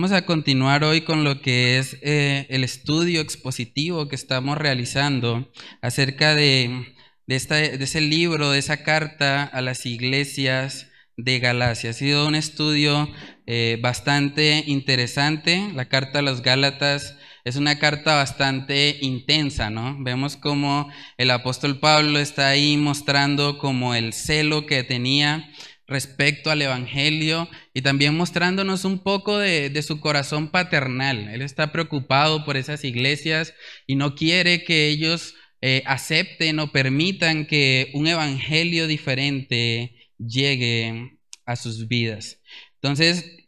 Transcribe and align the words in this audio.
Vamos 0.00 0.12
a 0.12 0.24
continuar 0.24 0.82
hoy 0.82 1.02
con 1.02 1.24
lo 1.24 1.42
que 1.42 1.78
es 1.78 1.98
eh, 2.00 2.46
el 2.48 2.64
estudio 2.64 3.20
expositivo 3.20 4.08
que 4.08 4.16
estamos 4.16 4.56
realizando 4.56 5.52
acerca 5.82 6.34
de, 6.34 6.94
ese 7.26 8.00
libro, 8.00 8.50
de 8.50 8.60
esa 8.60 8.82
carta 8.82 9.44
a 9.44 9.60
las 9.60 9.84
iglesias 9.84 10.88
de 11.18 11.38
Galacia. 11.38 11.90
Ha 11.90 11.92
sido 11.92 12.26
un 12.26 12.34
estudio 12.34 13.10
eh, 13.52 13.78
bastante 13.80 14.62
interesante. 14.68 15.72
La 15.74 15.88
carta 15.88 16.20
a 16.20 16.22
los 16.22 16.40
Gálatas 16.40 17.16
es 17.44 17.56
una 17.56 17.80
carta 17.80 18.14
bastante 18.14 18.98
intensa, 19.00 19.70
¿no? 19.70 19.96
Vemos 19.98 20.36
como 20.36 20.88
el 21.18 21.32
apóstol 21.32 21.80
Pablo 21.80 22.20
está 22.20 22.50
ahí 22.50 22.76
mostrando 22.76 23.58
como 23.58 23.96
el 23.96 24.12
celo 24.12 24.66
que 24.66 24.84
tenía 24.84 25.50
respecto 25.88 26.52
al 26.52 26.62
Evangelio 26.62 27.48
y 27.74 27.82
también 27.82 28.16
mostrándonos 28.16 28.84
un 28.84 29.00
poco 29.00 29.36
de, 29.38 29.82
su 29.82 29.98
corazón 29.98 30.52
paternal. 30.52 31.26
Él 31.28 31.42
está 31.42 31.72
preocupado 31.72 32.44
por 32.44 32.56
esas 32.56 32.84
iglesias 32.84 33.52
y 33.84 33.96
no 33.96 34.14
quiere 34.14 34.62
que 34.62 34.86
ellos 34.86 35.34
eh, 35.60 35.82
acepten 35.86 36.60
o 36.60 36.70
permitan 36.70 37.48
que 37.48 37.90
un 37.94 38.06
Evangelio 38.06 38.86
diferente 38.86 40.08
llegue 40.18 41.18
a 41.46 41.56
sus 41.56 41.88
vidas. 41.88 42.40
Entonces, 42.80 43.39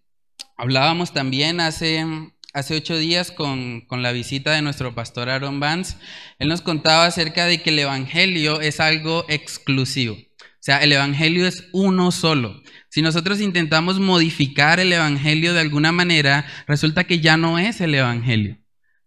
hablábamos 0.62 1.12
también 1.12 1.58
hace, 1.58 2.06
hace 2.54 2.76
ocho 2.76 2.96
días 2.96 3.32
con, 3.32 3.80
con 3.80 4.00
la 4.00 4.12
visita 4.12 4.52
de 4.52 4.62
nuestro 4.62 4.94
pastor 4.94 5.28
Aaron 5.28 5.58
Vance. 5.58 5.96
Él 6.38 6.46
nos 6.46 6.62
contaba 6.62 7.04
acerca 7.06 7.46
de 7.46 7.60
que 7.60 7.70
el 7.70 7.80
Evangelio 7.80 8.60
es 8.60 8.78
algo 8.78 9.24
exclusivo. 9.28 10.14
O 10.14 10.64
sea, 10.64 10.78
el 10.78 10.92
Evangelio 10.92 11.48
es 11.48 11.64
uno 11.72 12.12
solo. 12.12 12.62
Si 12.90 13.02
nosotros 13.02 13.40
intentamos 13.40 13.98
modificar 13.98 14.78
el 14.78 14.92
Evangelio 14.92 15.52
de 15.52 15.58
alguna 15.58 15.90
manera, 15.90 16.46
resulta 16.68 17.02
que 17.02 17.18
ya 17.18 17.36
no 17.36 17.58
es 17.58 17.80
el 17.80 17.96
Evangelio. 17.96 18.58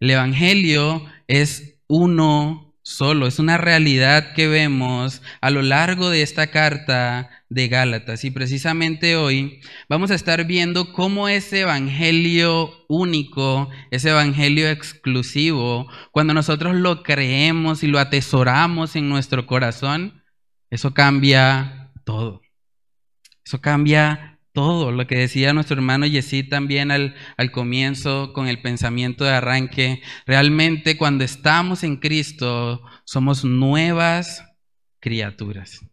El 0.02 0.10
Evangelio 0.10 1.06
es 1.28 1.80
uno 1.88 2.65
solo, 2.86 3.26
es 3.26 3.40
una 3.40 3.58
realidad 3.58 4.34
que 4.34 4.48
vemos 4.48 5.24
a 5.42 5.50
lo 5.50 5.64
largo 5.64 6.12
de 6.12 6.22
esta 6.22 6.52
carta 6.52 7.32
de 7.50 7.68
Gálatas. 7.68 8.24
Y 8.24 8.32
precisamente 8.32 9.16
hoy 9.16 9.60
vamos 9.90 10.12
a 10.12 10.16
estar 10.16 10.46
viendo 10.46 10.94
cómo 10.94 11.28
ese 11.28 11.62
Evangelio 11.62 12.86
único, 12.88 13.70
ese 13.90 14.12
Evangelio 14.12 14.70
exclusivo, 14.70 15.88
cuando 16.12 16.36
nosotros 16.36 16.76
lo 16.76 17.02
creemos 17.02 17.82
y 17.82 17.88
lo 17.88 17.98
atesoramos 17.98 18.96
en 18.96 19.10
nuestro 19.10 19.48
corazón, 19.48 20.24
eso 20.70 20.94
cambia 20.94 21.92
todo. 22.04 22.42
Eso 23.44 23.62
cambia 23.62 24.35
todo. 24.56 24.92
Lo 24.92 25.06
que 25.06 25.18
decía 25.18 25.54
nuestro 25.54 25.76
hermano 25.76 26.08
Yesí 26.08 26.42
también 26.42 26.90
al, 26.90 27.14
comienzo 27.52 28.34
con 28.34 28.48
el 28.48 28.64
pensamiento 28.64 29.24
de 29.24 29.32
arranque. 29.32 30.02
Realmente 30.26 30.98
cuando 30.98 31.24
estamos 31.24 31.84
en 31.84 31.98
Cristo 31.98 32.82
somos 33.04 33.46
nuevas 33.46 34.44
criaturas. 35.00 35.86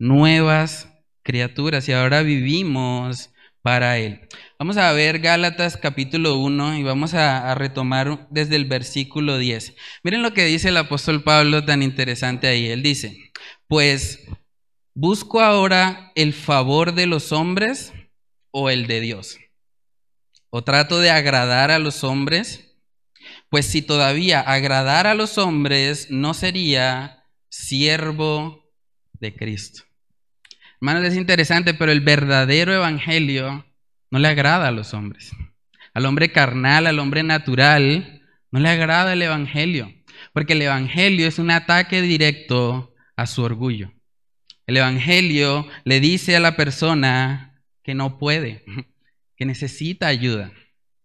Nuevas 0.00 0.92
criaturas. 1.22 1.88
Y 1.88 1.92
ahora 1.92 2.22
vivimos 2.22 3.30
para 3.62 3.98
Él. 3.98 4.26
Vamos 4.58 4.76
a 4.76 4.90
ver 4.92 5.20
Gálatas 5.20 5.76
capítulo 5.76 6.38
1 6.38 6.78
y 6.78 6.82
vamos 6.82 7.14
a, 7.14 7.50
a, 7.50 7.54
retomar 7.54 8.26
desde 8.30 8.56
el 8.56 8.64
versículo 8.64 9.38
10. 9.38 9.76
Miren 10.02 10.22
lo 10.22 10.32
que 10.32 10.44
dice 10.44 10.70
el 10.70 10.76
apóstol 10.76 11.22
Pablo 11.22 11.64
tan 11.64 11.82
interesante 11.82 12.46
ahí. 12.46 12.66
Él 12.66 12.82
dice, 12.82 13.32
pues, 13.68 14.26
¿busco 14.94 15.40
ahora 15.40 16.12
el 16.14 16.32
favor 16.32 16.94
de 16.94 17.06
los 17.06 17.32
hombres 17.32 17.92
o 18.58 18.70
el 18.70 18.86
de 18.86 19.02
Dios? 19.02 19.36
¿O 20.48 20.64
trato 20.64 20.98
de 20.98 21.10
agradar 21.10 21.70
a 21.70 21.78
los 21.78 22.04
hombres? 22.04 22.74
Pues 23.50 23.66
si 23.66 23.82
todavía 23.82 24.40
agradar 24.40 25.06
a 25.06 25.14
los 25.14 25.36
hombres, 25.36 26.10
no 26.10 26.32
sería 26.32 27.24
siervo 27.50 28.72
de 29.12 29.36
Cristo. 29.36 29.82
Hermanos, 30.80 31.04
es 31.04 31.16
interesante, 31.16 31.74
pero 31.74 31.92
el 31.92 32.00
verdadero 32.00 32.72
evangelio 32.72 33.66
no 34.10 34.18
le 34.18 34.28
agrada 34.28 34.68
a 34.68 34.72
los 34.72 34.94
hombres. 34.94 35.32
Al 35.92 36.06
hombre 36.06 36.32
carnal, 36.32 36.86
al 36.86 36.98
hombre 36.98 37.22
natural, 37.22 38.22
no 38.50 38.58
le 38.58 38.70
agrada 38.70 39.12
el 39.12 39.20
evangelio, 39.20 39.92
porque 40.32 40.54
el 40.54 40.62
evangelio 40.62 41.28
es 41.28 41.38
un 41.38 41.50
ataque 41.50 42.00
directo 42.00 42.94
a 43.16 43.26
su 43.26 43.42
orgullo. 43.42 43.92
El 44.66 44.78
Evangelio 44.78 45.68
le 45.84 46.00
dice 46.00 46.36
a 46.36 46.40
la 46.40 46.56
persona 46.56 47.55
que 47.86 47.94
no 47.94 48.18
puede, 48.18 48.64
que 49.36 49.46
necesita 49.46 50.08
ayuda, 50.08 50.52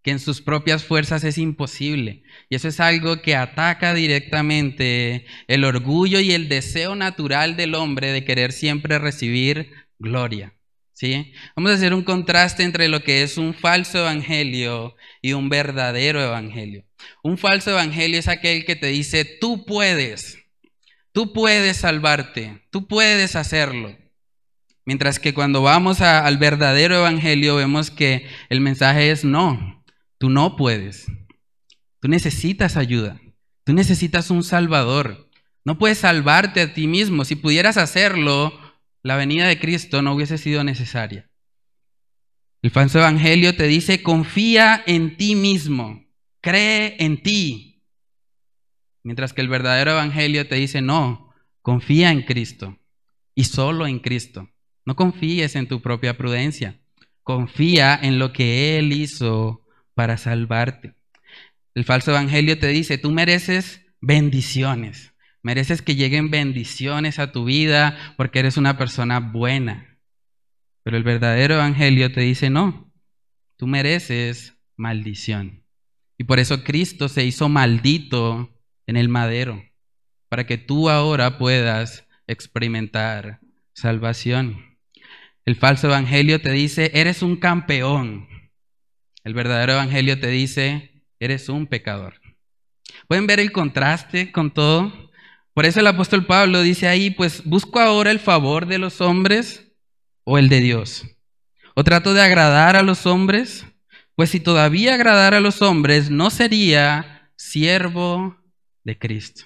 que 0.01 0.09
en 0.09 0.19
sus 0.19 0.41
propias 0.41 0.83
fuerzas 0.83 1.23
es 1.23 1.37
imposible. 1.37 2.23
Y 2.49 2.55
eso 2.55 2.67
es 2.67 2.79
algo 2.79 3.21
que 3.21 3.35
ataca 3.35 3.93
directamente 3.93 5.27
el 5.47 5.63
orgullo 5.63 6.19
y 6.19 6.31
el 6.31 6.49
deseo 6.49 6.95
natural 6.95 7.55
del 7.55 7.75
hombre 7.75 8.11
de 8.11 8.25
querer 8.25 8.51
siempre 8.51 8.97
recibir 8.97 9.71
gloria. 9.99 10.55
¿Sí? 10.93 11.31
Vamos 11.55 11.71
a 11.71 11.75
hacer 11.75 11.93
un 11.93 12.03
contraste 12.03 12.63
entre 12.63 12.87
lo 12.87 13.03
que 13.03 13.21
es 13.21 13.37
un 13.37 13.53
falso 13.53 13.99
evangelio 13.99 14.95
y 15.21 15.33
un 15.33 15.49
verdadero 15.49 16.19
evangelio. 16.19 16.83
Un 17.23 17.37
falso 17.37 17.69
evangelio 17.69 18.19
es 18.19 18.27
aquel 18.27 18.65
que 18.65 18.75
te 18.75 18.87
dice, 18.87 19.23
tú 19.23 19.65
puedes, 19.65 20.41
Tú 21.13 21.33
puedes 21.33 21.77
salvarte, 21.77 22.61
tú 22.69 22.87
puedes 22.87 23.35
hacerlo. 23.35 23.97
Mientras 24.85 25.19
que 25.19 25.33
cuando 25.33 25.61
vamos 25.61 26.01
al 26.01 26.37
verdadero 26.37 26.95
evangelio 26.95 27.55
vemos 27.55 27.91
que 27.91 28.27
el 28.49 28.61
mensaje 28.61 29.11
es 29.11 29.23
no, 29.23 29.83
tú 30.17 30.29
no 30.29 30.55
puedes. 30.55 31.05
Tú 31.99 32.07
necesitas 32.07 32.77
ayuda, 32.77 33.21
tú 33.63 33.73
necesitas 33.73 34.31
un 34.31 34.43
salvador. 34.43 35.29
No 35.63 35.77
puedes 35.77 35.99
salvarte 35.99 36.61
a 36.61 36.73
ti 36.73 36.87
mismo. 36.87 37.25
Si 37.25 37.35
pudieras 37.35 37.77
hacerlo, 37.77 38.59
la 39.03 39.15
venida 39.15 39.47
de 39.47 39.59
Cristo 39.59 40.01
no 40.01 40.15
hubiese 40.15 40.37
sido 40.37 40.63
necesaria. 40.63 41.29
El 42.63 42.71
falso 42.71 42.99
evangelio 42.99 43.55
te 43.55 43.67
dice, 43.67 44.01
confía 44.01 44.83
en 44.87 45.17
ti 45.17 45.35
mismo, 45.35 46.05
cree 46.41 46.95
en 46.99 47.21
ti, 47.21 47.71
Mientras 49.03 49.33
que 49.33 49.41
el 49.41 49.49
verdadero 49.49 49.91
evangelio 49.91 50.47
te 50.47 50.55
dice, 50.55 50.81
no, 50.81 51.33
confía 51.61 52.11
en 52.11 52.21
Cristo 52.21 52.77
y 53.33 53.45
solo 53.45 53.87
en 53.87 53.99
Cristo. 53.99 54.49
No 54.91 54.97
confíes 54.97 55.55
en 55.55 55.69
tu 55.69 55.81
propia 55.81 56.17
prudencia. 56.17 56.77
Confía 57.23 57.97
en 58.03 58.19
lo 58.19 58.33
que 58.33 58.77
Él 58.77 58.91
hizo 58.91 59.65
para 59.93 60.17
salvarte. 60.17 60.95
El 61.73 61.85
falso 61.85 62.11
evangelio 62.11 62.59
te 62.59 62.67
dice, 62.67 62.97
tú 62.97 63.09
mereces 63.09 63.85
bendiciones. 64.01 65.13
Mereces 65.43 65.81
que 65.81 65.95
lleguen 65.95 66.29
bendiciones 66.29 67.19
a 67.19 67.31
tu 67.31 67.45
vida 67.45 68.15
porque 68.17 68.39
eres 68.39 68.57
una 68.57 68.77
persona 68.77 69.21
buena. 69.21 69.97
Pero 70.83 70.97
el 70.97 71.03
verdadero 71.03 71.53
evangelio 71.53 72.11
te 72.11 72.19
dice, 72.19 72.49
no, 72.49 72.91
tú 73.55 73.67
mereces 73.67 74.57
maldición. 74.75 75.63
Y 76.17 76.25
por 76.25 76.37
eso 76.37 76.65
Cristo 76.65 77.07
se 77.07 77.23
hizo 77.23 77.47
maldito 77.47 78.61
en 78.87 78.97
el 78.97 79.07
madero, 79.07 79.63
para 80.27 80.45
que 80.45 80.57
tú 80.57 80.89
ahora 80.89 81.37
puedas 81.37 82.05
experimentar 82.27 83.39
salvación. 83.71 84.70
El 85.45 85.55
falso 85.55 85.87
evangelio 85.87 86.39
te 86.39 86.51
dice, 86.51 86.91
eres 86.93 87.23
un 87.23 87.35
campeón. 87.35 88.27
El 89.23 89.33
verdadero 89.33 89.73
evangelio 89.73 90.19
te 90.19 90.27
dice, 90.27 91.03
eres 91.19 91.49
un 91.49 91.67
pecador. 91.67 92.21
¿Pueden 93.07 93.27
ver 93.27 93.39
el 93.39 93.51
contraste 93.51 94.31
con 94.31 94.51
todo? 94.51 95.11
Por 95.53 95.65
eso 95.65 95.79
el 95.79 95.87
apóstol 95.87 96.25
Pablo 96.25 96.61
dice 96.61 96.87
ahí, 96.87 97.09
pues 97.09 97.43
busco 97.43 97.79
ahora 97.79 98.11
el 98.11 98.19
favor 98.19 98.67
de 98.67 98.77
los 98.77 99.01
hombres 99.01 99.71
o 100.23 100.37
el 100.37 100.47
de 100.47 100.59
Dios. 100.61 101.05
¿O 101.75 101.83
trato 101.83 102.13
de 102.13 102.21
agradar 102.21 102.75
a 102.75 102.83
los 102.83 103.05
hombres? 103.05 103.65
Pues 104.15 104.29
si 104.29 104.39
todavía 104.39 104.93
agradar 104.93 105.33
a 105.33 105.39
los 105.39 105.61
hombres, 105.61 106.11
no 106.11 106.29
sería 106.29 107.31
siervo 107.35 108.37
de 108.83 108.97
Cristo. 108.99 109.45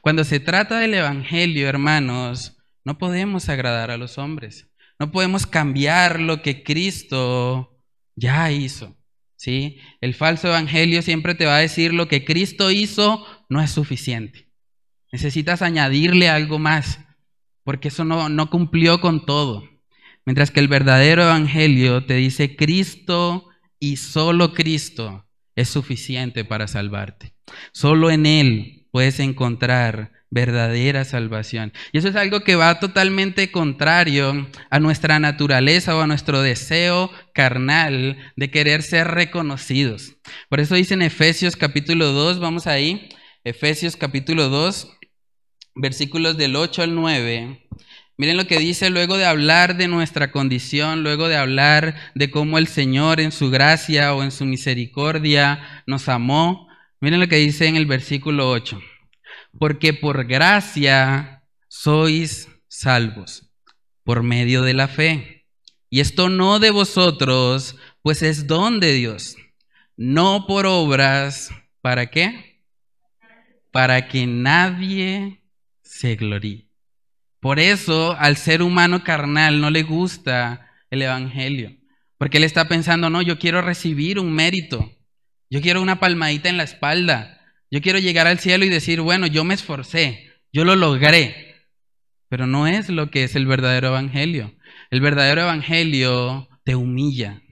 Cuando 0.00 0.24
se 0.24 0.40
trata 0.40 0.78
del 0.78 0.94
Evangelio, 0.94 1.68
hermanos, 1.68 2.58
no 2.84 2.98
podemos 2.98 3.48
agradar 3.48 3.90
a 3.90 3.96
los 3.96 4.18
hombres. 4.18 4.68
No 4.98 5.12
podemos 5.12 5.46
cambiar 5.46 6.20
lo 6.20 6.42
que 6.42 6.62
Cristo 6.62 7.82
ya 8.14 8.50
hizo. 8.50 8.96
¿sí? 9.36 9.78
El 10.00 10.14
falso 10.14 10.48
Evangelio 10.48 11.02
siempre 11.02 11.34
te 11.34 11.46
va 11.46 11.56
a 11.56 11.60
decir 11.60 11.92
lo 11.92 12.08
que 12.08 12.24
Cristo 12.24 12.70
hizo 12.70 13.24
no 13.48 13.62
es 13.62 13.70
suficiente. 13.70 14.50
Necesitas 15.12 15.62
añadirle 15.62 16.28
algo 16.28 16.58
más, 16.58 17.00
porque 17.62 17.88
eso 17.88 18.04
no, 18.04 18.28
no 18.28 18.50
cumplió 18.50 19.00
con 19.00 19.24
todo. 19.24 19.68
Mientras 20.24 20.50
que 20.50 20.60
el 20.60 20.68
verdadero 20.68 21.22
Evangelio 21.22 22.04
te 22.04 22.14
dice 22.14 22.56
Cristo 22.56 23.48
y 23.78 23.96
solo 23.96 24.52
Cristo 24.52 25.28
es 25.54 25.68
suficiente 25.68 26.44
para 26.44 26.66
salvarte. 26.66 27.34
Solo 27.72 28.10
en 28.10 28.26
Él 28.26 28.88
puedes 28.90 29.20
encontrar 29.20 30.12
verdadera 30.30 31.04
salvación. 31.04 31.72
Y 31.92 31.98
eso 31.98 32.08
es 32.08 32.16
algo 32.16 32.40
que 32.40 32.56
va 32.56 32.80
totalmente 32.80 33.50
contrario 33.50 34.48
a 34.70 34.80
nuestra 34.80 35.18
naturaleza 35.18 35.96
o 35.96 36.00
a 36.00 36.06
nuestro 36.06 36.42
deseo 36.42 37.10
carnal 37.32 38.18
de 38.36 38.50
querer 38.50 38.82
ser 38.82 39.08
reconocidos. 39.08 40.16
Por 40.48 40.60
eso 40.60 40.74
dice 40.74 40.94
en 40.94 41.02
Efesios 41.02 41.56
capítulo 41.56 42.12
2, 42.12 42.40
vamos 42.40 42.66
ahí, 42.66 43.08
Efesios 43.44 43.96
capítulo 43.96 44.48
2, 44.48 44.92
versículos 45.76 46.36
del 46.36 46.56
8 46.56 46.82
al 46.82 46.94
9. 46.94 47.68
Miren 48.18 48.38
lo 48.38 48.46
que 48.46 48.58
dice 48.58 48.88
luego 48.88 49.18
de 49.18 49.26
hablar 49.26 49.76
de 49.76 49.88
nuestra 49.88 50.32
condición, 50.32 51.02
luego 51.02 51.28
de 51.28 51.36
hablar 51.36 51.94
de 52.14 52.30
cómo 52.30 52.56
el 52.56 52.66
Señor 52.66 53.20
en 53.20 53.30
su 53.30 53.50
gracia 53.50 54.14
o 54.14 54.22
en 54.22 54.30
su 54.30 54.46
misericordia 54.46 55.82
nos 55.86 56.08
amó. 56.08 56.66
Miren 56.98 57.20
lo 57.20 57.28
que 57.28 57.36
dice 57.36 57.66
en 57.66 57.76
el 57.76 57.84
versículo 57.84 58.48
8 58.50 58.80
porque 59.58 59.92
por 59.94 60.26
gracia 60.26 61.42
sois 61.68 62.48
salvos, 62.68 63.50
por 64.04 64.22
medio 64.22 64.62
de 64.62 64.74
la 64.74 64.88
fe. 64.88 65.46
Y 65.88 66.00
esto 66.00 66.28
no 66.28 66.58
de 66.58 66.70
vosotros, 66.70 67.76
pues 68.02 68.22
es 68.22 68.46
don 68.46 68.80
de 68.80 68.92
Dios, 68.92 69.36
no 69.96 70.46
por 70.46 70.66
obras, 70.66 71.50
¿para 71.80 72.06
qué? 72.06 72.62
Para 73.70 74.08
que 74.08 74.26
nadie 74.26 75.42
se 75.82 76.16
gloríe. 76.16 76.68
Por 77.40 77.60
eso 77.60 78.16
al 78.18 78.36
ser 78.36 78.62
humano 78.62 79.04
carnal 79.04 79.60
no 79.60 79.70
le 79.70 79.82
gusta 79.82 80.72
el 80.90 81.02
Evangelio, 81.02 81.76
porque 82.18 82.38
él 82.38 82.44
está 82.44 82.66
pensando, 82.66 83.10
no, 83.10 83.22
yo 83.22 83.38
quiero 83.38 83.62
recibir 83.62 84.18
un 84.18 84.32
mérito, 84.32 84.92
yo 85.48 85.60
quiero 85.60 85.80
una 85.80 86.00
palmadita 86.00 86.48
en 86.48 86.56
la 86.56 86.64
espalda, 86.64 87.35
yo 87.70 87.80
quiero 87.80 87.98
llegar 87.98 88.26
al 88.26 88.38
cielo 88.38 88.64
y 88.64 88.68
decir, 88.68 89.00
bueno, 89.00 89.26
yo 89.26 89.44
me 89.44 89.54
esforcé, 89.54 90.30
yo 90.52 90.64
lo 90.64 90.76
logré. 90.76 91.54
Pero 92.28 92.46
no 92.46 92.66
es 92.66 92.88
lo 92.88 93.10
que 93.10 93.24
es 93.24 93.36
el 93.36 93.46
verdadero 93.46 93.88
evangelio. 93.88 94.54
El 94.90 95.00
verdadero 95.00 95.42
evangelio 95.42 96.48
te 96.64 96.74
humilla. 96.74 97.42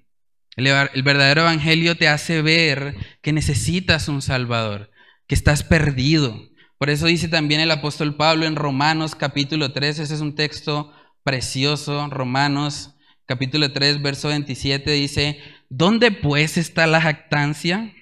El, 0.57 1.03
verdadero 1.03 1.43
evangelio 1.43 1.97
te 1.97 2.09
hace 2.09 2.43
ver 2.43 2.97
que 3.23 3.33
necesitas 3.33 4.09
un 4.09 4.23
Salvador, 4.23 4.91
que 5.27 5.35
estás 5.35 5.65
perdido. 5.65 6.49
Por 6.79 6.91
eso 6.91 7.07
dice 7.07 7.29
también 7.29 7.61
el 7.61 7.71
apóstol 7.71 8.17
Pablo 8.17 8.47
en 8.47 8.57
Romanos 8.57 9.15
capítulo 9.15 9.73
3, 9.73 10.01
ese 10.01 10.15
es 10.15 10.21
un 10.21 10.35
texto 10.35 10.93
precioso, 11.25 12.09
Romanos 12.11 12.95
capítulo 13.27 13.73
3, 13.73 14.03
verso 14.03 14.29
27, 14.29 14.93
dice, 14.93 15.41
¿dónde 15.71 16.13
pues 16.13 16.57
está 16.57 16.87
la 16.87 17.01
jactancia? 17.01 17.93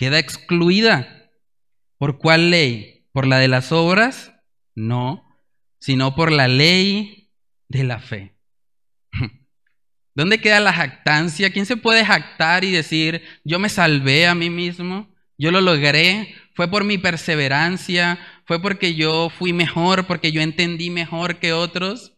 Queda 0.00 0.18
excluida. 0.18 1.30
¿Por 1.98 2.16
cuál 2.16 2.50
ley? 2.50 3.06
¿Por 3.12 3.26
la 3.26 3.38
de 3.38 3.48
las 3.48 3.70
obras? 3.70 4.32
No, 4.74 5.28
sino 5.78 6.14
por 6.14 6.32
la 6.32 6.48
ley 6.48 7.30
de 7.68 7.84
la 7.84 7.98
fe. 7.98 8.34
¿Dónde 10.14 10.40
queda 10.40 10.58
la 10.58 10.72
jactancia? 10.72 11.50
¿Quién 11.50 11.66
se 11.66 11.76
puede 11.76 12.02
jactar 12.02 12.64
y 12.64 12.70
decir, 12.70 13.22
yo 13.44 13.58
me 13.58 13.68
salvé 13.68 14.26
a 14.26 14.34
mí 14.34 14.48
mismo? 14.48 15.14
Yo 15.36 15.50
lo 15.50 15.60
logré, 15.60 16.34
fue 16.54 16.70
por 16.70 16.84
mi 16.84 16.96
perseverancia, 16.96 18.18
fue 18.46 18.62
porque 18.62 18.94
yo 18.94 19.28
fui 19.28 19.52
mejor, 19.52 20.06
porque 20.06 20.32
yo 20.32 20.40
entendí 20.40 20.88
mejor 20.88 21.40
que 21.40 21.52
otros. 21.52 22.16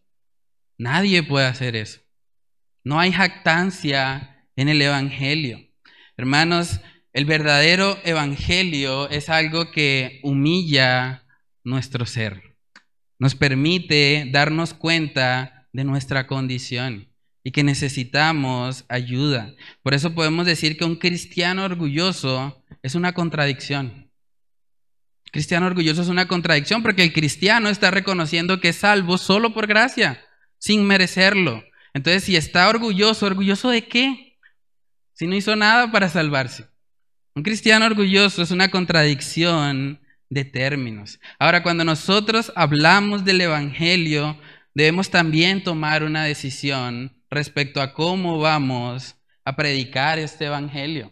Nadie 0.78 1.24
puede 1.24 1.46
hacer 1.46 1.74
eso. 1.74 2.00
No 2.84 3.00
hay 3.00 3.10
jactancia 3.10 4.46
en 4.54 4.68
el 4.68 4.80
Evangelio. 4.80 5.58
Hermanos, 6.16 6.78
el 7.12 7.26
verdadero 7.26 7.98
evangelio 8.04 9.08
es 9.10 9.28
algo 9.28 9.70
que 9.70 10.20
humilla 10.22 11.24
nuestro 11.62 12.06
ser. 12.06 12.56
Nos 13.18 13.34
permite 13.34 14.28
darnos 14.32 14.72
cuenta 14.72 15.68
de 15.72 15.84
nuestra 15.84 16.26
condición 16.26 17.08
y 17.44 17.50
que 17.50 17.64
necesitamos 17.64 18.84
ayuda. 18.88 19.54
Por 19.82 19.94
eso 19.94 20.14
podemos 20.14 20.46
decir 20.46 20.76
que 20.78 20.84
un 20.84 20.96
cristiano 20.96 21.64
orgulloso 21.64 22.64
es 22.82 22.94
una 22.94 23.12
contradicción. 23.12 24.10
Cristiano 25.30 25.66
orgulloso 25.66 26.02
es 26.02 26.08
una 26.08 26.28
contradicción 26.28 26.82
porque 26.82 27.02
el 27.02 27.12
cristiano 27.12 27.68
está 27.68 27.90
reconociendo 27.90 28.60
que 28.60 28.70
es 28.70 28.76
salvo 28.76 29.18
solo 29.18 29.52
por 29.52 29.66
gracia, 29.66 30.24
sin 30.58 30.84
merecerlo. 30.86 31.62
Entonces, 31.94 32.24
si 32.24 32.36
está 32.36 32.68
orgulloso, 32.68 33.26
¿orgulloso 33.26 33.68
de 33.68 33.86
qué? 33.86 34.38
Si 35.12 35.26
no 35.26 35.34
hizo 35.34 35.56
nada 35.56 35.92
para 35.92 36.08
salvarse. 36.08 36.71
Un 37.34 37.42
cristiano 37.42 37.86
orgulloso 37.86 38.42
es 38.42 38.50
una 38.50 38.70
contradicción 38.70 40.00
de 40.28 40.44
términos. 40.44 41.18
Ahora, 41.38 41.62
cuando 41.62 41.82
nosotros 41.82 42.52
hablamos 42.56 43.24
del 43.24 43.40
Evangelio, 43.40 44.38
debemos 44.74 45.08
también 45.08 45.64
tomar 45.64 46.02
una 46.04 46.24
decisión 46.24 47.16
respecto 47.30 47.80
a 47.80 47.94
cómo 47.94 48.38
vamos 48.38 49.16
a 49.46 49.56
predicar 49.56 50.18
este 50.18 50.44
Evangelio. 50.44 51.10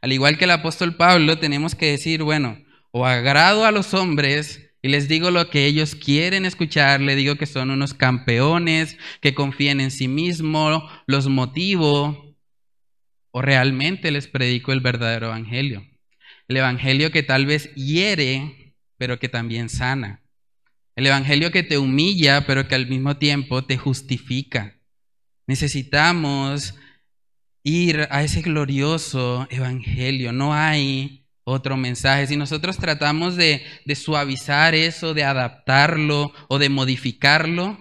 Al 0.00 0.12
igual 0.12 0.38
que 0.38 0.44
el 0.44 0.52
apóstol 0.52 0.94
Pablo, 0.94 1.38
tenemos 1.38 1.74
que 1.74 1.90
decir, 1.90 2.22
bueno, 2.22 2.58
o 2.92 3.04
agrado 3.04 3.64
a 3.64 3.72
los 3.72 3.94
hombres 3.94 4.70
y 4.80 4.88
les 4.88 5.08
digo 5.08 5.32
lo 5.32 5.50
que 5.50 5.66
ellos 5.66 5.96
quieren 5.96 6.44
escuchar, 6.44 7.00
le 7.00 7.16
digo 7.16 7.34
que 7.34 7.46
son 7.46 7.70
unos 7.70 7.94
campeones, 7.94 8.96
que 9.20 9.34
confían 9.34 9.80
en 9.80 9.90
sí 9.90 10.06
mismos, 10.06 10.84
los 11.08 11.26
motivo 11.28 12.27
o 13.38 13.40
realmente 13.40 14.10
les 14.10 14.26
predico 14.26 14.72
el 14.72 14.80
verdadero 14.80 15.28
evangelio. 15.28 15.86
El 16.48 16.56
evangelio 16.56 17.12
que 17.12 17.22
tal 17.22 17.46
vez 17.46 17.72
hiere, 17.76 18.74
pero 18.96 19.20
que 19.20 19.28
también 19.28 19.68
sana. 19.68 20.24
El 20.96 21.06
evangelio 21.06 21.52
que 21.52 21.62
te 21.62 21.78
humilla, 21.78 22.46
pero 22.48 22.66
que 22.66 22.74
al 22.74 22.88
mismo 22.88 23.16
tiempo 23.16 23.64
te 23.64 23.76
justifica. 23.76 24.80
Necesitamos 25.46 26.74
ir 27.62 28.08
a 28.10 28.24
ese 28.24 28.42
glorioso 28.42 29.46
evangelio. 29.50 30.32
No 30.32 30.52
hay 30.52 31.24
otro 31.44 31.76
mensaje. 31.76 32.26
Si 32.26 32.36
nosotros 32.36 32.76
tratamos 32.78 33.36
de, 33.36 33.62
de, 33.84 33.94
suavizar 33.94 34.74
eso, 34.74 35.14
de 35.14 35.22
adaptarlo 35.22 36.32
o 36.48 36.58
de 36.58 36.70
modificarlo, 36.70 37.78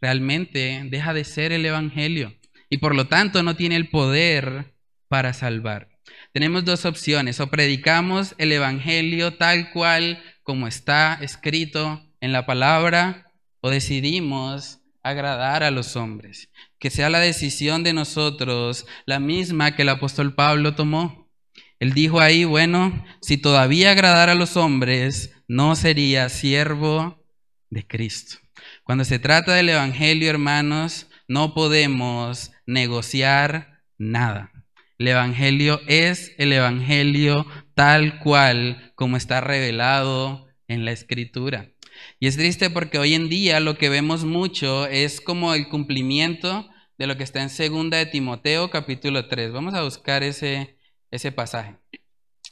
realmente 0.00 0.82
deja 0.90 1.14
de 1.14 1.22
ser 1.22 1.52
el 1.52 1.64
Evangelio 1.64 2.34
y 2.70 2.78
por 2.78 2.94
lo 2.94 3.08
tanto 3.08 3.42
no 3.42 3.56
tiene 3.56 3.76
el 3.76 3.88
poder 3.88 4.69
para 5.10 5.32
salvar. 5.32 5.88
Tenemos 6.32 6.64
dos 6.64 6.84
opciones, 6.84 7.40
o 7.40 7.50
predicamos 7.50 8.36
el 8.38 8.52
Evangelio 8.52 9.34
tal 9.34 9.72
cual 9.72 10.22
como 10.44 10.68
está 10.68 11.18
escrito 11.20 12.00
en 12.20 12.32
la 12.32 12.46
palabra, 12.46 13.32
o 13.60 13.70
decidimos 13.70 14.78
agradar 15.02 15.64
a 15.64 15.72
los 15.72 15.96
hombres. 15.96 16.48
Que 16.78 16.90
sea 16.90 17.10
la 17.10 17.18
decisión 17.18 17.82
de 17.82 17.92
nosotros 17.92 18.86
la 19.04 19.18
misma 19.18 19.74
que 19.74 19.82
el 19.82 19.88
apóstol 19.88 20.36
Pablo 20.36 20.76
tomó. 20.76 21.28
Él 21.80 21.92
dijo 21.92 22.20
ahí, 22.20 22.44
bueno, 22.44 23.04
si 23.20 23.36
todavía 23.36 23.90
agradara 23.90 24.32
a 24.32 24.36
los 24.36 24.56
hombres, 24.56 25.34
no 25.48 25.74
sería 25.74 26.28
siervo 26.28 27.26
de 27.68 27.84
Cristo. 27.84 28.36
Cuando 28.84 29.04
se 29.04 29.18
trata 29.18 29.54
del 29.54 29.70
Evangelio, 29.70 30.30
hermanos, 30.30 31.08
no 31.26 31.52
podemos 31.52 32.52
negociar 32.64 33.82
nada. 33.98 34.52
El 35.00 35.08
Evangelio 35.08 35.80
es 35.86 36.34
el 36.36 36.52
Evangelio 36.52 37.46
tal 37.74 38.18
cual 38.18 38.92
como 38.96 39.16
está 39.16 39.40
revelado 39.40 40.46
en 40.68 40.84
la 40.84 40.92
Escritura. 40.92 41.70
Y 42.18 42.26
es 42.26 42.36
triste 42.36 42.68
porque 42.68 42.98
hoy 42.98 43.14
en 43.14 43.30
día 43.30 43.60
lo 43.60 43.78
que 43.78 43.88
vemos 43.88 44.26
mucho 44.26 44.84
es 44.86 45.22
como 45.22 45.54
el 45.54 45.70
cumplimiento 45.70 46.68
de 46.98 47.06
lo 47.06 47.16
que 47.16 47.22
está 47.24 47.40
en 47.40 47.48
segunda 47.48 47.96
de 47.96 48.04
Timoteo 48.04 48.68
capítulo 48.68 49.26
3. 49.26 49.52
Vamos 49.52 49.72
a 49.72 49.84
buscar 49.84 50.22
ese, 50.22 50.76
ese 51.10 51.32
pasaje. 51.32 51.76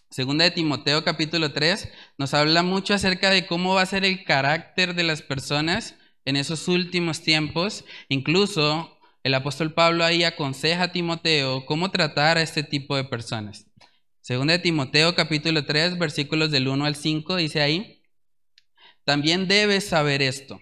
Segunda 0.08 0.44
de 0.44 0.50
Timoteo 0.50 1.04
capítulo 1.04 1.52
3 1.52 1.92
nos 2.16 2.32
habla 2.32 2.62
mucho 2.62 2.94
acerca 2.94 3.28
de 3.28 3.44
cómo 3.46 3.74
va 3.74 3.82
a 3.82 3.86
ser 3.86 4.06
el 4.06 4.24
carácter 4.24 4.94
de 4.94 5.02
las 5.02 5.20
personas 5.20 5.96
en 6.24 6.36
esos 6.36 6.66
últimos 6.66 7.20
tiempos. 7.20 7.84
Incluso 8.08 8.97
el 9.22 9.34
apóstol 9.34 9.74
Pablo 9.74 10.04
ahí 10.04 10.24
aconseja 10.24 10.84
a 10.84 10.92
Timoteo 10.92 11.66
cómo 11.66 11.90
tratar 11.90 12.38
a 12.38 12.42
este 12.42 12.62
tipo 12.62 12.96
de 12.96 13.04
personas. 13.04 13.66
Según 14.20 14.48
de 14.48 14.58
Timoteo 14.58 15.14
capítulo 15.14 15.64
3 15.64 15.98
versículos 15.98 16.50
del 16.50 16.68
1 16.68 16.84
al 16.84 16.96
5 16.96 17.36
dice 17.36 17.60
ahí, 17.60 18.02
también 19.04 19.48
debes 19.48 19.88
saber 19.88 20.20
esto, 20.20 20.60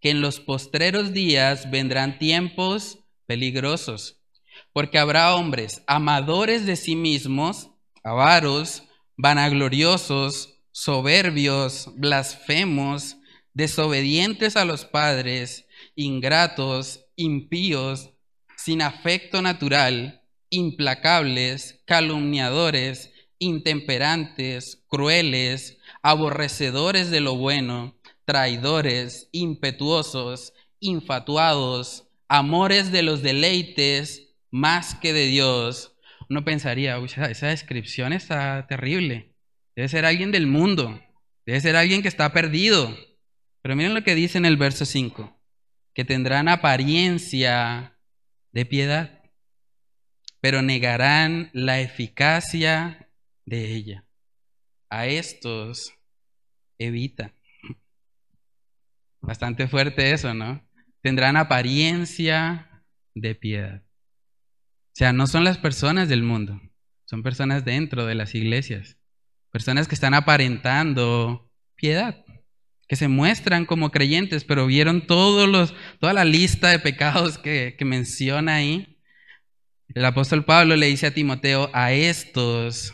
que 0.00 0.10
en 0.10 0.20
los 0.20 0.38
postreros 0.38 1.12
días 1.12 1.70
vendrán 1.70 2.18
tiempos 2.18 3.00
peligrosos, 3.26 4.20
porque 4.72 4.98
habrá 4.98 5.34
hombres 5.34 5.82
amadores 5.86 6.66
de 6.66 6.76
sí 6.76 6.94
mismos, 6.94 7.70
avaros, 8.04 8.84
vanagloriosos, 9.16 10.60
soberbios, 10.70 11.90
blasfemos, 11.96 13.16
desobedientes 13.54 14.56
a 14.56 14.64
los 14.64 14.84
padres, 14.84 15.66
ingratos, 15.96 17.06
impíos, 17.20 18.10
sin 18.56 18.82
afecto 18.82 19.42
natural, 19.42 20.22
implacables, 20.50 21.82
calumniadores, 21.86 23.12
intemperantes, 23.38 24.84
crueles, 24.88 25.78
aborrecedores 26.02 27.10
de 27.10 27.20
lo 27.20 27.36
bueno, 27.36 27.98
traidores, 28.24 29.28
impetuosos, 29.32 30.52
infatuados, 30.78 32.08
amores 32.28 32.92
de 32.92 33.02
los 33.02 33.22
deleites 33.22 34.34
más 34.50 34.94
que 34.94 35.12
de 35.12 35.26
Dios. 35.26 35.96
Uno 36.28 36.44
pensaría, 36.44 36.96
esa 36.98 37.48
descripción 37.48 38.12
está 38.12 38.66
terrible. 38.66 39.34
Debe 39.74 39.88
ser 39.88 40.04
alguien 40.04 40.32
del 40.32 40.46
mundo, 40.46 41.00
debe 41.46 41.60
ser 41.60 41.76
alguien 41.76 42.02
que 42.02 42.08
está 42.08 42.32
perdido. 42.32 42.96
Pero 43.62 43.76
miren 43.76 43.94
lo 43.94 44.04
que 44.04 44.14
dice 44.14 44.38
en 44.38 44.46
el 44.46 44.56
verso 44.56 44.84
5, 44.84 45.39
que 45.94 46.04
tendrán 46.04 46.48
apariencia 46.48 47.98
de 48.52 48.66
piedad, 48.66 49.22
pero 50.40 50.62
negarán 50.62 51.50
la 51.52 51.80
eficacia 51.80 53.08
de 53.44 53.74
ella. 53.74 54.04
A 54.88 55.06
estos 55.06 55.94
evita. 56.78 57.34
Bastante 59.20 59.68
fuerte 59.68 60.12
eso, 60.12 60.34
¿no? 60.34 60.66
Tendrán 61.02 61.36
apariencia 61.36 62.84
de 63.14 63.34
piedad. 63.34 63.82
O 63.82 64.94
sea, 64.94 65.12
no 65.12 65.26
son 65.26 65.44
las 65.44 65.58
personas 65.58 66.08
del 66.08 66.22
mundo, 66.22 66.60
son 67.04 67.22
personas 67.22 67.64
dentro 67.64 68.06
de 68.06 68.14
las 68.14 68.34
iglesias. 68.34 68.96
Personas 69.50 69.88
que 69.88 69.94
están 69.94 70.14
aparentando 70.14 71.50
piedad, 71.74 72.24
que 72.90 72.96
se 72.96 73.06
muestran 73.06 73.66
como 73.66 73.92
creyentes, 73.92 74.42
pero 74.42 74.66
vieron 74.66 75.06
todos 75.06 75.48
los, 75.48 75.76
toda 76.00 76.12
la 76.12 76.24
lista 76.24 76.70
de 76.70 76.80
pecados 76.80 77.38
que, 77.38 77.76
que 77.78 77.84
menciona 77.84 78.56
ahí. 78.56 78.98
El 79.94 80.04
apóstol 80.04 80.44
Pablo 80.44 80.74
le 80.74 80.86
dice 80.86 81.06
a 81.06 81.14
Timoteo, 81.14 81.70
a 81.72 81.92
estos 81.92 82.92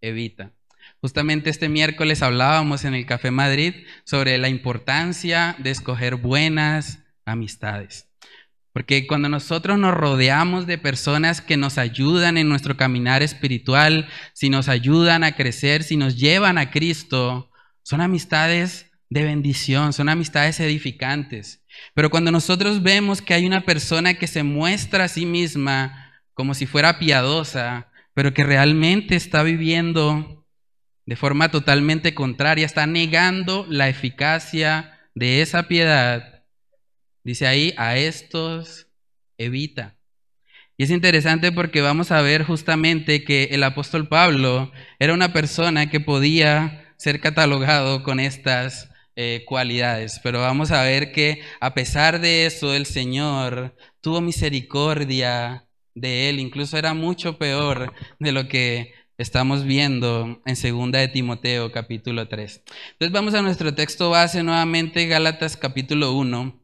evita. 0.00 0.52
Justamente 1.00 1.48
este 1.48 1.68
miércoles 1.68 2.22
hablábamos 2.22 2.84
en 2.84 2.94
el 2.94 3.06
Café 3.06 3.30
Madrid 3.30 3.74
sobre 4.02 4.36
la 4.36 4.48
importancia 4.48 5.54
de 5.58 5.70
escoger 5.70 6.16
buenas 6.16 6.98
amistades. 7.24 8.08
Porque 8.72 9.06
cuando 9.06 9.28
nosotros 9.28 9.78
nos 9.78 9.94
rodeamos 9.94 10.66
de 10.66 10.76
personas 10.76 11.40
que 11.40 11.56
nos 11.56 11.78
ayudan 11.78 12.36
en 12.36 12.48
nuestro 12.48 12.76
caminar 12.76 13.22
espiritual, 13.22 14.08
si 14.32 14.50
nos 14.50 14.68
ayudan 14.68 15.22
a 15.22 15.36
crecer, 15.36 15.84
si 15.84 15.96
nos 15.96 16.16
llevan 16.16 16.58
a 16.58 16.72
Cristo, 16.72 17.52
son 17.84 18.00
amistades 18.00 18.89
de 19.10 19.24
bendición, 19.24 19.92
son 19.92 20.08
amistades 20.08 20.60
edificantes. 20.60 21.62
Pero 21.94 22.10
cuando 22.10 22.30
nosotros 22.30 22.82
vemos 22.82 23.20
que 23.20 23.34
hay 23.34 23.44
una 23.44 23.62
persona 23.62 24.14
que 24.14 24.28
se 24.28 24.44
muestra 24.44 25.04
a 25.04 25.08
sí 25.08 25.26
misma 25.26 26.22
como 26.32 26.54
si 26.54 26.64
fuera 26.66 26.98
piadosa, 26.98 27.90
pero 28.14 28.32
que 28.32 28.44
realmente 28.44 29.16
está 29.16 29.42
viviendo 29.42 30.46
de 31.06 31.16
forma 31.16 31.50
totalmente 31.50 32.14
contraria, 32.14 32.64
está 32.64 32.86
negando 32.86 33.66
la 33.68 33.88
eficacia 33.88 35.00
de 35.14 35.42
esa 35.42 35.64
piedad. 35.64 36.44
Dice 37.24 37.48
ahí, 37.48 37.74
a 37.76 37.96
estos 37.96 38.86
evita. 39.38 39.96
Y 40.76 40.84
es 40.84 40.90
interesante 40.90 41.50
porque 41.50 41.80
vamos 41.80 42.12
a 42.12 42.22
ver 42.22 42.44
justamente 42.44 43.24
que 43.24 43.48
el 43.50 43.64
apóstol 43.64 44.08
Pablo 44.08 44.72
era 44.98 45.14
una 45.14 45.32
persona 45.32 45.90
que 45.90 46.00
podía 46.00 46.94
ser 46.96 47.20
catalogado 47.20 48.02
con 48.02 48.20
estas 48.20 48.89
eh, 49.16 49.44
cualidades, 49.46 50.20
pero 50.22 50.40
vamos 50.40 50.70
a 50.70 50.82
ver 50.82 51.12
que 51.12 51.42
a 51.60 51.74
pesar 51.74 52.20
de 52.20 52.46
eso 52.46 52.74
el 52.74 52.86
Señor 52.86 53.76
tuvo 54.00 54.20
misericordia 54.20 55.66
de 55.94 56.28
él, 56.28 56.40
incluso 56.40 56.78
era 56.78 56.94
mucho 56.94 57.36
peor 57.36 57.92
de 58.18 58.32
lo 58.32 58.48
que 58.48 58.94
estamos 59.18 59.64
viendo 59.64 60.40
en 60.46 60.56
segunda 60.56 60.98
de 60.98 61.08
Timoteo 61.08 61.72
capítulo 61.72 62.28
3. 62.28 62.62
Entonces 62.92 63.12
vamos 63.12 63.34
a 63.34 63.42
nuestro 63.42 63.74
texto 63.74 64.10
base 64.10 64.42
nuevamente, 64.42 65.06
Gálatas 65.06 65.56
capítulo 65.56 66.12
1, 66.12 66.58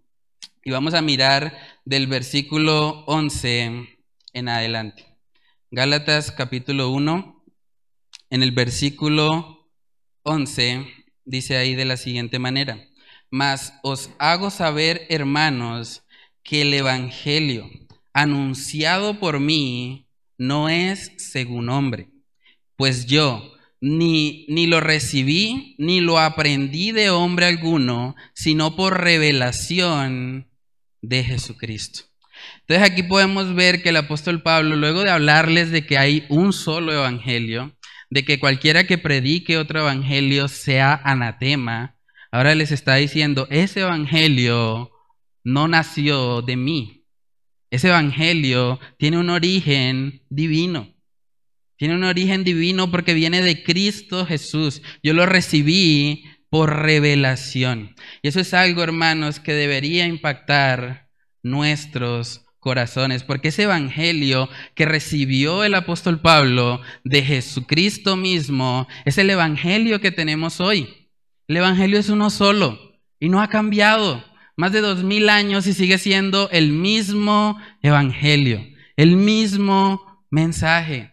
y 0.64 0.70
vamos 0.70 0.94
a 0.94 1.02
mirar 1.02 1.58
del 1.84 2.06
versículo 2.06 3.04
11 3.06 3.98
en 4.32 4.48
adelante. 4.48 5.04
Gálatas 5.70 6.32
capítulo 6.32 6.90
1, 6.90 7.44
en 8.30 8.42
el 8.42 8.52
versículo 8.52 9.68
11 10.22 11.05
dice 11.26 11.58
ahí 11.58 11.74
de 11.74 11.84
la 11.84 11.98
siguiente 11.98 12.38
manera, 12.38 12.82
mas 13.30 13.74
os 13.82 14.10
hago 14.18 14.50
saber, 14.50 15.06
hermanos, 15.10 16.04
que 16.42 16.62
el 16.62 16.72
Evangelio 16.72 17.68
anunciado 18.14 19.20
por 19.20 19.40
mí 19.40 20.08
no 20.38 20.70
es 20.70 21.12
según 21.18 21.68
hombre 21.68 22.08
pues 22.76 23.06
yo 23.06 23.52
ni, 23.80 24.46
ni 24.48 24.66
lo 24.66 24.80
recibí 24.80 25.74
ni 25.78 26.00
lo 26.00 26.18
aprendí 26.18 26.92
de 26.92 27.10
hombre 27.10 27.46
alguno, 27.46 28.14
sino 28.34 28.76
por 28.76 29.00
revelación 29.02 30.48
de 31.02 31.24
Jesucristo. 31.24 32.04
Entonces 32.60 32.90
aquí 32.90 33.02
podemos 33.02 33.54
ver 33.54 33.82
que 33.82 33.90
el 33.90 33.96
apóstol 33.96 34.42
Pablo, 34.42 34.76
luego 34.76 35.02
de 35.02 35.10
hablarles 35.10 35.70
de 35.70 35.86
que 35.86 35.98
hay 35.98 36.26
un 36.28 36.52
solo 36.52 36.92
evangelio, 36.92 37.75
de 38.10 38.24
que 38.24 38.38
cualquiera 38.38 38.86
que 38.86 38.98
predique 38.98 39.58
otro 39.58 39.80
evangelio 39.80 40.48
sea 40.48 41.00
anatema, 41.04 41.96
ahora 42.30 42.54
les 42.54 42.72
está 42.72 42.96
diciendo, 42.96 43.46
ese 43.50 43.80
evangelio 43.80 44.90
no 45.44 45.68
nació 45.68 46.42
de 46.42 46.56
mí. 46.56 47.04
Ese 47.70 47.88
evangelio 47.88 48.80
tiene 48.98 49.18
un 49.18 49.30
origen 49.30 50.22
divino. 50.30 50.94
Tiene 51.76 51.94
un 51.94 52.04
origen 52.04 52.42
divino 52.42 52.90
porque 52.90 53.12
viene 53.12 53.42
de 53.42 53.62
Cristo 53.62 54.24
Jesús. 54.24 54.82
Yo 55.02 55.12
lo 55.12 55.26
recibí 55.26 56.24
por 56.48 56.74
revelación. 56.74 57.94
Y 58.22 58.28
eso 58.28 58.40
es 58.40 58.54
algo, 58.54 58.82
hermanos, 58.82 59.40
que 59.40 59.52
debería 59.52 60.06
impactar 60.06 61.10
nuestros 61.42 62.45
corazones, 62.66 63.22
porque 63.22 63.48
ese 63.48 63.62
evangelio 63.62 64.48
que 64.74 64.86
recibió 64.86 65.62
el 65.62 65.72
apóstol 65.76 66.20
Pablo 66.20 66.80
de 67.04 67.22
Jesucristo 67.22 68.16
mismo 68.16 68.88
es 69.04 69.18
el 69.18 69.30
evangelio 69.30 70.00
que 70.00 70.10
tenemos 70.10 70.60
hoy. 70.60 71.12
El 71.46 71.58
evangelio 71.58 71.96
es 72.00 72.08
uno 72.08 72.28
solo 72.28 72.76
y 73.20 73.28
no 73.28 73.40
ha 73.40 73.46
cambiado. 73.46 74.24
Más 74.56 74.72
de 74.72 74.80
dos 74.80 75.04
mil 75.04 75.28
años 75.28 75.68
y 75.68 75.74
sigue 75.74 75.96
siendo 75.96 76.50
el 76.50 76.72
mismo 76.72 77.56
evangelio, 77.82 78.66
el 78.96 79.14
mismo 79.14 80.24
mensaje. 80.28 81.12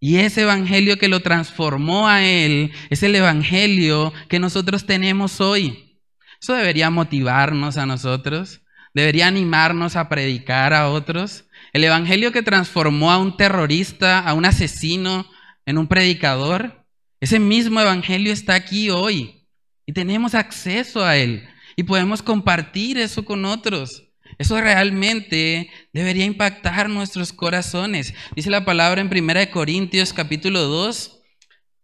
Y 0.00 0.16
ese 0.16 0.40
evangelio 0.40 0.96
que 0.96 1.08
lo 1.08 1.20
transformó 1.20 2.08
a 2.08 2.24
él 2.24 2.72
es 2.88 3.02
el 3.02 3.14
evangelio 3.14 4.14
que 4.30 4.38
nosotros 4.38 4.86
tenemos 4.86 5.42
hoy. 5.42 6.00
Eso 6.40 6.54
debería 6.54 6.88
motivarnos 6.88 7.76
a 7.76 7.84
nosotros, 7.84 8.62
debería 8.94 9.26
animarnos 9.26 9.96
a 9.96 10.08
predicar 10.08 10.72
a 10.72 10.88
otros. 10.88 11.44
El 11.72 11.84
evangelio 11.84 12.32
que 12.32 12.42
transformó 12.42 13.10
a 13.10 13.18
un 13.18 13.36
terrorista, 13.36 14.20
a 14.20 14.32
un 14.34 14.46
asesino, 14.46 15.28
en 15.66 15.78
un 15.78 15.88
predicador, 15.88 16.86
ese 17.20 17.40
mismo 17.40 17.80
evangelio 17.80 18.32
está 18.32 18.54
aquí 18.54 18.90
hoy 18.90 19.46
y 19.86 19.92
tenemos 19.92 20.34
acceso 20.34 21.04
a 21.04 21.16
él 21.16 21.48
y 21.76 21.82
podemos 21.84 22.22
compartir 22.22 22.98
eso 22.98 23.24
con 23.24 23.44
otros. 23.44 24.04
Eso 24.38 24.60
realmente 24.60 25.70
debería 25.92 26.24
impactar 26.24 26.90
nuestros 26.90 27.32
corazones. 27.32 28.14
Dice 28.34 28.50
la 28.50 28.64
palabra 28.64 29.00
en 29.00 29.08
1 29.08 29.50
Corintios 29.52 30.12
capítulo 30.12 30.60
2, 30.62 31.22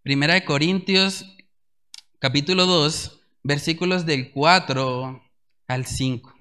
1 0.05 0.45
Corintios 0.45 1.37
capítulo 2.19 2.67
2, 2.67 3.21
versículos 3.43 4.05
del 4.05 4.33
4 4.33 5.23
al 5.69 5.87
5. 5.87 6.40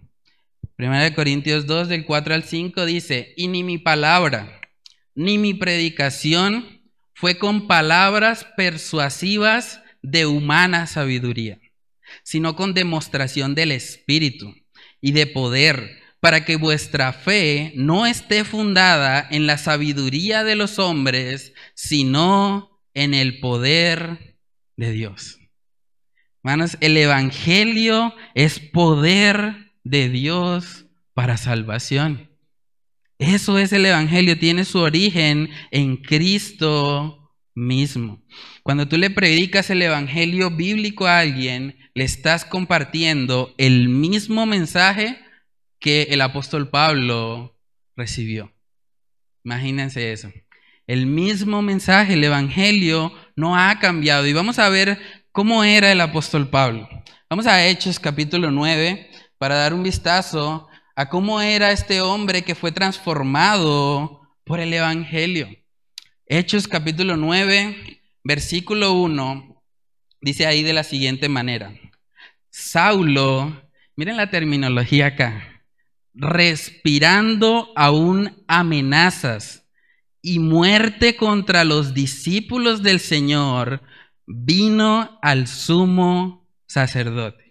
1 0.79 1.13
Corintios 1.13 1.65
2 1.65 1.89
del 1.89 2.05
4 2.05 2.33
al 2.33 2.43
5 2.45 2.85
dice, 2.85 3.33
y 3.35 3.49
ni 3.49 3.63
mi 3.63 3.77
palabra, 3.77 4.61
ni 5.13 5.37
mi 5.37 5.53
predicación 5.53 6.81
fue 7.13 7.37
con 7.37 7.67
palabras 7.67 8.47
persuasivas 8.55 9.81
de 10.01 10.25
humana 10.25 10.87
sabiduría, 10.87 11.59
sino 12.23 12.55
con 12.55 12.73
demostración 12.73 13.55
del 13.55 13.73
Espíritu 13.73 14.55
y 15.01 15.11
de 15.11 15.27
poder 15.27 15.99
para 16.21 16.45
que 16.45 16.55
vuestra 16.55 17.11
fe 17.11 17.73
no 17.75 18.05
esté 18.05 18.45
fundada 18.45 19.27
en 19.29 19.47
la 19.47 19.57
sabiduría 19.57 20.45
de 20.45 20.55
los 20.55 20.79
hombres, 20.79 21.51
sino 21.73 22.79
en 22.93 23.13
el 23.13 23.41
poder 23.41 24.37
de 24.77 24.91
Dios. 24.93 25.39
Hermanos, 26.41 26.77
el 26.79 26.95
Evangelio 26.95 28.15
es 28.33 28.61
poder 28.61 29.68
de 29.83 30.09
Dios 30.09 30.85
para 31.13 31.37
salvación. 31.37 32.29
Eso 33.17 33.57
es 33.59 33.73
el 33.73 33.85
Evangelio, 33.85 34.39
tiene 34.39 34.63
su 34.63 34.79
origen 34.79 35.49
en 35.71 35.97
Cristo 35.97 37.33
mismo. 37.53 38.23
Cuando 38.63 38.87
tú 38.87 38.97
le 38.97 39.09
predicas 39.09 39.69
el 39.69 39.81
Evangelio 39.81 40.51
bíblico 40.51 41.05
a 41.05 41.19
alguien, 41.19 41.77
le 41.93 42.05
estás 42.05 42.45
compartiendo 42.45 43.53
el 43.57 43.89
mismo 43.89 44.45
mensaje 44.45 45.19
que 45.79 46.03
el 46.11 46.21
apóstol 46.21 46.69
Pablo 46.69 47.59
recibió. 47.95 48.53
Imagínense 49.43 50.13
eso. 50.13 50.31
El 50.87 51.05
mismo 51.05 51.61
mensaje, 51.61 52.13
el 52.13 52.23
Evangelio, 52.23 53.13
no 53.35 53.57
ha 53.57 53.79
cambiado. 53.79 54.25
Y 54.27 54.33
vamos 54.33 54.59
a 54.59 54.69
ver 54.69 54.99
cómo 55.31 55.63
era 55.63 55.91
el 55.91 56.01
apóstol 56.01 56.49
Pablo. 56.49 56.89
Vamos 57.29 57.47
a 57.47 57.67
Hechos 57.67 57.99
capítulo 57.99 58.49
9 58.49 59.08
para 59.39 59.55
dar 59.55 59.73
un 59.73 59.81
vistazo 59.83 60.67
a 60.95 61.09
cómo 61.09 61.41
era 61.41 61.71
este 61.71 62.01
hombre 62.01 62.43
que 62.43 62.55
fue 62.55 62.71
transformado 62.71 64.21
por 64.43 64.59
el 64.59 64.73
Evangelio. 64.73 65.47
Hechos 66.27 66.67
capítulo 66.67 67.15
9, 67.15 68.01
versículo 68.23 68.93
1, 68.93 69.63
dice 70.21 70.45
ahí 70.45 70.61
de 70.61 70.73
la 70.73 70.83
siguiente 70.83 71.29
manera. 71.29 71.73
Saulo, 72.49 73.63
miren 73.95 74.17
la 74.17 74.29
terminología 74.29 75.07
acá, 75.07 75.63
respirando 76.13 77.71
aún 77.77 78.43
amenazas 78.47 79.65
y 80.21 80.39
muerte 80.39 81.15
contra 81.15 81.63
los 81.63 81.93
discípulos 81.93 82.83
del 82.83 82.99
Señor, 82.99 83.81
vino 84.27 85.17
al 85.21 85.47
sumo 85.47 86.45
sacerdote. 86.67 87.48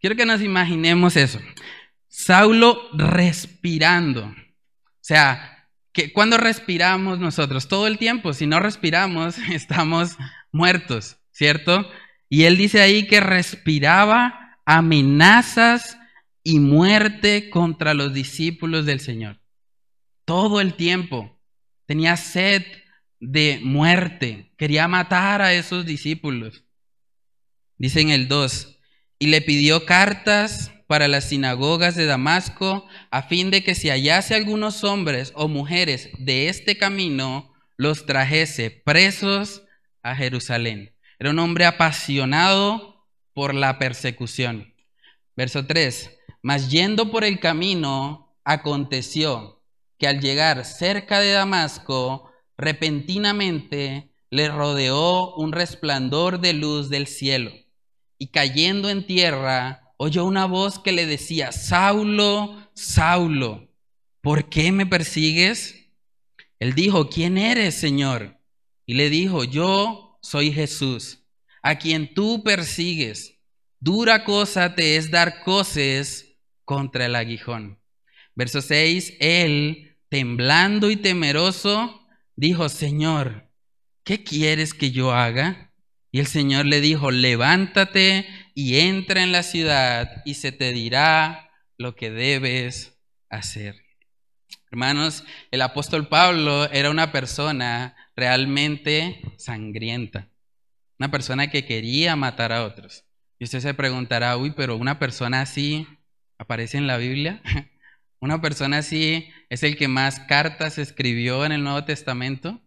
Quiero 0.00 0.16
que 0.16 0.26
nos 0.26 0.40
imaginemos 0.40 1.16
eso. 1.16 1.38
Saulo 2.08 2.88
respirando. 2.94 4.24
O 4.24 5.02
sea, 5.02 5.68
que 5.92 6.12
cuando 6.12 6.38
respiramos 6.38 7.18
nosotros, 7.18 7.68
todo 7.68 7.86
el 7.86 7.98
tiempo, 7.98 8.32
si 8.32 8.46
no 8.46 8.60
respiramos, 8.60 9.36
estamos 9.50 10.16
muertos, 10.52 11.18
¿cierto? 11.32 11.88
Y 12.28 12.44
él 12.44 12.56
dice 12.56 12.80
ahí 12.80 13.06
que 13.06 13.20
respiraba 13.20 14.58
amenazas 14.64 15.98
y 16.42 16.60
muerte 16.60 17.50
contra 17.50 17.92
los 17.92 18.14
discípulos 18.14 18.86
del 18.86 19.00
Señor. 19.00 19.40
Todo 20.24 20.60
el 20.60 20.74
tiempo 20.74 21.38
tenía 21.86 22.16
sed 22.16 22.64
de 23.18 23.60
muerte, 23.62 24.54
quería 24.56 24.88
matar 24.88 25.42
a 25.42 25.52
esos 25.52 25.84
discípulos. 25.84 26.64
Dice 27.76 28.00
en 28.00 28.10
el 28.10 28.28
2, 28.28 28.79
y 29.20 29.26
le 29.26 29.42
pidió 29.42 29.86
cartas 29.86 30.72
para 30.88 31.06
las 31.06 31.28
sinagogas 31.28 31.94
de 31.94 32.06
Damasco, 32.06 32.88
a 33.12 33.22
fin 33.22 33.52
de 33.52 33.62
que 33.62 33.76
si 33.76 33.90
hallase 33.90 34.34
algunos 34.34 34.82
hombres 34.82 35.32
o 35.36 35.46
mujeres 35.46 36.08
de 36.18 36.48
este 36.48 36.78
camino, 36.78 37.54
los 37.76 38.06
trajese 38.06 38.70
presos 38.70 39.62
a 40.02 40.16
Jerusalén. 40.16 40.96
Era 41.18 41.30
un 41.30 41.38
hombre 41.38 41.66
apasionado 41.66 43.06
por 43.34 43.54
la 43.54 43.78
persecución. 43.78 44.74
Verso 45.36 45.66
3. 45.66 46.18
Mas 46.42 46.70
yendo 46.70 47.10
por 47.10 47.24
el 47.24 47.38
camino, 47.38 48.34
aconteció 48.44 49.62
que 49.98 50.08
al 50.08 50.20
llegar 50.20 50.64
cerca 50.64 51.20
de 51.20 51.32
Damasco, 51.32 52.32
repentinamente 52.56 54.14
le 54.30 54.48
rodeó 54.48 55.34
un 55.36 55.52
resplandor 55.52 56.40
de 56.40 56.54
luz 56.54 56.88
del 56.88 57.06
cielo, 57.06 57.52
y 58.20 58.28
cayendo 58.28 58.90
en 58.90 59.06
tierra, 59.06 59.94
oyó 59.96 60.26
una 60.26 60.44
voz 60.44 60.78
que 60.78 60.92
le 60.92 61.06
decía, 61.06 61.52
Saulo, 61.52 62.68
Saulo, 62.74 63.72
¿por 64.20 64.50
qué 64.50 64.72
me 64.72 64.84
persigues? 64.84 65.88
Él 66.58 66.74
dijo, 66.74 67.08
¿quién 67.08 67.38
eres, 67.38 67.76
Señor? 67.76 68.38
Y 68.84 68.92
le 68.92 69.08
dijo, 69.08 69.44
yo 69.44 70.18
soy 70.20 70.52
Jesús, 70.52 71.24
a 71.62 71.78
quien 71.78 72.12
tú 72.12 72.44
persigues. 72.44 73.38
Dura 73.78 74.24
cosa 74.24 74.74
te 74.74 74.96
es 74.96 75.10
dar 75.10 75.42
coces 75.42 76.36
contra 76.66 77.06
el 77.06 77.16
aguijón. 77.16 77.80
Verso 78.34 78.60
6, 78.60 79.14
él, 79.18 79.96
temblando 80.10 80.90
y 80.90 80.96
temeroso, 80.96 82.06
dijo, 82.36 82.68
Señor, 82.68 83.50
¿qué 84.04 84.22
quieres 84.22 84.74
que 84.74 84.90
yo 84.90 85.10
haga? 85.10 85.69
Y 86.12 86.20
el 86.20 86.26
Señor 86.26 86.66
le 86.66 86.80
dijo, 86.80 87.10
levántate 87.10 88.26
y 88.54 88.80
entra 88.80 89.22
en 89.22 89.32
la 89.32 89.42
ciudad 89.42 90.22
y 90.24 90.34
se 90.34 90.52
te 90.52 90.72
dirá 90.72 91.50
lo 91.78 91.94
que 91.94 92.10
debes 92.10 92.98
hacer. 93.28 93.76
Hermanos, 94.70 95.24
el 95.50 95.62
apóstol 95.62 96.08
Pablo 96.08 96.70
era 96.70 96.90
una 96.90 97.12
persona 97.12 97.96
realmente 98.14 99.20
sangrienta. 99.36 100.28
Una 100.98 101.10
persona 101.10 101.50
que 101.50 101.64
quería 101.64 102.14
matar 102.16 102.52
a 102.52 102.64
otros. 102.64 103.04
Y 103.38 103.44
usted 103.44 103.60
se 103.60 103.74
preguntará, 103.74 104.36
uy, 104.36 104.52
pero 104.52 104.76
una 104.76 104.98
persona 104.98 105.40
así 105.40 105.88
aparece 106.38 106.76
en 106.76 106.86
la 106.86 106.98
Biblia. 106.98 107.40
una 108.20 108.40
persona 108.40 108.78
así 108.78 109.28
es 109.48 109.62
el 109.62 109.76
que 109.76 109.88
más 109.88 110.20
cartas 110.20 110.76
escribió 110.76 111.44
en 111.44 111.52
el 111.52 111.64
Nuevo 111.64 111.84
Testamento. 111.84 112.60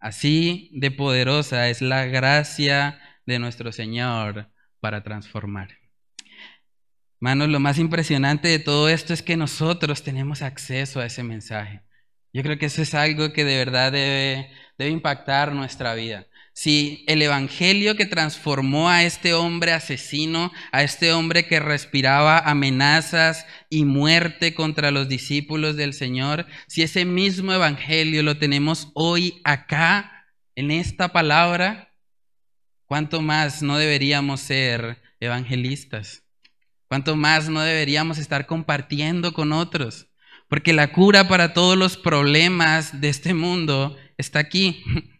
Así 0.00 0.70
de 0.72 0.90
poderosa 0.90 1.68
es 1.68 1.82
la 1.82 2.06
gracia 2.06 3.00
de 3.26 3.38
nuestro 3.38 3.72
Señor 3.72 4.50
para 4.80 5.02
transformar. 5.02 5.70
Hermanos, 7.20 7.48
lo 7.48 7.58
más 7.58 7.78
impresionante 7.78 8.46
de 8.48 8.60
todo 8.60 8.88
esto 8.88 9.12
es 9.12 9.22
que 9.22 9.36
nosotros 9.36 10.04
tenemos 10.04 10.40
acceso 10.42 11.00
a 11.00 11.06
ese 11.06 11.24
mensaje. 11.24 11.82
Yo 12.32 12.42
creo 12.42 12.58
que 12.58 12.66
eso 12.66 12.82
es 12.82 12.94
algo 12.94 13.32
que 13.32 13.44
de 13.44 13.56
verdad 13.56 13.90
debe, 13.90 14.52
debe 14.78 14.90
impactar 14.90 15.52
nuestra 15.52 15.94
vida. 15.94 16.26
Si 16.60 17.04
el 17.06 17.22
Evangelio 17.22 17.94
que 17.94 18.04
transformó 18.04 18.90
a 18.90 19.04
este 19.04 19.32
hombre 19.32 19.70
asesino, 19.70 20.50
a 20.72 20.82
este 20.82 21.12
hombre 21.12 21.46
que 21.46 21.60
respiraba 21.60 22.40
amenazas 22.40 23.46
y 23.70 23.84
muerte 23.84 24.54
contra 24.54 24.90
los 24.90 25.08
discípulos 25.08 25.76
del 25.76 25.94
Señor, 25.94 26.46
si 26.66 26.82
ese 26.82 27.04
mismo 27.04 27.52
Evangelio 27.52 28.24
lo 28.24 28.38
tenemos 28.38 28.90
hoy 28.94 29.40
acá, 29.44 30.26
en 30.56 30.72
esta 30.72 31.12
palabra, 31.12 31.94
¿cuánto 32.86 33.22
más 33.22 33.62
no 33.62 33.78
deberíamos 33.78 34.40
ser 34.40 35.00
evangelistas? 35.20 36.24
¿Cuánto 36.88 37.14
más 37.14 37.48
no 37.48 37.60
deberíamos 37.60 38.18
estar 38.18 38.46
compartiendo 38.46 39.32
con 39.32 39.52
otros? 39.52 40.08
Porque 40.48 40.72
la 40.72 40.90
cura 40.90 41.28
para 41.28 41.54
todos 41.54 41.78
los 41.78 41.96
problemas 41.96 43.00
de 43.00 43.10
este 43.10 43.32
mundo 43.32 43.96
está 44.16 44.40
aquí. 44.40 44.82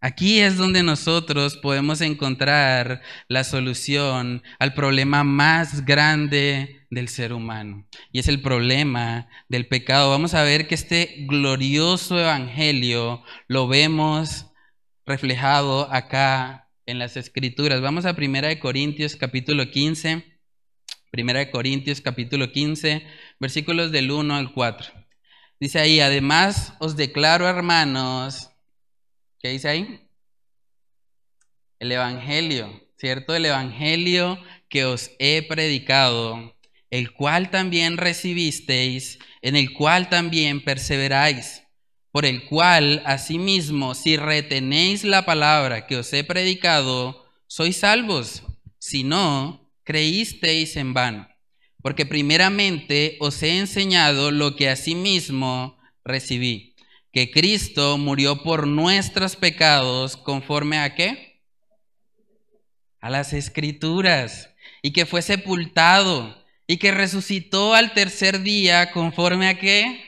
Aquí 0.00 0.38
es 0.38 0.56
donde 0.56 0.84
nosotros 0.84 1.56
podemos 1.56 2.00
encontrar 2.00 3.02
la 3.26 3.42
solución 3.42 4.44
al 4.60 4.72
problema 4.72 5.24
más 5.24 5.84
grande 5.84 6.86
del 6.88 7.08
ser 7.08 7.32
humano. 7.32 7.84
Y 8.12 8.20
es 8.20 8.28
el 8.28 8.40
problema 8.40 9.28
del 9.48 9.66
pecado. 9.66 10.10
Vamos 10.10 10.34
a 10.34 10.44
ver 10.44 10.68
que 10.68 10.76
este 10.76 11.26
glorioso 11.26 12.16
evangelio 12.20 13.24
lo 13.48 13.66
vemos 13.66 14.46
reflejado 15.04 15.92
acá 15.92 16.70
en 16.86 17.00
las 17.00 17.16
escrituras. 17.16 17.80
Vamos 17.80 18.06
a 18.06 18.12
1 18.16 18.60
Corintios 18.60 19.16
capítulo 19.16 19.68
15. 19.68 20.38
1 21.12 21.50
Corintios 21.50 22.00
capítulo 22.00 22.52
15 22.52 23.04
versículos 23.40 23.90
del 23.90 24.12
1 24.12 24.36
al 24.36 24.52
4. 24.52 24.92
Dice 25.58 25.80
ahí, 25.80 25.98
además 25.98 26.74
os 26.78 26.96
declaro, 26.96 27.48
hermanos, 27.48 28.47
¿qué 29.40 29.50
dice 29.50 29.68
ahí? 29.68 30.00
El 31.78 31.92
Evangelio, 31.92 32.88
¿cierto? 32.96 33.34
El 33.34 33.46
Evangelio 33.46 34.38
que 34.68 34.84
os 34.84 35.10
he 35.18 35.42
predicado, 35.42 36.56
el 36.90 37.12
cual 37.12 37.50
también 37.50 37.96
recibisteis, 37.96 39.18
en 39.42 39.56
el 39.56 39.72
cual 39.72 40.08
también 40.08 40.62
perseveráis, 40.62 41.62
por 42.10 42.24
el 42.24 42.44
cual, 42.46 43.02
asimismo, 43.06 43.94
si 43.94 44.16
retenéis 44.16 45.04
la 45.04 45.24
palabra 45.24 45.86
que 45.86 45.96
os 45.96 46.12
he 46.12 46.24
predicado, 46.24 47.26
sois 47.46 47.76
salvos, 47.76 48.42
si 48.78 49.04
no, 49.04 49.72
creísteis 49.84 50.76
en 50.76 50.94
vano 50.94 51.28
porque 51.82 52.06
primeramente 52.06 53.16
os 53.20 53.42
he 53.42 53.58
enseñado 53.58 54.30
lo 54.30 54.56
que 54.56 54.68
asimismo 54.68 55.78
recibí, 56.04 56.67
que 57.18 57.32
Cristo 57.32 57.98
murió 57.98 58.44
por 58.44 58.68
nuestros 58.68 59.34
pecados 59.34 60.16
conforme 60.16 60.78
a 60.78 60.94
qué? 60.94 61.42
A 63.00 63.10
las 63.10 63.32
escrituras, 63.32 64.54
y 64.82 64.92
que 64.92 65.04
fue 65.04 65.20
sepultado, 65.20 66.46
y 66.68 66.76
que 66.76 66.92
resucitó 66.92 67.74
al 67.74 67.92
tercer 67.92 68.42
día 68.42 68.92
conforme 68.92 69.48
a 69.48 69.58
qué? 69.58 70.00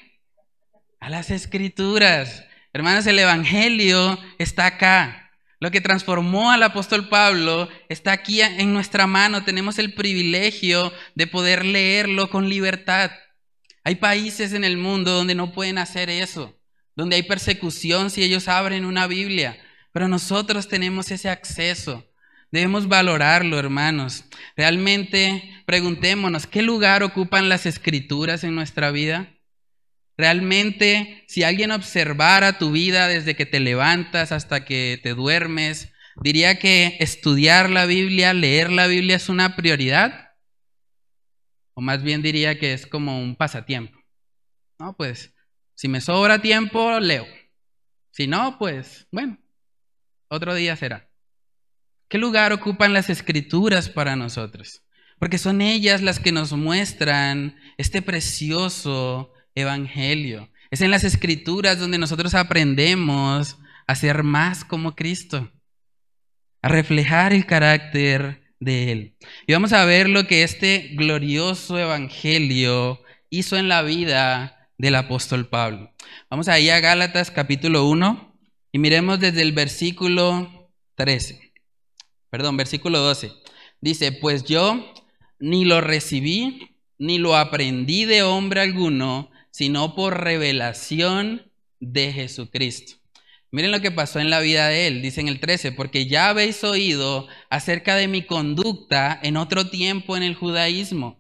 A 1.01 1.11
las 1.11 1.33
escrituras. 1.33 2.45
Hermanos, 2.73 3.09
el 3.09 3.19
Evangelio 3.19 4.17
está 4.39 4.67
acá. 4.67 5.33
Lo 5.59 5.73
que 5.73 5.81
transformó 5.81 6.53
al 6.53 6.63
apóstol 6.63 7.09
Pablo 7.09 7.69
está 7.89 8.13
aquí 8.13 8.41
en 8.41 8.73
nuestra 8.73 9.09
mano. 9.09 9.43
Tenemos 9.43 9.81
el 9.81 9.95
privilegio 9.95 10.93
de 11.17 11.27
poder 11.27 11.65
leerlo 11.65 12.31
con 12.31 12.49
libertad. 12.49 13.11
Hay 13.83 13.97
países 13.97 14.53
en 14.53 14.63
el 14.63 14.77
mundo 14.77 15.11
donde 15.11 15.35
no 15.35 15.51
pueden 15.51 15.79
hacer 15.79 16.09
eso, 16.09 16.60
donde 16.97 17.17
hay 17.17 17.23
persecución 17.23 18.11
si 18.11 18.23
ellos 18.23 18.49
abren 18.49 18.85
una 18.85 19.07
Biblia, 19.07 19.59
pero 19.93 20.09
nosotros 20.09 20.69
tenemos 20.69 21.11
ese 21.11 21.29
acceso. 21.29 22.07
Debemos 22.53 22.89
valorarlo, 22.89 23.59
hermanos. 23.59 24.25
Realmente 24.57 25.63
preguntémonos, 25.67 26.47
¿qué 26.47 26.63
lugar 26.63 27.03
ocupan 27.03 27.49
las 27.49 27.65
escrituras 27.67 28.43
en 28.43 28.55
nuestra 28.55 28.91
vida? 28.91 29.37
Realmente, 30.17 31.25
si 31.29 31.45
alguien 31.45 31.71
observara 31.71 32.59
tu 32.59 32.73
vida 32.73 33.09
desde 33.09 33.37
que 33.37 33.47
te 33.47 33.61
levantas 33.61 34.33
hasta 34.33 34.65
que 34.65 35.01
te 35.03 35.15
duermes, 35.15 35.93
diría 36.23 36.59
que 36.59 36.97
estudiar 37.01 37.71
la 37.71 37.87
Biblia, 37.87 38.35
leer 38.35 38.71
la 38.71 38.87
Biblia 38.87 39.17
es 39.17 39.29
una 39.29 39.57
prioridad. 39.57 40.33
O 41.73 41.81
más 41.81 42.03
bien 42.03 42.21
diría 42.21 42.59
que 42.59 42.75
es 42.75 42.87
como 42.87 43.23
un 43.23 43.37
pasatiempo. 43.37 43.99
No, 44.79 44.95
pues, 44.97 45.33
si 45.81 45.89
me 45.89 46.03
sobra 46.03 46.43
tiempo, 46.43 47.01
leo. 47.01 47.27
Si 48.11 48.27
no, 48.27 48.59
pues, 48.59 49.09
bueno, 49.11 49.39
otro 50.29 50.55
día 50.55 50.77
será. 50.77 51.09
¿Qué 52.11 52.19
lugar 52.19 52.53
ocupan 52.53 52.93
las 52.93 53.09
escrituras 53.09 53.89
para 53.89 54.15
nosotros? 54.15 54.83
Porque 55.19 55.39
son 55.39 55.63
ellas 55.63 56.03
las 56.03 56.21
que 56.21 56.33
nos 56.33 56.53
muestran 56.53 57.57
este 57.79 58.03
precioso 58.03 59.33
evangelio. 59.55 60.51
Es 60.71 60.83
en 60.83 60.91
las 60.91 61.03
escrituras 61.03 61.79
donde 61.79 61.97
nosotros 61.97 62.35
aprendemos 62.35 63.57
a 63.87 63.95
ser 63.95 64.23
más 64.23 64.67
como 64.67 64.95
Cristo, 64.95 65.51
a 66.61 66.69
reflejar 66.69 67.33
el 67.33 67.47
carácter 67.47 68.53
de 68.59 68.93
Él. 68.93 69.17
Y 69.47 69.55
vamos 69.55 69.73
a 69.73 69.87
ver 69.87 70.11
lo 70.11 70.27
que 70.27 70.43
este 70.43 70.91
glorioso 70.93 71.79
evangelio 71.79 73.01
hizo 73.31 73.57
en 73.57 73.69
la 73.69 73.81
vida 73.81 74.60
del 74.81 74.95
apóstol 74.95 75.47
Pablo. 75.47 75.93
Vamos 76.31 76.49
ahí 76.49 76.71
a 76.71 76.81
Gálatas 76.81 77.31
capítulo 77.31 77.87
1 77.87 78.35
y 78.73 78.79
miremos 78.79 79.21
desde 79.21 79.43
el 79.43 79.53
versículo 79.53 80.73
13. 80.95 81.53
Perdón, 82.31 82.57
versículo 82.57 82.99
12. 83.01 83.31
Dice, 83.83 84.11
pues 84.11 84.45
yo 84.45 84.95
ni 85.39 85.67
lo 85.67 85.83
recibí, 85.83 86.77
ni 86.97 87.19
lo 87.19 87.37
aprendí 87.37 88.07
de 88.07 88.23
hombre 88.23 88.63
alguno, 88.63 89.31
sino 89.51 89.95
por 89.95 90.25
revelación 90.25 91.53
de 91.79 92.13
Jesucristo. 92.15 92.95
Miren 93.51 93.73
lo 93.73 93.81
que 93.81 93.91
pasó 93.91 94.19
en 94.19 94.31
la 94.31 94.41
vida 94.41 94.69
de 94.69 94.87
él, 94.87 95.03
dice 95.03 95.21
en 95.21 95.29
el 95.29 95.41
13, 95.41 95.73
porque 95.73 96.07
ya 96.07 96.31
habéis 96.31 96.65
oído 96.65 97.29
acerca 97.51 97.97
de 97.97 98.09
mi 98.09 98.23
conducta 98.23 99.19
en 99.23 99.37
otro 99.37 99.69
tiempo 99.69 100.17
en 100.17 100.23
el 100.23 100.37
judaísmo, 100.37 101.20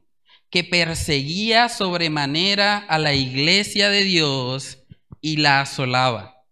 que 0.50 0.64
perseguía 0.64 1.68
sobremanera 1.68 2.78
a 2.78 2.98
la 2.98 3.14
iglesia 3.14 3.88
de 3.88 4.02
Dios 4.02 4.78
y 5.20 5.36
la 5.36 5.60
asolaba. 5.60 6.44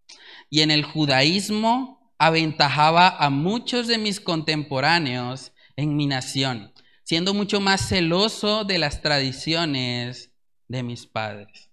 Y 0.51 0.63
en 0.63 0.71
el 0.71 0.85
judaísmo 0.85 2.13
aventajaba 2.19 3.09
a 3.09 3.31
muchos 3.31 3.87
de 3.87 3.99
mis 3.99 4.21
contemporáneos 4.21 5.53
en 5.77 5.97
mi 5.97 6.07
nación, 6.07 6.73
siendo 7.05 7.35
mucho 7.35 7.61
más 7.61 7.89
celoso 7.89 8.65
de 8.65 8.79
las 8.79 9.03
tradiciones 9.03 10.33
de 10.69 10.83
mis 10.83 11.07
padres. 11.07 11.71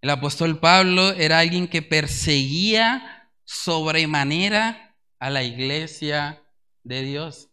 El 0.00 0.10
apóstol 0.10 0.60
Pablo 0.60 1.10
era 1.12 1.40
alguien 1.40 1.66
que 1.66 1.82
perseguía 1.82 3.30
sobremanera 3.44 4.96
a 5.18 5.30
la 5.30 5.42
iglesia 5.42 6.42
de 6.84 7.02
Dios. 7.02 7.48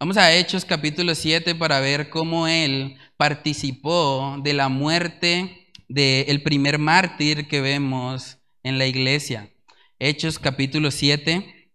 Vamos 0.00 0.16
a 0.16 0.34
Hechos 0.34 0.64
capítulo 0.64 1.14
7 1.14 1.54
para 1.54 1.80
ver 1.80 2.10
cómo 2.10 2.46
él 2.46 2.96
participó 3.16 4.38
de 4.42 4.52
la 4.52 4.68
muerte 4.68 5.68
del 5.88 6.42
primer 6.42 6.78
mártir 6.78 7.46
que 7.48 7.60
vemos 7.60 8.38
en 8.62 8.78
la 8.78 8.86
iglesia. 8.86 9.50
Hechos 9.98 10.38
capítulo 10.38 10.90
7, 10.90 11.70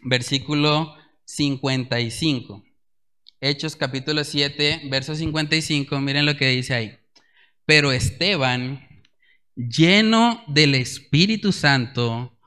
versículo 0.00 0.94
55. 1.24 2.64
Hechos 3.40 3.76
capítulo 3.76 4.24
7, 4.24 4.82
verso 4.90 5.14
55, 5.14 6.00
miren 6.00 6.26
lo 6.26 6.36
que 6.36 6.48
dice 6.48 6.74
ahí. 6.74 6.98
Pero 7.64 7.92
Esteban, 7.92 8.88
lleno 9.54 10.42
del 10.46 10.74
Espíritu 10.74 11.52
Santo, 11.52 12.38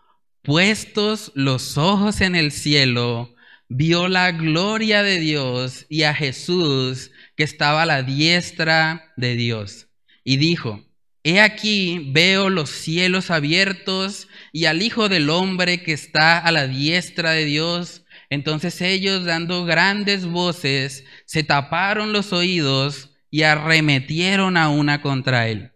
puestos 0.42 1.32
los 1.36 1.78
ojos 1.78 2.22
en 2.22 2.36
el 2.36 2.52
cielo, 2.52 3.36
vio 3.72 4.08
la 4.08 4.32
gloria 4.32 5.04
de 5.04 5.20
Dios 5.20 5.86
y 5.90 6.04
a 6.04 6.14
Jesús 6.14 7.12
que 7.36 7.44
estaba 7.44 7.84
a 7.84 7.86
la 7.86 8.04
diestra 8.04 9.14
de 9.18 9.36
Dios. 9.36 9.88
Y 10.24 10.38
dijo, 10.38 10.86
He 11.24 11.40
aquí 11.40 12.12
veo 12.12 12.50
los 12.50 12.70
cielos 12.70 13.32
abiertos 13.32 14.28
y 14.52 14.66
al 14.66 14.82
Hijo 14.82 15.08
del 15.10 15.30
Hombre 15.30 15.84
que 15.84 15.94
está 15.94 16.40
a 16.40 16.52
la 16.52 16.68
diestra 16.68 17.32
de 17.32 17.46
Dios. 17.46 18.04
Entonces 18.30 18.82
ellos, 18.82 19.26
dando 19.26 19.66
grandes 19.66 20.26
voces, 20.26 21.06
se 21.26 21.44
taparon 21.44 22.14
los 22.14 22.34
oídos 22.34 23.10
y 23.30 23.44
arremetieron 23.44 24.58
a 24.58 24.70
una 24.70 25.02
contra 25.02 25.48
él 25.48 25.72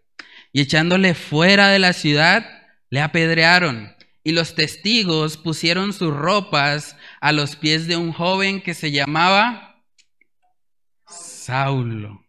y 0.56 0.62
echándole 0.62 1.12
fuera 1.12 1.68
de 1.68 1.78
la 1.78 1.92
ciudad, 1.92 2.48
le 2.88 3.02
apedrearon. 3.02 3.94
Y 4.24 4.32
los 4.32 4.54
testigos 4.54 5.36
pusieron 5.36 5.92
sus 5.92 6.14
ropas 6.14 6.96
a 7.26 7.32
los 7.32 7.56
pies 7.56 7.88
de 7.88 7.96
un 7.96 8.12
joven 8.12 8.60
que 8.60 8.72
se 8.72 8.92
llamaba 8.92 9.84
Saulo. 11.08 12.24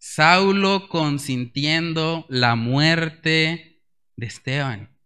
Saulo 0.00 0.88
consintiendo 0.88 2.26
la 2.28 2.56
muerte 2.56 3.84
de 4.16 4.26
Esteban. 4.26 4.98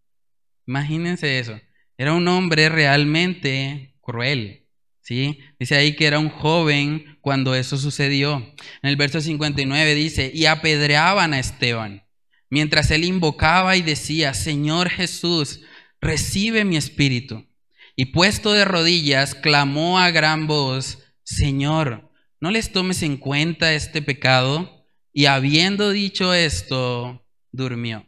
Imagínense 0.67 1.39
eso. 1.39 1.61
Era 1.99 2.15
un 2.15 2.27
hombre 2.29 2.71
realmente 2.71 3.95
cruel. 4.01 4.71
¿sí? 5.03 5.39
Dice 5.59 5.77
ahí 5.77 5.97
que 5.97 6.07
era 6.07 6.19
un 6.19 6.31
joven 6.31 7.19
cuando 7.21 7.55
eso 7.55 7.77
sucedió. 7.77 8.37
En 8.83 8.89
el 8.89 8.97
verso 8.97 9.21
59 9.21 9.95
dice, 9.95 10.31
y 10.33 10.47
apedreaban 10.47 11.35
a 11.35 11.41
Esteban 11.41 12.07
mientras 12.49 12.91
él 12.91 13.05
invocaba 13.05 13.77
y 13.77 13.83
decía, 13.83 14.33
Señor 14.33 14.89
Jesús, 14.89 15.61
recibe 16.01 16.65
mi 16.65 16.79
espíritu. 16.79 17.47
Y 17.97 18.07
puesto 18.07 18.53
de 18.53 18.65
rodillas, 18.65 19.35
clamó 19.35 19.99
a 19.99 20.11
gran 20.11 20.47
voz, 20.47 20.99
Señor, 21.23 22.11
no 22.41 22.51
les 22.51 22.73
tomes 22.73 23.03
en 23.03 23.17
cuenta 23.17 23.73
este 23.73 24.03
pecado. 24.03 24.87
Y 25.13 25.27
habiendo 25.27 25.91
dicho 25.91 26.35
esto, 26.35 27.25
durmió. 27.53 28.07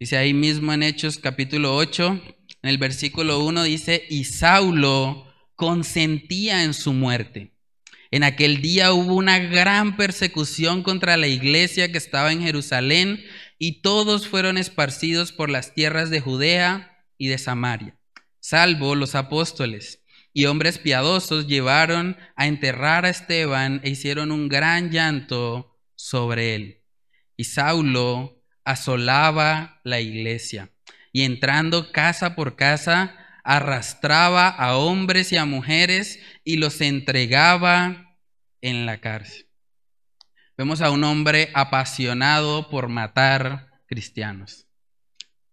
Dice 0.00 0.16
ahí 0.16 0.32
mismo 0.32 0.72
en 0.72 0.82
Hechos 0.82 1.18
capítulo 1.18 1.76
8, 1.76 2.20
en 2.62 2.70
el 2.70 2.78
versículo 2.78 3.44
1 3.44 3.64
dice, 3.64 4.04
y 4.08 4.24
Saulo 4.24 5.26
consentía 5.54 6.64
en 6.64 6.72
su 6.72 6.92
muerte. 6.92 7.52
En 8.10 8.22
aquel 8.22 8.62
día 8.62 8.92
hubo 8.92 9.14
una 9.14 9.38
gran 9.38 9.96
persecución 9.96 10.82
contra 10.82 11.16
la 11.16 11.26
iglesia 11.26 11.92
que 11.92 11.98
estaba 11.98 12.32
en 12.32 12.40
Jerusalén 12.40 13.22
y 13.58 13.82
todos 13.82 14.28
fueron 14.28 14.56
esparcidos 14.56 15.32
por 15.32 15.50
las 15.50 15.74
tierras 15.74 16.08
de 16.08 16.20
Judea 16.20 17.04
y 17.18 17.26
de 17.28 17.38
Samaria, 17.38 17.97
salvo 18.48 18.94
los 18.94 19.14
apóstoles. 19.14 20.02
Y 20.32 20.46
hombres 20.46 20.78
piadosos 20.78 21.46
llevaron 21.46 22.16
a 22.34 22.46
enterrar 22.46 23.04
a 23.04 23.10
Esteban 23.10 23.80
e 23.84 23.90
hicieron 23.90 24.32
un 24.32 24.48
gran 24.48 24.90
llanto 24.90 25.78
sobre 25.94 26.54
él. 26.54 26.82
Y 27.36 27.44
Saulo 27.44 28.42
asolaba 28.64 29.80
la 29.84 30.00
iglesia 30.00 30.70
y 31.12 31.24
entrando 31.24 31.92
casa 31.92 32.34
por 32.34 32.56
casa, 32.56 33.14
arrastraba 33.44 34.48
a 34.48 34.76
hombres 34.76 35.32
y 35.32 35.36
a 35.36 35.44
mujeres 35.44 36.18
y 36.44 36.56
los 36.56 36.80
entregaba 36.80 38.16
en 38.62 38.86
la 38.86 38.98
cárcel. 39.00 39.46
Vemos 40.56 40.80
a 40.80 40.90
un 40.90 41.04
hombre 41.04 41.50
apasionado 41.54 42.70
por 42.70 42.88
matar 42.88 43.82
cristianos. 43.86 44.66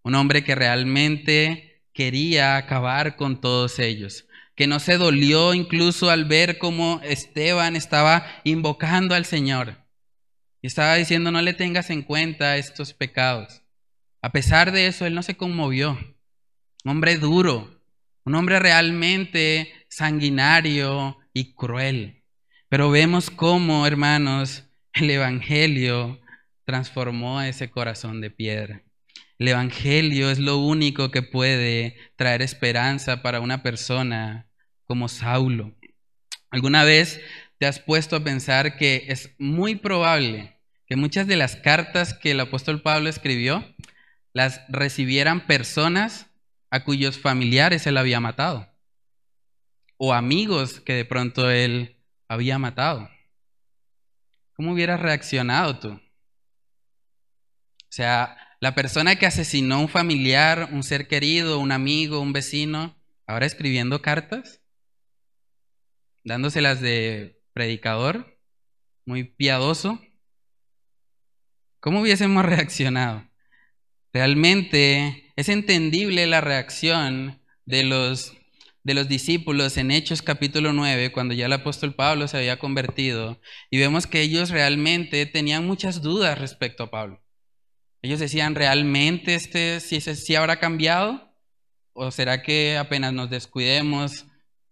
Un 0.01 0.15
hombre 0.15 0.43
que 0.43 0.55
realmente 0.55 1.74
quería 1.95 2.58
acabar 2.58 3.15
con 3.15 3.41
todos 3.41 3.79
ellos. 3.79 4.27
Que 4.55 4.67
no 4.67 4.79
se 4.79 4.97
dolió 4.97 5.53
incluso 5.53 6.12
al 6.12 6.25
ver 6.25 6.60
cómo 6.60 7.01
Esteban 7.03 7.75
estaba 7.75 8.25
invocando 8.43 9.15
al 9.15 9.25
Señor. 9.25 9.77
Y 10.62 10.67
estaba 10.67 10.95
diciendo, 10.95 11.31
no 11.31 11.41
le 11.41 11.53
tengas 11.53 11.89
en 11.89 12.03
cuenta 12.03 12.58
estos 12.58 12.93
pecados. 12.93 13.63
A 14.21 14.31
pesar 14.31 14.71
de 14.71 14.88
eso, 14.88 15.05
él 15.05 15.15
no 15.15 15.23
se 15.23 15.36
conmovió. 15.36 15.97
Un 16.84 16.91
hombre 16.91 17.17
duro, 17.17 17.81
un 18.23 18.36
hombre 18.36 18.60
realmente 18.60 19.73
sanguinario 19.89 21.17
y 21.34 21.53
cruel. 21.53 22.23
Pero 22.69 22.89
vemos 22.89 23.29
cómo, 23.29 23.86
hermanos, 23.86 24.63
el 24.93 25.10
Evangelio 25.10 26.19
transformó 26.65 27.41
ese 27.41 27.69
corazón 27.69 28.21
de 28.21 28.31
piedra. 28.31 28.85
El 29.38 29.50
Evangelio 29.50 30.32
es 30.32 30.39
lo 30.39 30.58
único 30.58 31.12
que 31.12 31.21
puede 31.21 31.98
traer 32.15 32.41
esperanza 32.41 33.21
para 33.21 33.41
una 33.41 33.63
persona 33.63 34.48
como 34.86 35.10
Saulo. 35.10 35.76
¿Alguna 36.52 36.86
vez 36.86 37.19
te 37.58 37.65
has 37.65 37.80
puesto 37.80 38.15
a 38.15 38.24
pensar 38.24 38.78
que 38.78 39.06
es 39.10 39.36
muy 39.38 39.76
probable 39.76 40.58
que 40.88 40.95
muchas 40.95 41.28
de 41.28 41.36
las 41.36 41.58
cartas 41.58 42.13
que 42.13 42.32
el 42.32 42.39
apóstol 42.39 42.82
Pablo 42.82 43.10
escribió 43.10 43.76
las 44.32 44.62
recibieran 44.69 45.48
personas 45.48 46.28
a 46.69 46.84
cuyos 46.84 47.19
familiares 47.19 47.86
él 47.88 47.98
había 47.98 48.21
matado? 48.21 48.71
O 49.98 50.13
amigos 50.13 50.80
que 50.80 50.93
de 50.93 51.06
pronto 51.06 51.50
él 51.50 51.98
había 52.30 52.58
matado. 52.58 53.10
¿Cómo 54.56 54.71
hubieras 54.71 55.02
reaccionado 55.02 55.80
tú? 55.80 55.89
O 55.89 56.02
sea, 57.89 58.44
la 58.60 58.76
persona 58.76 59.18
que 59.18 59.26
asesinó 59.26 59.76
a 59.76 59.80
un 59.80 59.89
familiar, 59.89 60.70
un 60.72 60.84
ser 60.84 61.08
querido, 61.08 61.60
un 61.60 61.72
amigo, 61.72 62.20
un 62.20 62.34
vecino, 62.34 62.98
ahora 63.28 63.46
escribiendo 63.46 64.02
cartas, 64.02 64.62
dándoselas 66.24 66.82
de 66.82 67.41
predicador, 67.54 68.39
muy 69.06 69.24
piadoso. 69.24 70.02
¿Cómo 71.80 72.02
hubiésemos 72.02 72.46
reaccionado? 72.46 73.30
Realmente 74.13 75.34
es 75.36 75.50
entendible 75.50 76.26
la 76.26 76.41
reacción 76.41 77.41
de 77.65 77.84
los, 77.84 78.34
de 78.84 78.94
los 78.94 79.10
discípulos 79.10 79.78
en 79.78 79.91
Hechos 79.91 80.22
capítulo 80.22 80.72
9, 80.72 81.12
cuando 81.12 81.34
ya 81.34 81.48
el 81.48 81.54
apóstol 81.54 81.94
Pablo 81.94 82.28
se 82.28 82.38
había 82.38 82.58
convertido, 82.58 83.41
y 83.70 83.78
vemos 83.78 84.08
que 84.08 84.22
ellos 84.22 84.50
realmente 84.50 85.26
tenían 85.26 85.68
muchas 85.68 86.02
dudas 86.02 86.39
respecto 86.39 86.84
a 86.84 86.91
Pablo. 86.91 87.24
Ellos 88.06 88.20
decían, 88.20 88.54
¿realmente 88.54 89.34
este 89.34 89.80
si, 89.80 90.00
si 90.00 90.36
habrá 90.36 90.60
cambiado? 90.60 91.34
¿O 91.94 92.12
será 92.12 92.44
que 92.44 92.78
apenas 92.78 93.13
nos 93.13 93.32
descuidemos 93.32 94.28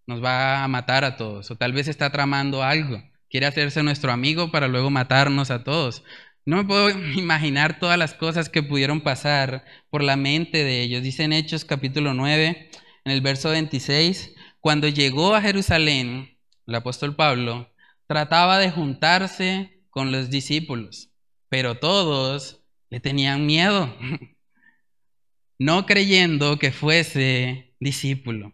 nos 0.06 0.24
va 0.24 0.63
a 0.63 0.67
matar 0.67 1.04
a 1.04 1.15
todos? 1.15 1.50
¿O 1.50 1.56
tal 1.56 1.74
vez 1.74 1.88
está 1.88 2.12
tramando 2.12 2.62
algo? 2.62 3.02
¿Quiere 3.32 3.48
hacerse 3.48 3.82
nuestro 3.82 4.12
amigo 4.12 4.52
para 4.52 4.67
luego 4.67 4.91
matarnos 4.91 5.50
a 5.50 5.63
todos? 5.63 6.04
No 6.46 6.58
me 6.58 6.65
puedo 6.65 6.91
imaginar 7.17 7.80
todas 7.80 7.98
las 7.98 8.13
cosas 8.13 8.50
que 8.50 8.62
pudieron 8.62 9.02
pasar 9.02 9.65
por 9.89 10.04
la 10.04 10.15
mente 10.15 10.63
de 10.63 10.82
ellos. 10.82 11.02
Dice 11.02 11.24
en 11.24 11.34
Hechos 11.34 11.65
capítulo 11.65 12.13
9, 12.13 12.69
en 13.06 13.12
el 13.12 13.22
verso 13.22 13.50
26, 13.50 14.36
cuando 14.60 14.88
llegó 14.89 15.34
a 15.34 15.41
Jerusalén, 15.41 16.38
el 16.67 16.76
apóstol 16.76 17.15
Pablo 17.15 17.74
trataba 18.06 18.60
de 18.60 18.69
juntarse 18.69 19.82
con 19.89 20.12
los 20.12 20.30
discípulos, 20.30 21.10
pero 21.50 21.80
todos 21.80 22.62
le 22.93 22.99
tenían 22.99 23.47
miedo, 23.47 23.91
no 25.58 25.88
creyendo 25.88 26.60
que 26.60 26.71
fuese 26.71 27.73
discípulo. 27.79 28.53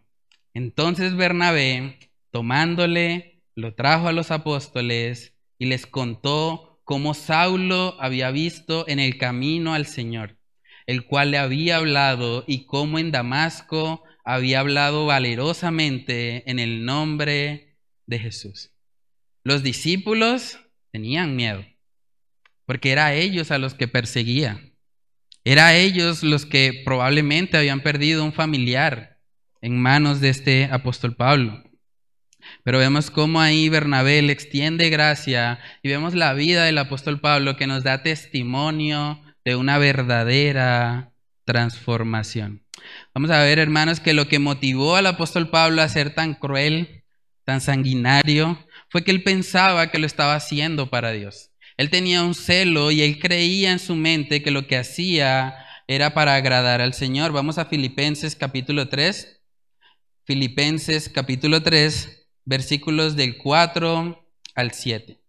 Entonces 0.54 1.14
Bernabé, 1.14 1.98
tomándole, 2.30 3.42
lo 3.54 3.74
trajo 3.74 4.08
a 4.08 4.12
los 4.12 4.30
apóstoles 4.30 5.34
y 5.58 5.66
les 5.66 5.86
contó 5.86 6.80
como 6.84 7.12
Saulo 7.12 7.98
había 8.00 8.30
visto 8.30 8.88
en 8.88 8.98
el 8.98 9.18
camino 9.18 9.74
al 9.74 9.84
Señor, 9.84 10.38
el 10.86 11.04
cual 11.04 11.32
le 11.32 11.36
había 11.36 11.76
hablado 11.76 12.44
y 12.46 12.64
cómo 12.64 12.98
en 12.98 13.10
Damasco 13.10 14.04
había 14.24 14.60
hablado 14.60 15.04
valerosamente 15.04 16.50
en 16.50 16.58
el 16.58 16.86
nombre 16.86 17.76
de 18.06 18.18
Jesús. 18.18 18.72
Los 19.44 19.62
discípulos 19.62 20.60
tenían 20.92 21.36
miedo, 21.36 21.62
porque 22.70 22.92
era 22.92 23.14
ellos 23.14 23.50
a 23.50 23.58
los 23.58 23.74
que 23.74 23.88
perseguía. 23.88 24.60
Era 25.42 25.74
ellos 25.74 26.22
los 26.22 26.46
que 26.46 26.82
probablemente 26.84 27.56
habían 27.56 27.80
perdido 27.80 28.24
un 28.24 28.32
familiar 28.32 29.18
en 29.60 29.76
manos 29.76 30.20
de 30.20 30.28
este 30.28 30.68
apóstol 30.70 31.16
Pablo. 31.16 31.64
Pero 32.62 32.78
vemos 32.78 33.10
cómo 33.10 33.40
ahí 33.40 33.68
Bernabé 33.68 34.22
le 34.22 34.32
extiende 34.32 34.88
gracia 34.88 35.58
y 35.82 35.88
vemos 35.88 36.14
la 36.14 36.32
vida 36.32 36.62
del 36.62 36.78
apóstol 36.78 37.18
Pablo 37.18 37.56
que 37.56 37.66
nos 37.66 37.82
da 37.82 38.04
testimonio 38.04 39.20
de 39.44 39.56
una 39.56 39.76
verdadera 39.78 41.12
transformación. 41.44 42.62
Vamos 43.12 43.32
a 43.32 43.42
ver, 43.42 43.58
hermanos, 43.58 43.98
que 43.98 44.14
lo 44.14 44.28
que 44.28 44.38
motivó 44.38 44.94
al 44.94 45.06
apóstol 45.06 45.50
Pablo 45.50 45.82
a 45.82 45.88
ser 45.88 46.14
tan 46.14 46.34
cruel, 46.34 47.02
tan 47.42 47.60
sanguinario, 47.60 48.64
fue 48.90 49.02
que 49.02 49.10
él 49.10 49.24
pensaba 49.24 49.90
que 49.90 49.98
lo 49.98 50.06
estaba 50.06 50.36
haciendo 50.36 50.88
para 50.88 51.10
Dios. 51.10 51.49
Él 51.80 51.88
tenía 51.88 52.22
un 52.22 52.34
celo 52.34 52.90
y 52.90 53.00
él 53.00 53.18
creía 53.18 53.72
en 53.72 53.78
su 53.78 53.94
mente 53.94 54.42
que 54.42 54.50
lo 54.50 54.66
que 54.66 54.76
hacía 54.76 55.64
era 55.88 56.12
para 56.12 56.34
agradar 56.34 56.82
al 56.82 56.92
Señor. 56.92 57.32
Vamos 57.32 57.56
a 57.56 57.64
Filipenses 57.64 58.36
capítulo 58.36 58.90
3. 58.90 59.40
Filipenses 60.24 61.08
capítulo 61.08 61.62
3, 61.62 62.28
versículos 62.44 63.16
del 63.16 63.38
4 63.38 64.30
al 64.56 64.72
7. 64.72 65.22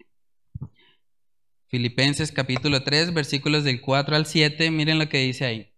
Filipenses 1.69 2.33
capítulo 2.33 2.83
3, 2.83 3.13
versículos 3.13 3.63
del 3.63 3.79
4 3.79 4.17
al 4.17 4.25
7, 4.25 4.71
miren 4.71 4.99
lo 4.99 5.07
que 5.07 5.19
dice 5.19 5.45
ahí. 5.45 5.71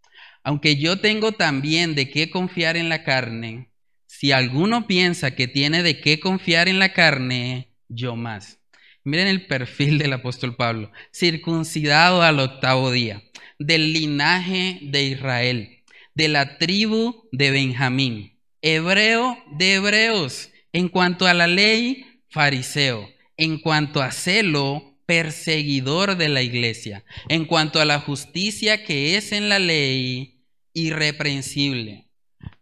Aunque 0.43 0.77
yo 0.77 0.99
tengo 0.99 1.33
también 1.33 1.93
de 1.93 2.09
qué 2.09 2.31
confiar 2.31 2.77
en 2.77 2.89
la 2.89 3.03
carne, 3.03 3.69
si 4.07 4.31
alguno 4.31 4.87
piensa 4.87 5.35
que 5.35 5.47
tiene 5.47 5.83
de 5.83 6.01
qué 6.01 6.19
confiar 6.19 6.67
en 6.67 6.79
la 6.79 6.93
carne, 6.93 7.75
yo 7.89 8.15
más. 8.15 8.62
Miren 9.05 9.27
el 9.27 9.47
perfil 9.47 9.97
del 9.97 10.13
apóstol 10.13 10.55
Pablo, 10.55 10.91
circuncidado 11.13 12.21
al 12.21 12.39
octavo 12.39 12.91
día, 12.91 13.21
del 13.59 13.91
linaje 13.91 14.79
de 14.81 15.03
Israel, 15.03 15.83
de 16.15 16.29
la 16.29 16.57
tribu 16.57 17.27
de 17.31 17.51
Benjamín, 17.51 18.39
hebreo 18.61 19.37
de 19.51 19.73
hebreos 19.75 20.49
en 20.71 20.89
cuanto 20.89 21.27
a 21.27 21.33
la 21.33 21.47
ley, 21.47 22.21
fariseo. 22.29 23.09
En 23.37 23.59
cuanto 23.59 24.01
a 24.01 24.11
celo, 24.11 24.97
perseguidor 25.05 26.17
de 26.17 26.29
la 26.29 26.41
iglesia. 26.41 27.03
En 27.29 27.45
cuanto 27.45 27.79
a 27.79 27.85
la 27.85 27.99
justicia 27.99 28.83
que 28.83 29.17
es 29.17 29.31
en 29.31 29.49
la 29.49 29.59
ley, 29.59 30.45
irreprensible. 30.73 32.07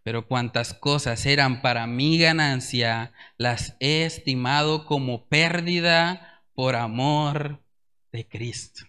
Pero 0.02 0.26
cuantas 0.26 0.74
cosas 0.74 1.24
eran 1.26 1.62
para 1.62 1.86
mi 1.86 2.18
ganancia, 2.18 3.12
las 3.38 3.76
he 3.80 4.04
estimado 4.04 4.86
como 4.86 5.28
pérdida 5.28 6.31
por 6.54 6.76
amor 6.76 7.62
de 8.12 8.28
Cristo. 8.28 8.84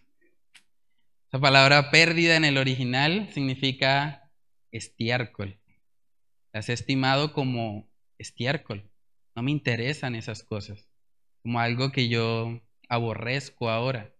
Esa 1.28 1.40
palabra 1.40 1.90
pérdida 1.92 2.36
en 2.36 2.46
el 2.46 2.58
original 2.58 3.30
significa 3.34 4.30
estiércol. 4.72 5.60
Las 6.52 6.70
he 6.70 6.74
estimado 6.74 7.34
como 7.34 7.90
estiércol. 8.18 8.90
No 9.36 9.42
me 9.42 9.52
interesan 9.52 10.14
esas 10.16 10.44
cosas, 10.44 10.88
como 11.42 11.60
algo 11.60 11.92
que 11.92 12.08
yo 12.08 12.62
aborrezco 12.88 13.70
ahora. 13.70 14.14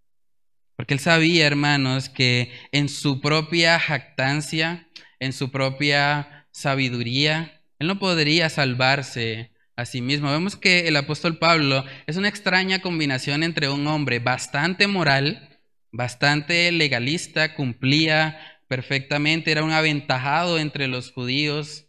Porque 0.76 0.96
él 0.96 1.00
sabía, 1.00 1.46
hermanos, 1.46 2.10
que 2.10 2.52
en 2.72 2.90
su 2.90 3.22
propia 3.22 3.80
jactancia, 3.80 4.90
en 5.20 5.34
su 5.34 5.52
propia 5.52 6.48
sabiduría, 6.52 7.62
él 7.78 7.88
no 7.88 8.00
podría 8.00 8.50
salvarse 8.50 9.53
a 9.76 9.86
mismo. 9.86 10.32
Vemos 10.32 10.56
que 10.56 10.88
el 10.88 10.96
apóstol 10.96 11.38
Pablo 11.38 11.84
es 12.06 12.18
una 12.18 12.28
extraña 12.28 12.80
combinación 12.80 13.44
entre 13.44 13.70
un 13.70 13.88
hombre 13.88 14.20
bastante 14.20 14.88
moral, 14.88 15.60
bastante 15.92 16.72
legalista, 16.72 17.56
cumplía 17.56 18.40
perfectamente, 18.68 19.52
era 19.52 19.64
un 19.64 19.72
aventajado 19.72 20.58
entre 20.58 20.88
los 20.88 21.12
judíos, 21.12 21.88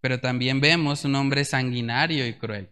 pero 0.00 0.20
también 0.20 0.60
vemos 0.60 1.04
un 1.04 1.14
hombre 1.14 1.44
sanguinario 1.44 2.26
y 2.26 2.34
cruel. 2.34 2.70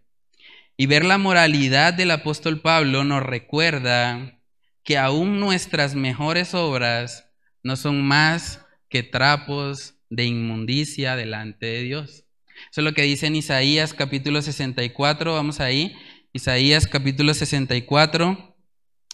Y 0.77 0.87
ver 0.87 1.05
la 1.05 1.19
moralidad 1.19 1.95
del 1.95 2.11
apóstol 2.11 2.61
Pablo 2.61 3.03
nos 3.05 3.23
recuerda 3.23 4.41
que 4.85 4.99
aún 4.99 5.41
nuestras 5.41 5.95
mejores 5.95 6.55
obras 6.55 7.31
no 7.63 7.77
son 7.77 8.03
más 8.07 8.65
que 8.89 9.03
trapos 9.03 9.95
de 10.11 10.25
inmundicia 10.25 11.17
delante 11.17 11.67
de 11.67 11.83
Dios. 11.83 12.26
Eso 12.71 12.81
es 12.81 12.85
lo 12.85 12.95
que 12.95 13.03
dice 13.03 13.27
en 13.27 13.37
Isaías 13.37 13.95
capítulo 13.95 14.43
64, 14.43 15.33
vamos 15.33 15.61
ahí. 15.61 15.95
Isaías 16.33 16.87
capítulo 16.87 17.33
64, 17.33 18.57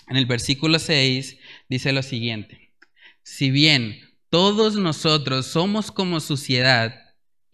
en 0.09 0.17
el 0.17 0.27
versículo 0.27 0.79
6, 0.79 1.39
dice 1.69 1.93
lo 1.93 2.03
siguiente. 2.03 2.73
Si 3.23 3.51
bien 3.51 4.01
todos 4.31 4.77
nosotros 4.77 5.47
somos 5.47 5.93
como 5.93 6.21
suciedad, 6.21 7.03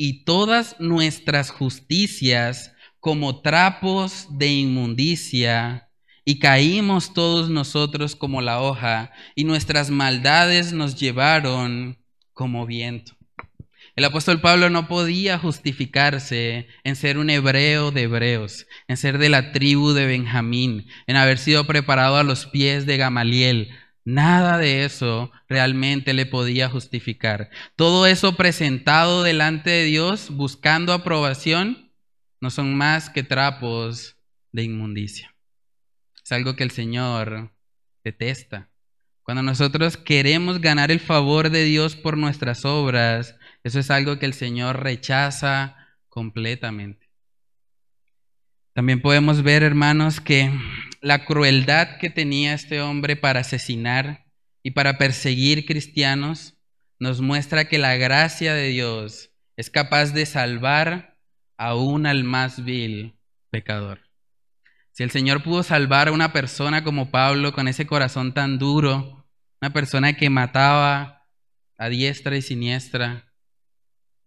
y 0.00 0.24
todas 0.24 0.76
nuestras 0.78 1.50
justicias 1.50 2.72
como 3.00 3.42
trapos 3.42 4.28
de 4.30 4.46
inmundicia, 4.46 5.90
y 6.24 6.38
caímos 6.38 7.12
todos 7.14 7.50
nosotros 7.50 8.14
como 8.14 8.40
la 8.40 8.62
hoja, 8.62 9.10
y 9.34 9.44
nuestras 9.44 9.90
maldades 9.90 10.72
nos 10.72 10.94
llevaron 10.94 11.98
como 12.32 12.64
viento. 12.64 13.17
El 13.98 14.04
apóstol 14.04 14.40
Pablo 14.40 14.70
no 14.70 14.86
podía 14.86 15.40
justificarse 15.40 16.68
en 16.84 16.94
ser 16.94 17.18
un 17.18 17.30
hebreo 17.30 17.90
de 17.90 18.02
hebreos, 18.02 18.68
en 18.86 18.96
ser 18.96 19.18
de 19.18 19.28
la 19.28 19.50
tribu 19.50 19.90
de 19.90 20.06
Benjamín, 20.06 20.86
en 21.08 21.16
haber 21.16 21.36
sido 21.36 21.66
preparado 21.66 22.16
a 22.16 22.22
los 22.22 22.46
pies 22.46 22.86
de 22.86 22.96
Gamaliel, 22.96 23.70
Nada 24.04 24.56
de 24.56 24.84
eso 24.84 25.32
realmente 25.48 26.14
le 26.14 26.26
podía 26.26 26.68
justificar. 26.68 27.50
Todo 27.74 28.06
eso 28.06 28.36
presentado 28.36 29.24
delante 29.24 29.70
de 29.70 29.84
Dios 29.86 30.30
buscando 30.30 30.92
aprobación 30.92 31.90
no 32.40 32.50
son 32.50 32.76
más 32.76 33.10
que 33.10 33.24
trapos 33.24 34.16
de 34.52 34.62
inmundicia. 34.62 35.34
Es 36.24 36.30
algo 36.30 36.54
que 36.54 36.62
el 36.62 36.70
Señor 36.70 37.52
detesta. 38.04 38.70
Cuando 39.24 39.42
nosotros 39.42 39.96
queremos 39.96 40.60
ganar 40.60 40.90
el 40.90 41.00
favor 41.00 41.50
de 41.50 41.64
Dios 41.64 41.96
por 41.96 42.16
nuestras 42.16 42.64
obras, 42.64 43.34
eso 43.68 43.80
es 43.80 43.90
algo 43.90 44.18
que 44.18 44.26
el 44.26 44.34
Señor 44.34 44.82
rechaza 44.82 45.76
completamente. 46.08 47.08
También 48.72 49.00
podemos 49.00 49.42
ver, 49.42 49.62
hermanos, 49.62 50.20
que 50.20 50.50
la 51.00 51.24
crueldad 51.24 51.98
que 51.98 52.10
tenía 52.10 52.54
este 52.54 52.80
hombre 52.80 53.16
para 53.16 53.40
asesinar 53.40 54.26
y 54.62 54.72
para 54.72 54.98
perseguir 54.98 55.66
cristianos, 55.66 56.54
nos 56.98 57.20
muestra 57.20 57.68
que 57.68 57.78
la 57.78 57.96
gracia 57.96 58.54
de 58.54 58.68
Dios 58.68 59.30
es 59.56 59.70
capaz 59.70 60.12
de 60.12 60.26
salvar 60.26 61.16
aún 61.56 62.06
al 62.06 62.24
más 62.24 62.64
vil 62.64 63.18
pecador. 63.50 64.00
Si 64.92 65.02
el 65.04 65.10
Señor 65.10 65.42
pudo 65.42 65.62
salvar 65.62 66.08
a 66.08 66.12
una 66.12 66.32
persona 66.32 66.82
como 66.82 67.10
Pablo 67.10 67.52
con 67.52 67.68
ese 67.68 67.86
corazón 67.86 68.34
tan 68.34 68.58
duro, 68.58 69.28
una 69.60 69.72
persona 69.72 70.14
que 70.14 70.30
mataba 70.30 71.26
a 71.76 71.88
diestra 71.88 72.36
y 72.36 72.42
siniestra, 72.42 73.27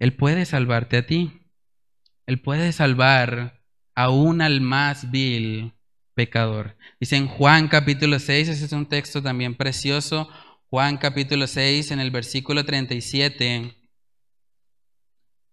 Él 0.01 0.15
puede 0.15 0.47
salvarte 0.47 0.97
a 0.97 1.05
ti. 1.05 1.43
Él 2.25 2.41
puede 2.41 2.71
salvar 2.71 3.61
aún 3.93 4.41
al 4.41 4.59
más 4.59 5.11
vil 5.11 5.73
pecador. 6.15 6.75
Dice 6.99 7.17
en 7.17 7.27
Juan 7.27 7.67
capítulo 7.67 8.17
6, 8.17 8.47
ese 8.47 8.65
es 8.65 8.71
un 8.71 8.87
texto 8.87 9.21
también 9.21 9.53
precioso, 9.53 10.27
Juan 10.71 10.97
capítulo 10.97 11.45
6 11.45 11.91
en 11.91 11.99
el 11.99 12.09
versículo 12.09 12.65
37. 12.65 13.75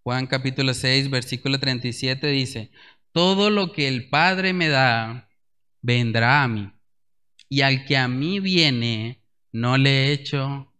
Juan 0.02 0.26
capítulo 0.26 0.72
6, 0.72 1.10
versículo 1.10 1.60
37 1.60 2.28
dice, 2.28 2.70
todo 3.12 3.50
lo 3.50 3.72
que 3.74 3.86
el 3.86 4.08
Padre 4.08 4.54
me 4.54 4.68
da, 4.68 5.28
vendrá 5.82 6.42
a 6.42 6.48
mí, 6.48 6.72
y 7.50 7.60
al 7.60 7.84
que 7.84 7.98
a 7.98 8.08
mí 8.08 8.40
viene, 8.40 9.22
no 9.52 9.76
le 9.76 10.10
echo 10.10 10.72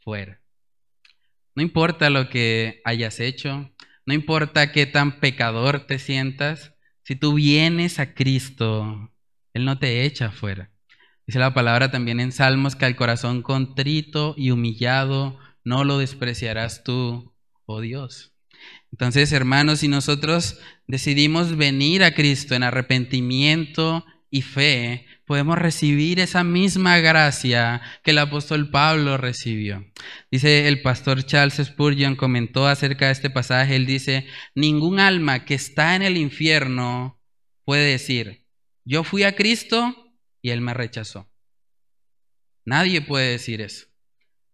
fuera. 0.00 0.43
No 1.54 1.62
importa 1.62 2.10
lo 2.10 2.28
que 2.28 2.80
hayas 2.84 3.20
hecho, 3.20 3.70
no 4.06 4.14
importa 4.14 4.72
qué 4.72 4.86
tan 4.86 5.20
pecador 5.20 5.86
te 5.86 5.98
sientas, 5.98 6.74
si 7.04 7.16
tú 7.16 7.34
vienes 7.34 7.98
a 7.98 8.14
Cristo, 8.14 9.12
Él 9.52 9.64
no 9.64 9.78
te 9.78 10.04
echa 10.04 10.30
fuera. 10.30 10.70
Dice 11.26 11.38
la 11.38 11.54
palabra 11.54 11.90
también 11.90 12.20
en 12.20 12.32
Salmos 12.32 12.76
que 12.76 12.84
al 12.84 12.96
corazón 12.96 13.42
contrito 13.42 14.34
y 14.36 14.50
humillado 14.50 15.38
no 15.64 15.84
lo 15.84 15.98
despreciarás 15.98 16.82
tú, 16.82 17.34
oh 17.66 17.80
Dios. 17.80 18.32
Entonces, 18.92 19.32
hermanos, 19.32 19.80
si 19.80 19.88
nosotros 19.88 20.58
decidimos 20.86 21.56
venir 21.56 22.04
a 22.04 22.14
Cristo 22.14 22.54
en 22.54 22.62
arrepentimiento 22.62 24.04
y 24.30 24.42
fe, 24.42 25.06
podemos 25.24 25.58
recibir 25.58 26.20
esa 26.20 26.44
misma 26.44 26.98
gracia 26.98 27.80
que 28.02 28.10
el 28.10 28.18
apóstol 28.18 28.70
Pablo 28.70 29.16
recibió. 29.16 29.84
Dice 30.30 30.68
el 30.68 30.82
pastor 30.82 31.24
Charles 31.24 31.60
Spurgeon, 31.64 32.16
comentó 32.16 32.66
acerca 32.66 33.06
de 33.06 33.12
este 33.12 33.30
pasaje, 33.30 33.76
él 33.76 33.86
dice, 33.86 34.26
ningún 34.54 35.00
alma 35.00 35.44
que 35.44 35.54
está 35.54 35.96
en 35.96 36.02
el 36.02 36.16
infierno 36.16 37.20
puede 37.64 37.90
decir, 37.90 38.46
yo 38.84 39.04
fui 39.04 39.22
a 39.22 39.34
Cristo 39.34 40.12
y 40.42 40.50
él 40.50 40.60
me 40.60 40.74
rechazó. 40.74 41.30
Nadie 42.66 43.00
puede 43.00 43.30
decir 43.30 43.60
eso. 43.60 43.86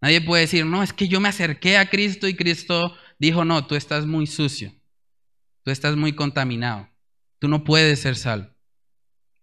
Nadie 0.01 0.21
puede 0.21 0.43
decir, 0.43 0.65
no, 0.65 0.83
es 0.83 0.93
que 0.93 1.09
yo 1.09 1.21
me 1.21 1.29
acerqué 1.29 1.77
a 1.77 1.91
Cristo 1.91 2.27
y 2.27 2.35
Cristo 2.35 2.97
dijo, 3.19 3.45
no, 3.45 3.67
tú 3.67 3.75
estás 3.75 4.07
muy 4.07 4.27
sucio, 4.27 4.73
tú 5.63 5.71
estás 5.71 5.97
muy 5.97 6.15
contaminado, 6.15 6.89
tú 7.39 7.49
no 7.49 7.65
puedes 7.65 8.01
ser 8.01 8.17
salvo. 8.17 8.60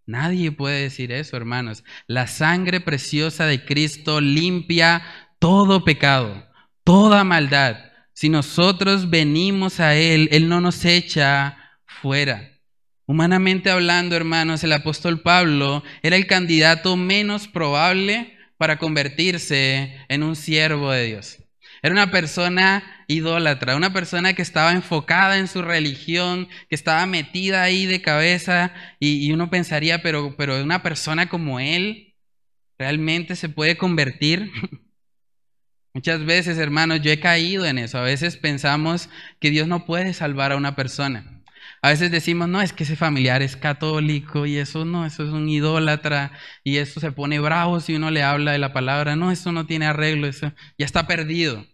Nadie 0.07 0.53
puede 0.53 0.83
decir 0.83 1.11
eso, 1.11 1.35
hermanos. 1.35 1.83
La 2.07 2.27
sangre 2.27 2.79
preciosa 2.79 3.45
de 3.45 3.65
Cristo 3.65 4.21
limpia 4.21 5.03
todo 5.37 5.83
pecado, 5.83 6.47
toda 6.85 7.25
maldad. 7.25 7.75
Si 8.13 8.29
nosotros 8.29 9.09
venimos 9.09 9.81
a 9.81 9.95
Él, 9.95 10.29
Él 10.31 10.47
no 10.47 10.61
nos 10.61 10.85
echa 10.85 11.57
fuera. 11.85 12.53
Humanamente 13.05 13.69
hablando, 13.69 14.15
hermanos, 14.15 14.63
el 14.63 14.71
apóstol 14.71 15.21
Pablo 15.21 15.83
era 16.01 16.15
el 16.15 16.25
candidato 16.25 16.95
menos 16.95 17.49
probable 17.49 18.37
para 18.57 18.77
convertirse 18.79 19.93
en 20.07 20.23
un 20.23 20.37
siervo 20.37 20.89
de 20.89 21.05
Dios. 21.05 21.37
Era 21.81 21.93
una 21.93 22.11
persona 22.11 22.83
idólatra, 23.07 23.75
una 23.75 23.93
persona 23.93 24.33
que 24.33 24.41
estaba 24.41 24.73
enfocada 24.73 25.37
en 25.37 25.47
su 25.47 25.61
religión, 25.61 26.47
que 26.69 26.75
estaba 26.75 27.05
metida 27.05 27.63
ahí 27.63 27.85
de 27.85 28.01
cabeza 28.01 28.73
y, 28.99 29.31
uno 29.31 29.49
pensaría, 29.49 30.01
pero, 30.01 30.35
pero 30.37 30.61
una 30.61 30.83
persona 30.83 31.29
como 31.29 31.59
él 31.59 32.15
realmente 32.77 33.35
se 33.35 33.49
puede 33.49 33.77
convertir. 33.77 34.51
Muchas 35.93 36.25
veces, 36.25 36.57
hermanos, 36.57 37.01
yo 37.01 37.11
he 37.11 37.19
caído 37.19 37.65
en 37.65 37.79
eso. 37.79 37.97
A 37.97 38.03
veces 38.03 38.37
pensamos 38.37 39.09
que 39.39 39.49
Dios 39.49 39.67
no 39.67 39.85
puede 39.85 40.13
salvar 40.13 40.51
a 40.51 40.57
una 40.57 40.75
persona. 40.75 41.36
A 41.81 41.89
veces 41.89 42.11
decimos, 42.11 42.49
no, 42.49 42.61
es 42.61 42.73
que 42.73 42.83
ese 42.83 42.95
familiar 42.95 43.41
es 43.41 43.55
católico 43.55 44.45
y 44.45 44.57
eso 44.57 44.83
no, 44.83 45.05
eso 45.05 45.23
es 45.23 45.29
un 45.29 45.47
idólatra 45.47 46.31
y 46.63 46.77
eso 46.77 46.99
se 46.99 47.11
pone 47.11 47.39
bravo 47.39 47.79
si 47.79 47.95
uno 47.95 48.09
le 48.11 48.23
habla 48.23 48.51
de 48.51 48.57
la 48.57 48.73
palabra. 48.73 49.15
No, 49.15 49.31
eso 49.31 49.51
no 49.51 49.65
tiene 49.65 49.85
arreglo, 49.85 50.27
eso 50.27 50.53
ya 50.77 50.85
está 50.85 51.07
perdido. 51.07 51.65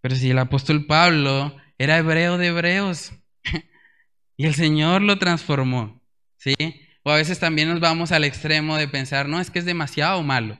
Pero 0.00 0.16
si 0.16 0.30
el 0.30 0.38
apóstol 0.38 0.86
Pablo 0.86 1.56
era 1.78 1.98
hebreo 1.98 2.38
de 2.38 2.48
hebreos 2.48 3.12
y 4.36 4.46
el 4.46 4.54
Señor 4.54 5.02
lo 5.02 5.18
transformó, 5.18 6.02
¿sí? 6.36 6.54
O 7.02 7.10
a 7.10 7.16
veces 7.16 7.38
también 7.38 7.68
nos 7.68 7.80
vamos 7.80 8.12
al 8.12 8.24
extremo 8.24 8.76
de 8.76 8.88
pensar, 8.88 9.28
no, 9.28 9.40
es 9.40 9.50
que 9.50 9.58
es 9.58 9.64
demasiado 9.64 10.22
malo. 10.22 10.58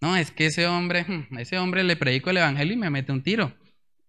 No, 0.00 0.16
es 0.16 0.30
que 0.30 0.46
ese 0.46 0.66
hombre, 0.66 1.06
ese 1.38 1.58
hombre 1.58 1.84
le 1.84 1.96
predico 1.96 2.30
el 2.30 2.38
evangelio 2.38 2.74
y 2.74 2.78
me 2.78 2.90
mete 2.90 3.12
un 3.12 3.22
tiro. 3.22 3.56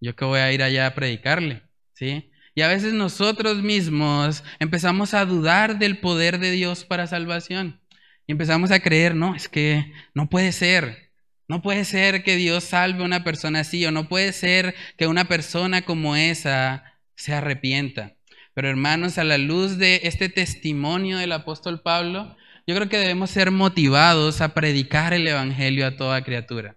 Yo 0.00 0.16
que 0.16 0.24
voy 0.24 0.40
a 0.40 0.52
ir 0.52 0.62
allá 0.62 0.86
a 0.86 0.94
predicarle, 0.94 1.62
¿sí? 1.94 2.31
Y 2.54 2.62
a 2.62 2.68
veces 2.68 2.92
nosotros 2.92 3.62
mismos 3.62 4.44
empezamos 4.58 5.14
a 5.14 5.24
dudar 5.24 5.78
del 5.78 5.98
poder 5.98 6.38
de 6.38 6.50
Dios 6.50 6.84
para 6.84 7.06
salvación. 7.06 7.80
Y 8.26 8.32
empezamos 8.32 8.70
a 8.70 8.80
creer, 8.80 9.14
no, 9.14 9.34
es 9.34 9.48
que 9.48 9.92
no 10.14 10.28
puede 10.28 10.52
ser. 10.52 11.10
No 11.48 11.62
puede 11.62 11.84
ser 11.84 12.22
que 12.22 12.36
Dios 12.36 12.64
salve 12.64 13.02
a 13.02 13.06
una 13.06 13.24
persona 13.24 13.60
así 13.60 13.84
o 13.84 13.90
no 13.90 14.08
puede 14.08 14.32
ser 14.32 14.74
que 14.96 15.06
una 15.06 15.26
persona 15.26 15.82
como 15.82 16.14
esa 16.14 16.84
se 17.14 17.34
arrepienta. 17.34 18.16
Pero 18.54 18.68
hermanos, 18.68 19.18
a 19.18 19.24
la 19.24 19.38
luz 19.38 19.78
de 19.78 20.00
este 20.04 20.28
testimonio 20.28 21.18
del 21.18 21.32
apóstol 21.32 21.80
Pablo, 21.80 22.36
yo 22.66 22.74
creo 22.76 22.88
que 22.88 22.98
debemos 22.98 23.30
ser 23.30 23.50
motivados 23.50 24.40
a 24.40 24.54
predicar 24.54 25.14
el 25.14 25.26
Evangelio 25.26 25.86
a 25.86 25.96
toda 25.96 26.22
criatura. 26.22 26.76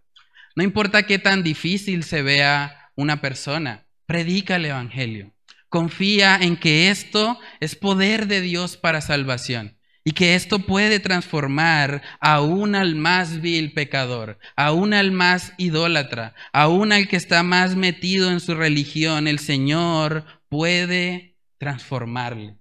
No 0.56 0.64
importa 0.64 1.04
qué 1.04 1.20
tan 1.20 1.44
difícil 1.44 2.04
se 2.04 2.22
vea 2.22 2.92
una 2.96 3.22
persona, 3.22 3.86
predica 4.06 4.56
el 4.56 4.66
Evangelio. 4.66 5.35
Confía 5.76 6.38
en 6.38 6.56
que 6.56 6.90
esto 6.90 7.38
es 7.60 7.76
poder 7.76 8.28
de 8.28 8.40
Dios 8.40 8.78
para 8.78 9.02
salvación 9.02 9.78
y 10.06 10.14
que 10.14 10.34
esto 10.34 10.60
puede 10.60 11.02
transformar 11.02 12.02
aún 12.22 12.76
al 12.76 12.96
más 12.96 13.42
vil 13.42 13.74
pecador, 13.74 14.40
aún 14.56 14.94
al 14.94 15.12
más 15.12 15.52
idólatra, 15.58 16.34
aún 16.54 16.94
al 16.94 17.10
que 17.10 17.18
está 17.18 17.44
más 17.44 17.76
metido 17.76 18.32
en 18.32 18.40
su 18.40 18.56
religión. 18.56 19.28
El 19.28 19.38
Señor 19.38 20.24
puede 20.48 21.36
transformarle. 21.58 22.56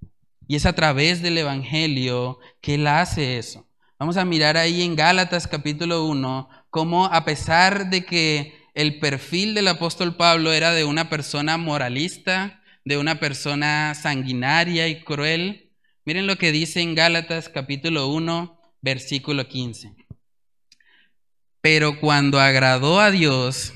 Y 0.48 0.56
es 0.56 0.66
a 0.66 0.72
través 0.72 1.22
del 1.22 1.38
Evangelio 1.38 2.40
que 2.60 2.74
Él 2.74 2.88
hace 2.88 3.38
eso. 3.38 3.68
Vamos 3.96 4.16
a 4.16 4.24
mirar 4.24 4.56
ahí 4.56 4.82
en 4.82 4.96
Gálatas 4.96 5.46
capítulo 5.46 6.04
1 6.06 6.48
cómo 6.68 7.06
a 7.06 7.24
pesar 7.24 7.90
de 7.90 8.04
que 8.04 8.60
el 8.74 8.98
perfil 8.98 9.54
del 9.54 9.68
apóstol 9.68 10.16
Pablo 10.16 10.52
era 10.52 10.72
de 10.72 10.82
una 10.82 11.08
persona 11.08 11.58
moralista, 11.58 12.60
de 12.84 12.98
una 12.98 13.18
persona 13.18 13.94
sanguinaria 13.94 14.88
y 14.88 15.02
cruel. 15.02 15.72
Miren 16.04 16.26
lo 16.26 16.36
que 16.36 16.52
dice 16.52 16.80
en 16.80 16.94
Gálatas 16.94 17.48
capítulo 17.48 18.08
1, 18.08 18.60
versículo 18.82 19.48
15. 19.48 19.94
Pero 21.60 21.98
cuando 21.98 22.40
agradó 22.40 23.00
a 23.00 23.10
Dios, 23.10 23.72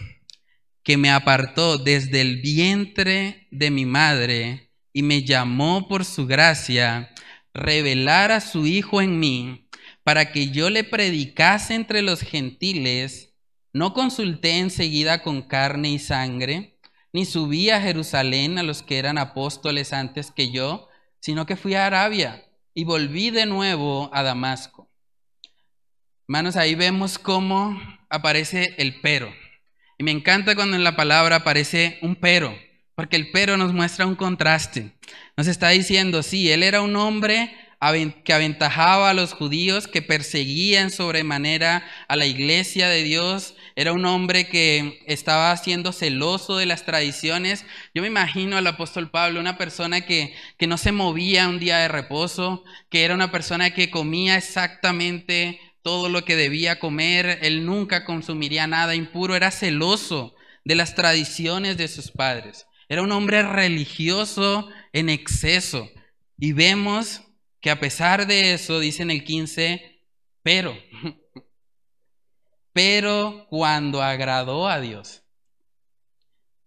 que 0.82 0.96
me 0.96 1.10
apartó 1.10 1.78
desde 1.78 2.20
el 2.20 2.40
vientre 2.40 3.46
de 3.50 3.70
mi 3.70 3.86
madre 3.86 4.72
y 4.92 5.02
me 5.02 5.22
llamó 5.22 5.88
por 5.88 6.04
su 6.04 6.26
gracia, 6.26 7.14
revelar 7.54 8.30
a 8.32 8.40
su 8.40 8.66
Hijo 8.66 9.00
en 9.00 9.18
mí, 9.18 9.68
para 10.02 10.32
que 10.32 10.50
yo 10.50 10.70
le 10.70 10.84
predicase 10.84 11.74
entre 11.74 12.02
los 12.02 12.20
gentiles, 12.20 13.34
no 13.72 13.92
consulté 13.92 14.58
enseguida 14.58 15.22
con 15.22 15.42
carne 15.42 15.90
y 15.90 15.98
sangre, 15.98 16.77
ni 17.12 17.24
subí 17.24 17.70
a 17.70 17.80
Jerusalén 17.80 18.58
a 18.58 18.62
los 18.62 18.82
que 18.82 18.98
eran 18.98 19.18
apóstoles 19.18 19.92
antes 19.92 20.30
que 20.30 20.50
yo, 20.50 20.88
sino 21.20 21.46
que 21.46 21.56
fui 21.56 21.74
a 21.74 21.86
Arabia 21.86 22.44
y 22.74 22.84
volví 22.84 23.30
de 23.30 23.46
nuevo 23.46 24.10
a 24.12 24.22
Damasco. 24.22 24.88
Hermanos, 26.28 26.56
ahí 26.56 26.74
vemos 26.74 27.18
cómo 27.18 27.80
aparece 28.10 28.74
el 28.78 29.00
pero. 29.00 29.32
Y 29.98 30.04
me 30.04 30.10
encanta 30.10 30.54
cuando 30.54 30.76
en 30.76 30.84
la 30.84 30.94
palabra 30.94 31.36
aparece 31.36 31.98
un 32.02 32.14
pero, 32.14 32.56
porque 32.94 33.16
el 33.16 33.30
pero 33.32 33.56
nos 33.56 33.72
muestra 33.72 34.06
un 34.06 34.14
contraste. 34.14 34.92
Nos 35.36 35.46
está 35.48 35.70
diciendo, 35.70 36.22
sí, 36.22 36.52
él 36.52 36.62
era 36.62 36.82
un 36.82 36.94
hombre 36.96 37.52
que 38.24 38.32
aventajaba 38.32 39.10
a 39.10 39.14
los 39.14 39.32
judíos, 39.32 39.88
que 39.88 40.02
perseguía 40.02 40.82
en 40.82 40.90
sobremanera 40.90 41.84
a 42.08 42.16
la 42.16 42.26
iglesia 42.26 42.88
de 42.88 43.02
Dios, 43.02 43.54
era 43.78 43.92
un 43.92 44.04
hombre 44.06 44.48
que 44.48 45.04
estaba 45.06 45.56
siendo 45.56 45.92
celoso 45.92 46.56
de 46.56 46.66
las 46.66 46.84
tradiciones. 46.84 47.64
Yo 47.94 48.02
me 48.02 48.08
imagino 48.08 48.56
al 48.56 48.66
apóstol 48.66 49.08
Pablo, 49.08 49.38
una 49.38 49.56
persona 49.56 50.00
que, 50.00 50.34
que 50.58 50.66
no 50.66 50.78
se 50.78 50.90
movía 50.90 51.48
un 51.48 51.60
día 51.60 51.78
de 51.78 51.86
reposo, 51.86 52.64
que 52.90 53.04
era 53.04 53.14
una 53.14 53.30
persona 53.30 53.70
que 53.70 53.88
comía 53.88 54.36
exactamente 54.36 55.60
todo 55.82 56.08
lo 56.08 56.24
que 56.24 56.34
debía 56.34 56.80
comer, 56.80 57.38
él 57.42 57.64
nunca 57.64 58.04
consumiría 58.04 58.66
nada 58.66 58.96
impuro, 58.96 59.36
era 59.36 59.52
celoso 59.52 60.34
de 60.64 60.74
las 60.74 60.96
tradiciones 60.96 61.76
de 61.76 61.86
sus 61.86 62.10
padres. 62.10 62.66
Era 62.88 63.02
un 63.02 63.12
hombre 63.12 63.44
religioso 63.44 64.68
en 64.92 65.08
exceso. 65.08 65.88
Y 66.36 66.50
vemos 66.50 67.22
que 67.60 67.70
a 67.70 67.78
pesar 67.78 68.26
de 68.26 68.54
eso, 68.54 68.80
dice 68.80 69.04
en 69.04 69.12
el 69.12 69.22
15, 69.22 70.02
pero, 70.42 70.76
pero 72.78 73.44
cuando 73.50 74.00
agradó 74.00 74.68
a 74.68 74.80
Dios. 74.80 75.24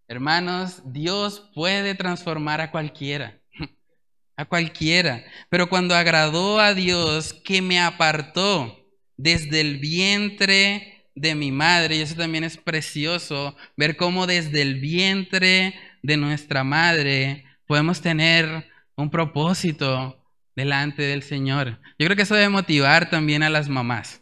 Hermanos, 0.10 0.82
Dios 0.84 1.50
puede 1.56 1.96
transformar 1.96 2.60
a 2.60 2.70
cualquiera, 2.70 3.40
a 4.36 4.44
cualquiera, 4.44 5.24
pero 5.48 5.70
cuando 5.70 5.96
agradó 5.96 6.60
a 6.60 6.74
Dios 6.74 7.34
que 7.34 7.62
me 7.62 7.80
apartó 7.80 8.78
desde 9.16 9.62
el 9.62 9.78
vientre 9.78 11.08
de 11.16 11.34
mi 11.34 11.50
madre, 11.54 11.96
y 11.96 12.02
eso 12.02 12.16
también 12.16 12.44
es 12.44 12.58
precioso, 12.58 13.56
ver 13.78 13.96
cómo 13.96 14.28
desde 14.28 14.62
el 14.62 14.82
vientre 14.82 15.76
de 16.04 16.18
nuestra 16.18 16.66
madre 16.66 17.46
podemos 17.68 18.02
tener 18.02 18.70
un 18.98 19.10
propósito 19.10 20.22
delante 20.58 21.04
del 21.04 21.24
Señor. 21.24 21.80
Yo 21.98 22.06
creo 22.06 22.18
que 22.18 22.24
eso 22.24 22.36
debe 22.36 22.50
motivar 22.50 23.10
también 23.10 23.44
a 23.44 23.50
las 23.50 23.70
mamás 23.70 24.21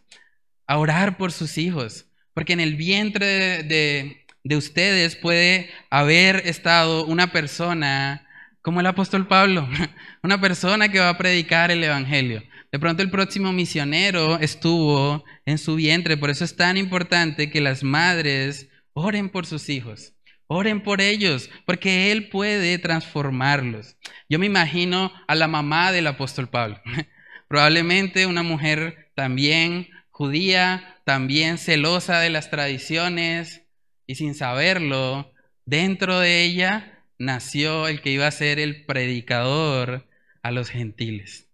a 0.70 0.78
orar 0.78 1.18
por 1.18 1.32
sus 1.32 1.58
hijos, 1.58 2.06
porque 2.36 2.54
en 2.54 2.60
el 2.60 2.76
vientre 2.76 3.64
de, 3.64 4.56
ustedes 4.56 5.16
puede 5.16 5.72
haber 5.90 6.48
estado 6.48 7.06
una 7.08 7.32
persona 7.32 8.28
como 8.62 8.80
el 8.80 8.86
apóstol 8.86 9.28
Pablo, 9.28 9.68
una 10.24 10.40
persona 10.40 10.90
que 10.90 11.00
va 11.00 11.10
a 11.10 11.18
predicar 11.18 11.72
el 11.72 11.84
Evangelio. 11.84 12.44
De 12.72 12.78
pronto 12.78 13.02
el 13.02 13.10
próximo 13.10 13.52
misionero 13.52 14.38
estuvo 14.38 15.26
en 15.48 15.58
su 15.58 15.74
vientre, 15.74 16.18
por 16.18 16.30
eso 16.30 16.46
es 16.46 16.56
tan 16.56 16.78
importante 16.78 17.50
que 17.50 17.62
las 17.62 17.84
madres 17.84 18.70
oren 18.94 19.30
por 19.30 19.48
sus 19.48 19.70
hijos. 19.70 20.14
Oren 20.46 20.84
por 20.84 21.02
ellos, 21.02 21.50
porque 21.66 22.12
Él 22.12 22.30
puede 22.30 22.78
transformarlos. 22.78 23.98
Yo 24.30 24.38
me 24.38 24.46
imagino 24.46 25.12
a 25.28 25.34
la 25.34 25.48
mamá 25.48 25.92
del 25.92 26.06
apóstol 26.06 26.48
Pablo, 26.48 26.80
probablemente 27.48 28.28
una 28.28 28.44
mujer 28.44 29.12
también 29.16 29.88
judía, 30.20 30.98
también 31.06 31.58
celosa 31.58 32.20
de 32.20 32.30
las 32.30 32.50
tradiciones, 32.50 33.62
y 34.06 34.16
sin 34.16 34.36
saberlo, 34.36 35.32
dentro 35.66 36.20
de 36.20 36.44
ella 36.44 37.06
nació 37.18 37.88
el 37.88 38.02
que 38.02 38.12
iba 38.12 38.28
a 38.28 38.32
ser 38.32 38.60
el 38.60 38.86
predicador 38.86 40.10
a 40.44 40.52
los 40.52 40.72
gentiles, 40.72 41.48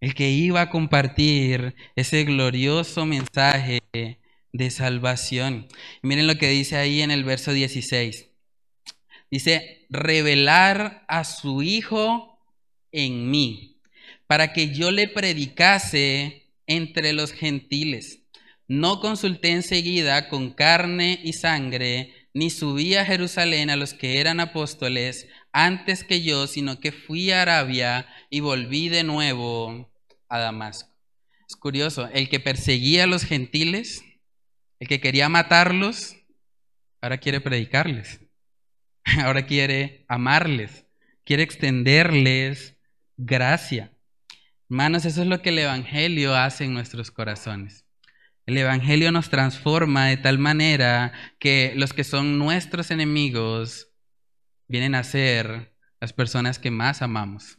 el 0.00 0.16
que 0.16 0.30
iba 0.30 0.62
a 0.62 0.68
compartir 0.68 1.76
ese 1.94 2.24
glorioso 2.24 3.06
mensaje 3.06 3.82
de 3.92 4.70
salvación. 4.72 5.68
miren 6.02 6.26
lo 6.26 6.38
que 6.38 6.48
dice 6.48 6.76
ahí 6.76 7.02
en 7.02 7.12
el 7.12 7.22
verso 7.22 7.52
16. 7.52 8.30
Dice, 9.30 9.86
revelar 9.90 11.04
a 11.06 11.22
su 11.22 11.62
Hijo 11.62 12.40
en 12.90 13.30
mí, 13.30 13.80
para 14.26 14.52
que 14.52 14.74
yo 14.74 14.90
le 14.90 15.06
predicase 15.06 16.47
entre 16.68 17.12
los 17.12 17.32
gentiles. 17.32 18.22
No 18.68 19.00
consulté 19.00 19.50
enseguida 19.50 20.28
con 20.28 20.50
carne 20.52 21.18
y 21.24 21.32
sangre, 21.32 22.14
ni 22.32 22.50
subí 22.50 22.94
a 22.94 23.04
Jerusalén 23.04 23.70
a 23.70 23.76
los 23.76 23.94
que 23.94 24.20
eran 24.20 24.38
apóstoles 24.38 25.26
antes 25.50 26.04
que 26.04 26.22
yo, 26.22 26.46
sino 26.46 26.78
que 26.78 26.92
fui 26.92 27.32
a 27.32 27.42
Arabia 27.42 28.06
y 28.30 28.38
volví 28.38 28.88
de 28.88 29.02
nuevo 29.02 29.90
a 30.28 30.38
Damasco. 30.38 30.94
Es 31.48 31.56
curioso, 31.56 32.08
el 32.12 32.28
que 32.28 32.38
perseguía 32.38 33.04
a 33.04 33.06
los 33.08 33.24
gentiles, 33.24 34.04
el 34.78 34.86
que 34.86 35.00
quería 35.00 35.28
matarlos, 35.28 36.14
ahora 37.00 37.18
quiere 37.18 37.40
predicarles. 37.40 38.20
ahora 39.22 39.46
quiere 39.46 40.04
amarles, 40.08 40.84
quiere 41.24 41.42
extenderles 41.42 42.76
gracia. 43.16 43.92
Hermanos, 44.70 45.06
eso 45.06 45.22
es 45.22 45.28
lo 45.28 45.40
que 45.40 45.48
el 45.48 45.58
Evangelio 45.60 46.36
hace 46.36 46.64
en 46.64 46.74
nuestros 46.74 47.10
corazones. 47.10 47.86
El 48.44 48.58
Evangelio 48.58 49.10
nos 49.12 49.30
transforma 49.30 50.06
de 50.06 50.18
tal 50.18 50.38
manera 50.38 51.12
que 51.38 51.72
los 51.74 51.94
que 51.94 52.04
son 52.04 52.38
nuestros 52.38 52.90
enemigos 52.90 53.88
vienen 54.66 54.94
a 54.94 55.04
ser 55.04 55.74
las 56.00 56.12
personas 56.12 56.58
que 56.58 56.70
más 56.70 57.00
amamos, 57.00 57.58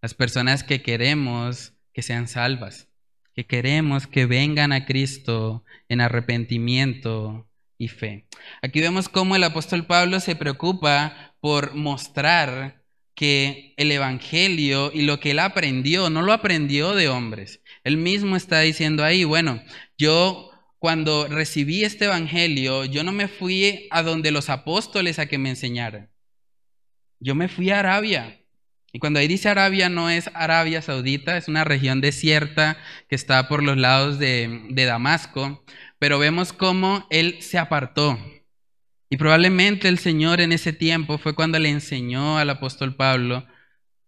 las 0.00 0.14
personas 0.14 0.64
que 0.64 0.80
queremos 0.80 1.74
que 1.92 2.00
sean 2.00 2.26
salvas, 2.26 2.88
que 3.34 3.44
queremos 3.44 4.06
que 4.06 4.24
vengan 4.24 4.72
a 4.72 4.86
Cristo 4.86 5.62
en 5.90 6.00
arrepentimiento 6.00 7.50
y 7.76 7.88
fe. 7.88 8.26
Aquí 8.62 8.80
vemos 8.80 9.10
cómo 9.10 9.36
el 9.36 9.44
apóstol 9.44 9.84
Pablo 9.84 10.20
se 10.20 10.36
preocupa 10.36 11.34
por 11.40 11.74
mostrar 11.74 12.79
que 13.20 13.74
el 13.76 13.92
Evangelio 13.92 14.90
y 14.94 15.02
lo 15.02 15.20
que 15.20 15.32
él 15.32 15.40
aprendió, 15.40 16.08
no 16.08 16.22
lo 16.22 16.32
aprendió 16.32 16.94
de 16.94 17.10
hombres. 17.10 17.60
Él 17.84 17.98
mismo 17.98 18.34
está 18.34 18.60
diciendo 18.60 19.04
ahí, 19.04 19.24
bueno, 19.24 19.62
yo 19.98 20.50
cuando 20.78 21.28
recibí 21.28 21.84
este 21.84 22.06
Evangelio, 22.06 22.86
yo 22.86 23.04
no 23.04 23.12
me 23.12 23.28
fui 23.28 23.86
a 23.90 24.02
donde 24.02 24.30
los 24.30 24.48
apóstoles 24.48 25.18
a 25.18 25.26
que 25.26 25.36
me 25.36 25.50
enseñaran. 25.50 26.10
Yo 27.18 27.34
me 27.34 27.48
fui 27.48 27.68
a 27.68 27.80
Arabia. 27.80 28.40
Y 28.90 29.00
cuando 29.00 29.20
ahí 29.20 29.28
dice 29.28 29.50
Arabia, 29.50 29.90
no 29.90 30.08
es 30.08 30.30
Arabia 30.32 30.80
Saudita, 30.80 31.36
es 31.36 31.46
una 31.46 31.64
región 31.64 32.00
desierta 32.00 32.78
que 33.10 33.16
está 33.16 33.48
por 33.48 33.62
los 33.62 33.76
lados 33.76 34.18
de, 34.18 34.62
de 34.70 34.84
Damasco 34.86 35.62
pero 36.00 36.18
vemos 36.18 36.54
cómo 36.54 37.06
él 37.10 37.42
se 37.42 37.58
apartó. 37.58 38.18
Y 39.10 39.16
probablemente 39.16 39.88
el 39.88 39.98
Señor 39.98 40.40
en 40.40 40.52
ese 40.52 40.72
tiempo 40.72 41.18
fue 41.18 41.34
cuando 41.34 41.58
le 41.58 41.68
enseñó 41.68 42.38
al 42.38 42.48
apóstol 42.48 42.94
Pablo 42.94 43.44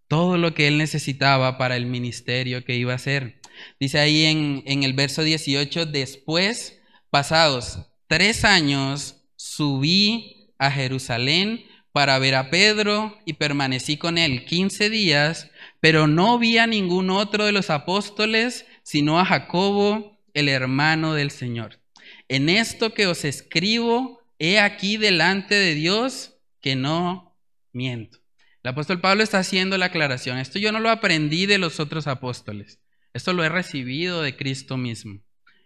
todo 0.06 0.38
lo 0.38 0.54
que 0.54 0.68
él 0.68 0.78
necesitaba 0.78 1.58
para 1.58 1.76
el 1.76 1.86
ministerio 1.86 2.64
que 2.64 2.76
iba 2.76 2.92
a 2.92 2.96
hacer. 2.96 3.40
Dice 3.80 3.98
ahí 3.98 4.24
en, 4.24 4.62
en 4.64 4.84
el 4.84 4.92
verso 4.92 5.22
18, 5.22 5.86
después, 5.86 6.80
pasados 7.10 7.80
tres 8.06 8.44
años, 8.44 9.24
subí 9.36 10.52
a 10.58 10.70
Jerusalén 10.70 11.64
para 11.92 12.18
ver 12.18 12.36
a 12.36 12.48
Pedro 12.48 13.18
y 13.26 13.34
permanecí 13.34 13.96
con 13.96 14.18
él 14.18 14.44
quince 14.44 14.88
días, 14.88 15.50
pero 15.80 16.06
no 16.06 16.38
vi 16.38 16.58
a 16.58 16.66
ningún 16.66 17.10
otro 17.10 17.44
de 17.44 17.52
los 17.52 17.70
apóstoles, 17.70 18.66
sino 18.82 19.18
a 19.18 19.24
Jacobo, 19.24 20.18
el 20.32 20.48
hermano 20.48 21.12
del 21.12 21.30
Señor 21.30 21.82
en 22.32 22.48
esto 22.48 22.94
que 22.94 23.06
os 23.06 23.26
escribo, 23.26 24.21
he 24.44 24.58
aquí 24.58 24.96
delante 24.96 25.54
de 25.54 25.76
Dios 25.76 26.34
que 26.60 26.74
no 26.74 27.38
miento. 27.72 28.18
El 28.64 28.70
apóstol 28.70 29.00
Pablo 29.00 29.22
está 29.22 29.38
haciendo 29.38 29.78
la 29.78 29.86
aclaración. 29.86 30.38
Esto 30.38 30.58
yo 30.58 30.72
no 30.72 30.80
lo 30.80 30.90
aprendí 30.90 31.46
de 31.46 31.58
los 31.58 31.78
otros 31.78 32.08
apóstoles. 32.08 32.80
Esto 33.12 33.34
lo 33.34 33.44
he 33.44 33.48
recibido 33.48 34.20
de 34.20 34.34
Cristo 34.34 34.76
mismo. 34.76 35.20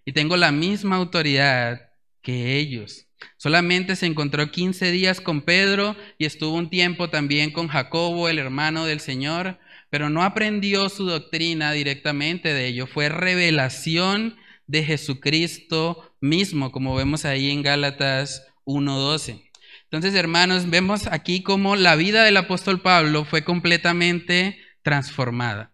Y 0.05 0.13
tengo 0.13 0.37
la 0.37 0.53
misma 0.53 0.97
autoridad 0.97 1.89
que 2.21 2.59
ellos. 2.59 3.07
Solamente 3.39 3.97
se 3.97 4.05
encontró 4.05 4.51
15 4.51 4.91
días 4.91 5.23
con 5.23 5.41
Pedro 5.41 5.97
y 6.19 6.27
estuvo 6.27 6.55
un 6.55 6.69
tiempo 6.69 7.09
también 7.09 7.53
con 7.53 7.69
Jacobo, 7.69 8.29
el 8.29 8.39
hermano 8.39 8.85
del 8.85 9.01
Señor, 9.01 9.59
pero 9.89 10.11
no 10.11 10.23
aprendió 10.23 10.91
su 10.91 11.07
doctrina 11.07 11.73
directamente 11.73 12.53
de 12.53 12.67
ello. 12.67 12.87
Fue 12.87 13.09
revelación 13.09 14.37
de 14.67 14.85
Jesucristo 14.85 16.15
mismo, 16.21 16.73
como 16.73 16.95
vemos 16.95 17.25
ahí 17.25 17.51
en 17.51 17.63
Gálatas 17.63 18.43
1.12. 18.67 19.51
Entonces, 19.85 20.15
hermanos, 20.15 20.69
vemos 20.69 21.07
aquí 21.07 21.43
cómo 21.43 21.77
la 21.77 21.97
vida 21.97 22.25
del 22.25 22.37
apóstol 22.37 22.83
Pablo 22.83 23.25
fue 23.25 23.45
completamente 23.45 24.59
transformada. 24.83 25.73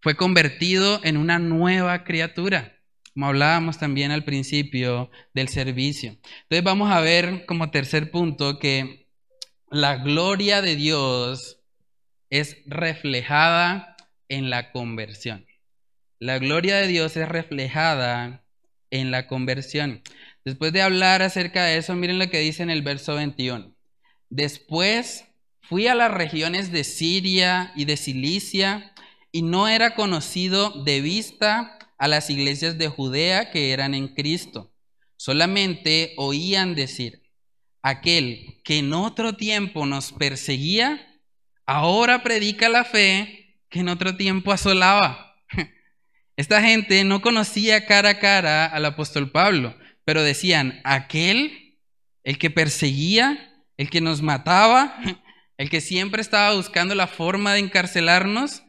Fue 0.00 0.16
convertido 0.16 1.00
en 1.02 1.16
una 1.16 1.38
nueva 1.38 2.04
criatura, 2.04 2.78
como 3.12 3.26
hablábamos 3.26 3.78
también 3.78 4.12
al 4.12 4.24
principio 4.24 5.10
del 5.34 5.48
servicio. 5.48 6.10
Entonces 6.10 6.62
vamos 6.62 6.92
a 6.92 7.00
ver 7.00 7.44
como 7.46 7.70
tercer 7.70 8.10
punto 8.10 8.58
que 8.58 9.08
la 9.70 9.96
gloria 9.96 10.62
de 10.62 10.76
Dios 10.76 11.58
es 12.30 12.58
reflejada 12.66 13.96
en 14.28 14.50
la 14.50 14.70
conversión. 14.70 15.46
La 16.18 16.38
gloria 16.38 16.76
de 16.76 16.86
Dios 16.86 17.16
es 17.16 17.28
reflejada 17.28 18.44
en 18.90 19.10
la 19.10 19.26
conversión. 19.26 20.02
Después 20.46 20.72
de 20.72 20.80
hablar 20.80 21.22
acerca 21.22 21.64
de 21.64 21.76
eso, 21.76 21.96
miren 21.96 22.20
lo 22.20 22.30
que 22.30 22.38
dice 22.38 22.62
en 22.62 22.70
el 22.70 22.82
verso 22.82 23.16
21. 23.16 23.74
Después 24.30 25.24
fui 25.60 25.88
a 25.88 25.96
las 25.96 26.12
regiones 26.12 26.70
de 26.70 26.84
Siria 26.84 27.72
y 27.74 27.84
de 27.84 27.96
Cilicia 27.96 28.94
y 29.32 29.42
no 29.42 29.66
era 29.66 29.96
conocido 29.96 30.84
de 30.84 31.00
vista 31.00 31.76
a 31.98 32.06
las 32.06 32.30
iglesias 32.30 32.78
de 32.78 32.86
Judea 32.86 33.50
que 33.50 33.72
eran 33.72 33.92
en 33.92 34.06
Cristo. 34.06 34.72
Solamente 35.16 36.14
oían 36.16 36.76
decir, 36.76 37.22
aquel 37.82 38.60
que 38.62 38.78
en 38.78 38.92
otro 38.92 39.34
tiempo 39.34 39.84
nos 39.84 40.12
perseguía, 40.12 41.12
ahora 41.64 42.22
predica 42.22 42.68
la 42.68 42.84
fe 42.84 43.58
que 43.68 43.80
en 43.80 43.88
otro 43.88 44.16
tiempo 44.16 44.52
asolaba. 44.52 45.34
Esta 46.36 46.62
gente 46.62 47.02
no 47.02 47.20
conocía 47.20 47.84
cara 47.84 48.10
a 48.10 48.18
cara 48.20 48.66
al 48.66 48.84
apóstol 48.84 49.32
Pablo, 49.32 49.74
pero 50.06 50.22
decían, 50.22 50.80
aquel, 50.84 51.80
el 52.22 52.38
que 52.38 52.48
perseguía, 52.48 53.52
el 53.76 53.90
que 53.90 54.00
nos 54.00 54.22
mataba, 54.22 54.96
el 55.58 55.68
que 55.68 55.80
siempre 55.80 56.22
estaba 56.22 56.54
buscando 56.54 56.94
la 56.94 57.08
forma 57.08 57.52
de 57.52 57.58
encarcelarnos, 57.58 58.62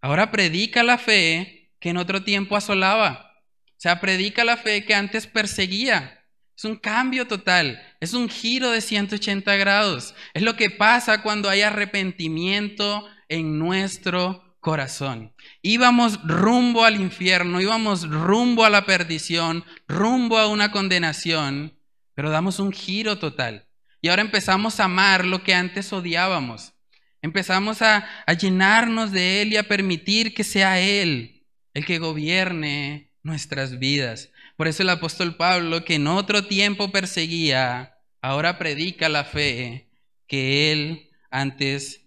ahora 0.00 0.30
predica 0.30 0.84
la 0.84 0.96
fe 0.96 1.72
que 1.80 1.90
en 1.90 1.96
otro 1.96 2.22
tiempo 2.22 2.56
asolaba. 2.56 3.32
O 3.70 3.76
sea, 3.76 4.00
predica 4.00 4.44
la 4.44 4.56
fe 4.56 4.84
que 4.84 4.94
antes 4.94 5.26
perseguía. 5.26 6.24
Es 6.56 6.64
un 6.64 6.76
cambio 6.76 7.26
total, 7.26 7.82
es 7.98 8.14
un 8.14 8.28
giro 8.28 8.70
de 8.70 8.80
180 8.80 9.56
grados. 9.56 10.14
Es 10.32 10.42
lo 10.42 10.54
que 10.54 10.70
pasa 10.70 11.22
cuando 11.22 11.48
hay 11.50 11.62
arrepentimiento 11.62 13.08
en 13.28 13.58
nuestro 13.58 14.43
corazón. 14.64 15.34
Íbamos 15.60 16.20
rumbo 16.24 16.84
al 16.84 16.96
infierno, 16.96 17.60
íbamos 17.60 18.08
rumbo 18.08 18.64
a 18.64 18.70
la 18.70 18.86
perdición, 18.86 19.62
rumbo 19.86 20.38
a 20.38 20.48
una 20.48 20.72
condenación, 20.72 21.78
pero 22.14 22.30
damos 22.30 22.58
un 22.58 22.72
giro 22.72 23.18
total. 23.18 23.68
Y 24.00 24.08
ahora 24.08 24.22
empezamos 24.22 24.80
a 24.80 24.84
amar 24.84 25.26
lo 25.26 25.44
que 25.44 25.54
antes 25.54 25.92
odiábamos. 25.92 26.72
Empezamos 27.20 27.82
a, 27.82 28.08
a 28.26 28.32
llenarnos 28.32 29.12
de 29.12 29.42
Él 29.42 29.52
y 29.52 29.56
a 29.58 29.68
permitir 29.68 30.34
que 30.34 30.44
sea 30.44 30.80
Él 30.80 31.44
el 31.74 31.84
que 31.84 31.98
gobierne 31.98 33.12
nuestras 33.22 33.78
vidas. 33.78 34.30
Por 34.56 34.66
eso 34.66 34.82
el 34.82 34.90
apóstol 34.90 35.36
Pablo, 35.36 35.84
que 35.84 35.96
en 35.96 36.06
otro 36.06 36.46
tiempo 36.46 36.90
perseguía, 36.90 37.98
ahora 38.22 38.58
predica 38.58 39.08
la 39.08 39.24
fe 39.24 39.90
que 40.26 40.72
él 40.72 41.10
antes 41.30 42.03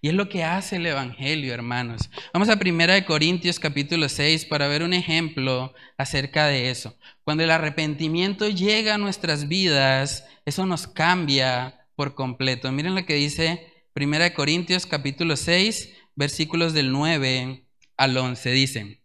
Y 0.00 0.08
es 0.08 0.14
lo 0.14 0.28
que 0.28 0.44
hace 0.44 0.76
el 0.76 0.86
Evangelio, 0.86 1.52
hermanos. 1.52 2.10
Vamos 2.32 2.48
a 2.48 2.54
1 2.54 3.04
Corintios 3.06 3.58
capítulo 3.58 4.08
6 4.08 4.44
para 4.44 4.68
ver 4.68 4.84
un 4.84 4.92
ejemplo 4.92 5.74
acerca 5.98 6.46
de 6.46 6.70
eso. 6.70 6.96
Cuando 7.24 7.42
el 7.42 7.50
arrepentimiento 7.50 8.48
llega 8.48 8.94
a 8.94 8.98
nuestras 8.98 9.48
vidas, 9.48 10.24
eso 10.44 10.64
nos 10.64 10.86
cambia 10.86 11.88
por 11.96 12.14
completo. 12.14 12.70
Miren 12.70 12.94
lo 12.94 13.04
que 13.04 13.14
dice 13.14 13.66
1 13.96 14.34
Corintios 14.34 14.86
capítulo 14.86 15.36
6, 15.36 15.92
versículos 16.14 16.72
del 16.72 16.92
9 16.92 17.66
al 17.96 18.16
11. 18.16 18.50
Dice, 18.52 19.02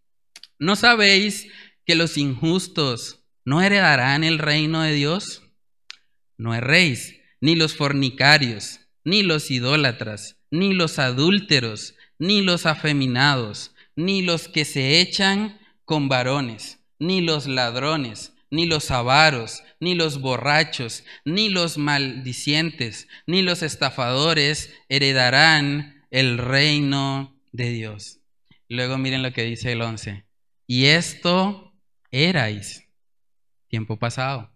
¿no 0.59 0.75
sabéis 0.75 1.47
que 1.85 1.95
los 1.95 2.17
injustos 2.17 3.25
no 3.43 3.61
heredarán 3.61 4.23
el 4.23 4.37
reino 4.37 4.83
de 4.83 4.93
Dios? 4.93 5.41
No 6.37 6.53
erréis, 6.53 7.15
ni 7.41 7.55
los 7.55 7.75
fornicarios, 7.75 8.81
ni 9.09 9.23
los 9.23 9.49
idólatras, 9.49 10.37
ni 10.51 10.73
los 10.73 10.99
adúlteros, 10.99 11.95
ni 12.19 12.43
los 12.43 12.67
afeminados, 12.67 13.73
ni 13.95 14.21
los 14.21 14.47
que 14.47 14.65
se 14.65 15.01
echan 15.01 15.59
con 15.83 16.09
varones, 16.09 16.79
ni 16.99 17.21
los 17.21 17.47
ladrones, 17.47 18.33
ni 18.51 18.67
los 18.67 18.91
avaros, 18.91 19.63
ni 19.79 19.95
los 19.95 20.21
borrachos, 20.21 21.05
ni 21.25 21.49
los 21.49 21.79
maldicientes, 21.79 23.07
ni 23.25 23.41
los 23.41 23.63
estafadores 23.63 24.75
heredarán 24.89 26.05
el 26.11 26.37
reino 26.37 27.35
de 27.51 27.71
Dios. 27.71 28.19
Luego 28.67 28.99
miren 28.99 29.23
lo 29.23 29.33
que 29.33 29.41
dice 29.41 29.71
el 29.71 29.81
11. 29.81 30.23
Y 30.67 30.85
esto 30.85 31.73
erais 32.11 32.87
tiempo 33.69 33.97
pasado. 33.97 34.51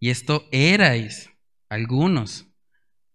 Y 0.00 0.10
esto 0.10 0.48
erais 0.50 1.30
algunos, 1.68 2.46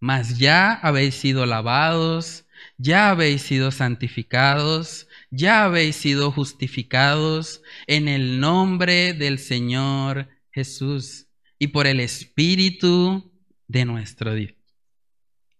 mas 0.00 0.38
ya 0.38 0.72
habéis 0.74 1.14
sido 1.14 1.46
lavados, 1.46 2.46
ya 2.76 3.10
habéis 3.10 3.42
sido 3.42 3.70
santificados, 3.70 5.08
ya 5.30 5.64
habéis 5.64 5.96
sido 5.96 6.30
justificados 6.30 7.62
en 7.86 8.08
el 8.08 8.40
nombre 8.40 9.12
del 9.14 9.38
Señor 9.38 10.28
Jesús 10.50 11.26
y 11.58 11.68
por 11.68 11.86
el 11.86 12.00
Espíritu 12.00 13.32
de 13.66 13.84
nuestro 13.84 14.34
Dios. 14.34 14.54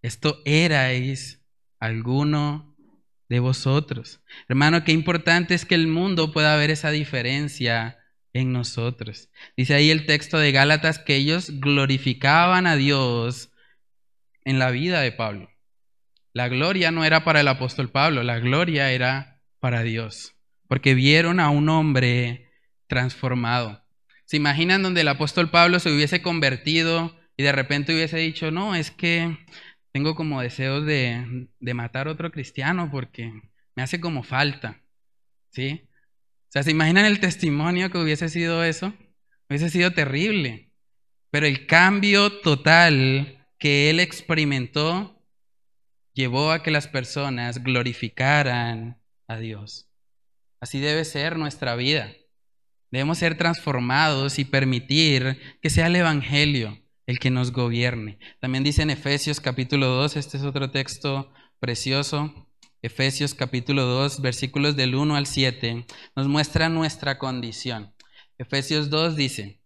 Esto 0.02 0.40
erais 0.44 1.40
alguno 1.80 2.76
de 3.28 3.40
vosotros. 3.40 4.20
Hermano, 4.48 4.84
qué 4.84 4.92
importante 4.92 5.54
es 5.54 5.64
que 5.64 5.74
el 5.74 5.86
mundo 5.86 6.32
pueda 6.32 6.56
ver 6.56 6.70
esa 6.70 6.90
diferencia 6.90 7.98
en 8.32 8.52
nosotros. 8.52 9.28
Dice 9.56 9.74
ahí 9.74 9.90
el 9.90 10.06
texto 10.06 10.38
de 10.38 10.52
Gálatas 10.52 10.98
que 10.98 11.16
ellos 11.16 11.50
glorificaban 11.60 12.66
a 12.66 12.76
Dios 12.76 13.50
en 14.48 14.58
la 14.58 14.70
vida 14.70 15.02
de 15.02 15.12
Pablo. 15.12 15.50
La 16.32 16.48
gloria 16.48 16.90
no 16.90 17.04
era 17.04 17.22
para 17.22 17.42
el 17.42 17.48
apóstol 17.48 17.90
Pablo, 17.90 18.22
la 18.22 18.38
gloria 18.38 18.90
era 18.92 19.42
para 19.60 19.82
Dios, 19.82 20.36
porque 20.68 20.94
vieron 20.94 21.38
a 21.38 21.50
un 21.50 21.68
hombre 21.68 22.50
transformado. 22.86 23.84
¿Se 24.24 24.38
imaginan 24.38 24.82
donde 24.82 25.02
el 25.02 25.08
apóstol 25.08 25.50
Pablo 25.50 25.80
se 25.80 25.92
hubiese 25.92 26.22
convertido 26.22 27.14
y 27.36 27.42
de 27.42 27.52
repente 27.52 27.94
hubiese 27.94 28.16
dicho, 28.16 28.50
no, 28.50 28.74
es 28.74 28.90
que 28.90 29.36
tengo 29.92 30.14
como 30.14 30.40
deseos 30.40 30.86
de, 30.86 31.48
de 31.60 31.74
matar 31.74 32.08
a 32.08 32.12
otro 32.12 32.30
cristiano 32.30 32.88
porque 32.90 33.30
me 33.74 33.82
hace 33.82 34.00
como 34.00 34.22
falta. 34.22 34.80
¿Sí? 35.50 35.82
O 35.84 36.52
sea, 36.52 36.62
¿se 36.62 36.70
imaginan 36.70 37.04
el 37.04 37.20
testimonio 37.20 37.90
que 37.90 37.98
hubiese 37.98 38.30
sido 38.30 38.64
eso? 38.64 38.94
Hubiese 39.50 39.68
sido 39.68 39.90
terrible. 39.90 40.72
Pero 41.30 41.44
el 41.46 41.66
cambio 41.66 42.40
total 42.40 43.37
que 43.58 43.90
él 43.90 44.00
experimentó 44.00 45.22
llevó 46.12 46.50
a 46.50 46.62
que 46.62 46.70
las 46.70 46.88
personas 46.88 47.62
glorificaran 47.62 49.00
a 49.26 49.36
Dios. 49.36 49.88
Así 50.60 50.80
debe 50.80 51.04
ser 51.04 51.36
nuestra 51.36 51.76
vida. 51.76 52.12
Debemos 52.90 53.18
ser 53.18 53.36
transformados 53.36 54.38
y 54.38 54.44
permitir 54.44 55.38
que 55.60 55.70
sea 55.70 55.86
el 55.86 55.96
Evangelio 55.96 56.82
el 57.06 57.18
que 57.18 57.30
nos 57.30 57.52
gobierne. 57.52 58.18
También 58.40 58.64
dice 58.64 58.82
en 58.82 58.90
Efesios 58.90 59.40
capítulo 59.40 59.86
2, 59.86 60.16
este 60.16 60.36
es 60.36 60.42
otro 60.42 60.70
texto 60.70 61.32
precioso, 61.58 62.48
Efesios 62.82 63.34
capítulo 63.34 63.84
2, 63.84 64.20
versículos 64.20 64.76
del 64.76 64.94
1 64.94 65.16
al 65.16 65.26
7, 65.26 65.86
nos 66.14 66.28
muestra 66.28 66.68
nuestra 66.68 67.18
condición. 67.18 67.94
Efesios 68.36 68.90
2 68.90 69.16
dice, 69.16 69.60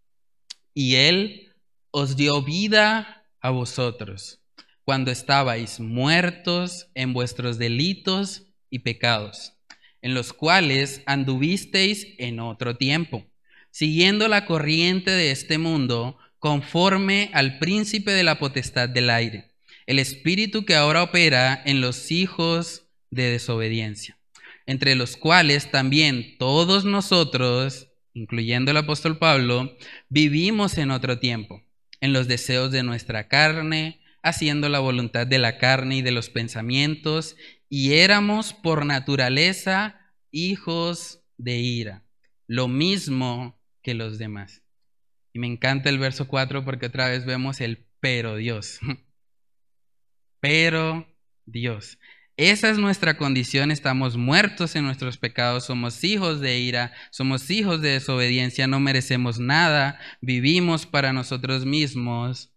y 0.72 0.94
Él 0.94 1.52
os 1.90 2.16
dio 2.16 2.42
vida 2.42 3.21
a 3.42 3.50
vosotros 3.50 4.42
cuando 4.84 5.10
estabais 5.10 5.80
muertos 5.80 6.88
en 6.94 7.12
vuestros 7.12 7.58
delitos 7.58 8.48
y 8.70 8.80
pecados, 8.80 9.54
en 10.00 10.14
los 10.14 10.32
cuales 10.32 11.02
anduvisteis 11.06 12.08
en 12.18 12.40
otro 12.40 12.76
tiempo, 12.76 13.24
siguiendo 13.70 14.28
la 14.28 14.44
corriente 14.44 15.10
de 15.10 15.30
este 15.30 15.58
mundo, 15.58 16.18
conforme 16.38 17.30
al 17.32 17.58
príncipe 17.58 18.10
de 18.10 18.24
la 18.24 18.38
potestad 18.38 18.88
del 18.88 19.10
aire, 19.10 19.52
el 19.86 19.98
espíritu 19.98 20.64
que 20.64 20.74
ahora 20.74 21.04
opera 21.04 21.62
en 21.64 21.80
los 21.80 22.10
hijos 22.10 22.86
de 23.10 23.30
desobediencia, 23.30 24.18
entre 24.66 24.96
los 24.96 25.16
cuales 25.16 25.70
también 25.70 26.36
todos 26.38 26.84
nosotros, 26.84 27.88
incluyendo 28.14 28.72
el 28.72 28.78
apóstol 28.78 29.18
Pablo, 29.18 29.76
vivimos 30.08 30.78
en 30.78 30.90
otro 30.90 31.20
tiempo, 31.20 31.61
en 32.02 32.12
los 32.12 32.28
deseos 32.28 32.72
de 32.72 32.82
nuestra 32.82 33.28
carne, 33.28 34.00
haciendo 34.22 34.68
la 34.68 34.80
voluntad 34.80 35.26
de 35.26 35.38
la 35.38 35.56
carne 35.56 35.96
y 35.96 36.02
de 36.02 36.10
los 36.10 36.30
pensamientos, 36.30 37.36
y 37.68 37.94
éramos 37.94 38.52
por 38.52 38.84
naturaleza 38.84 40.00
hijos 40.32 41.22
de 41.38 41.58
ira, 41.58 42.04
lo 42.48 42.66
mismo 42.66 43.58
que 43.82 43.94
los 43.94 44.18
demás. 44.18 44.62
Y 45.32 45.38
me 45.38 45.46
encanta 45.46 45.88
el 45.88 46.00
verso 46.00 46.26
4 46.26 46.64
porque 46.64 46.86
otra 46.86 47.08
vez 47.08 47.24
vemos 47.24 47.60
el 47.60 47.86
pero 48.00 48.34
Dios. 48.36 48.80
Pero 50.40 51.06
Dios. 51.46 52.00
Esa 52.42 52.70
es 52.70 52.78
nuestra 52.78 53.16
condición, 53.16 53.70
estamos 53.70 54.16
muertos 54.16 54.74
en 54.74 54.82
nuestros 54.84 55.16
pecados, 55.16 55.66
somos 55.66 56.02
hijos 56.02 56.40
de 56.40 56.58
ira, 56.58 56.92
somos 57.12 57.52
hijos 57.52 57.80
de 57.80 57.90
desobediencia, 57.90 58.66
no 58.66 58.80
merecemos 58.80 59.38
nada, 59.38 60.00
vivimos 60.20 60.84
para 60.84 61.12
nosotros 61.12 61.64
mismos, 61.64 62.52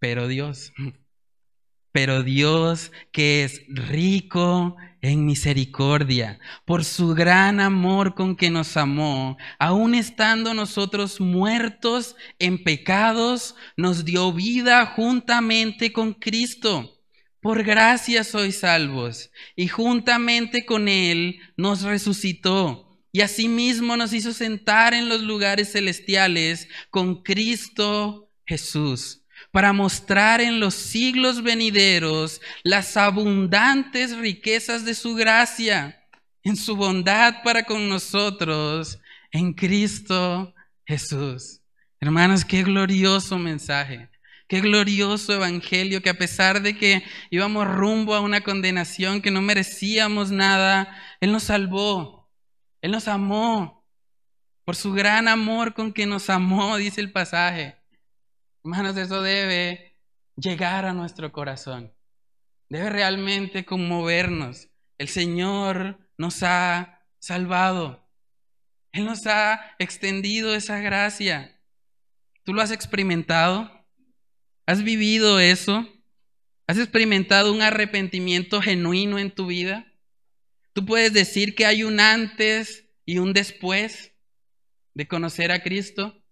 pero 0.00 0.26
Dios, 0.26 0.72
pero 1.92 2.24
Dios 2.24 2.90
que 3.12 3.44
es 3.44 3.62
rico 3.68 4.74
en 5.02 5.24
misericordia, 5.24 6.40
por 6.64 6.84
su 6.84 7.14
gran 7.14 7.60
amor 7.60 8.16
con 8.16 8.34
que 8.34 8.50
nos 8.50 8.76
amó, 8.76 9.36
aun 9.60 9.94
estando 9.94 10.52
nosotros 10.52 11.20
muertos 11.20 12.16
en 12.40 12.64
pecados, 12.64 13.54
nos 13.76 14.04
dio 14.04 14.32
vida 14.32 14.84
juntamente 14.84 15.92
con 15.92 16.12
Cristo. 16.12 16.98
Por 17.42 17.64
gracia 17.64 18.24
sois 18.24 18.60
salvos, 18.60 19.30
y 19.56 19.68
juntamente 19.68 20.64
con 20.64 20.88
Él 20.88 21.40
nos 21.56 21.82
resucitó, 21.82 22.98
y 23.12 23.20
asimismo 23.20 23.96
nos 23.96 24.14
hizo 24.14 24.32
sentar 24.32 24.94
en 24.94 25.08
los 25.08 25.20
lugares 25.20 25.72
celestiales 25.72 26.68
con 26.88 27.22
Cristo 27.22 28.30
Jesús 28.46 29.18
para 29.50 29.72
mostrar 29.72 30.40
en 30.40 30.60
los 30.60 30.74
siglos 30.74 31.42
venideros 31.42 32.40
las 32.62 32.96
abundantes 32.96 34.16
riquezas 34.16 34.84
de 34.84 34.94
su 34.94 35.14
gracia 35.14 35.98
en 36.44 36.56
su 36.56 36.76
bondad 36.76 37.42
para 37.42 37.64
con 37.64 37.88
nosotros 37.88 38.98
en 39.30 39.52
Cristo 39.52 40.54
Jesús. 40.84 41.60
Hermanos, 42.00 42.44
qué 42.44 42.62
glorioso 42.62 43.38
mensaje. 43.38 44.11
Qué 44.52 44.60
glorioso 44.60 45.32
evangelio 45.32 46.02
que 46.02 46.10
a 46.10 46.18
pesar 46.18 46.60
de 46.60 46.76
que 46.76 47.02
íbamos 47.30 47.66
rumbo 47.66 48.14
a 48.14 48.20
una 48.20 48.42
condenación 48.42 49.22
que 49.22 49.30
no 49.30 49.40
merecíamos 49.40 50.30
nada, 50.30 50.94
Él 51.22 51.32
nos 51.32 51.44
salvó, 51.44 52.30
Él 52.82 52.90
nos 52.90 53.08
amó, 53.08 53.88
por 54.66 54.76
su 54.76 54.92
gran 54.92 55.26
amor 55.26 55.72
con 55.72 55.90
que 55.94 56.04
nos 56.04 56.28
amó, 56.28 56.76
dice 56.76 57.00
el 57.00 57.12
pasaje. 57.12 57.78
Hermanos, 58.62 58.94
eso 58.98 59.22
debe 59.22 59.96
llegar 60.36 60.84
a 60.84 60.92
nuestro 60.92 61.32
corazón, 61.32 61.90
debe 62.68 62.90
realmente 62.90 63.64
conmovernos. 63.64 64.68
El 64.98 65.08
Señor 65.08 65.98
nos 66.18 66.42
ha 66.42 67.06
salvado, 67.20 68.06
Él 68.92 69.06
nos 69.06 69.26
ha 69.26 69.74
extendido 69.78 70.54
esa 70.54 70.78
gracia. 70.80 71.58
¿Tú 72.44 72.52
lo 72.52 72.60
has 72.60 72.70
experimentado? 72.70 73.81
¿Has 74.64 74.84
vivido 74.84 75.40
eso? 75.40 75.88
¿Has 76.68 76.78
experimentado 76.78 77.52
un 77.52 77.62
arrepentimiento 77.62 78.62
genuino 78.62 79.18
en 79.18 79.30
tu 79.32 79.46
vida? 79.46 79.92
¿Tú 80.72 80.86
puedes 80.86 81.12
decir 81.12 81.54
que 81.54 81.66
hay 81.66 81.82
un 81.82 81.98
antes 81.98 82.88
y 83.04 83.18
un 83.18 83.32
después 83.32 84.12
de 84.94 85.08
conocer 85.08 85.50
a 85.50 85.62
Cristo? 85.62 86.22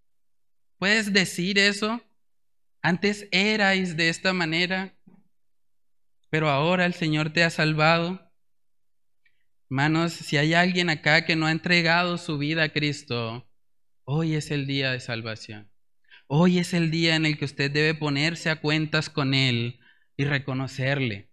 ¿Puedes 0.78 1.12
decir 1.12 1.59
eso? 1.59 2.01
Antes 2.83 3.26
erais 3.33 3.97
de 3.97 4.09
esta 4.09 4.33
manera, 4.33 4.97
pero 6.31 6.49
ahora 6.49 6.87
el 6.87 6.95
Señor 6.95 7.33
te 7.33 7.43
ha 7.43 7.51
salvado. 7.51 8.33
Hermanos, 9.68 10.12
si 10.12 10.37
hay 10.37 10.55
alguien 10.55 10.89
acá 10.89 11.26
que 11.26 11.37
no 11.37 11.47
ha 11.47 11.51
entregado 11.51 12.16
su 12.16 12.39
vida 12.39 12.62
a 12.62 12.72
Cristo, 12.72 13.47
hoy 14.05 14.35
es 14.35 14.51
el 14.51 14.66
día 14.66 14.93
de 14.93 15.01
salvación. 15.01 15.70
Hoy 16.33 16.61
es 16.61 16.74
el 16.74 16.93
día 16.93 17.16
en 17.16 17.26
el 17.26 17.37
que 17.37 17.45
usted 17.45 17.72
debe 17.72 17.93
ponerse 17.93 18.51
a 18.51 18.61
cuentas 18.61 19.11
con 19.11 19.35
Él 19.35 19.81
y 20.16 20.24
reconocerle. 20.24 21.28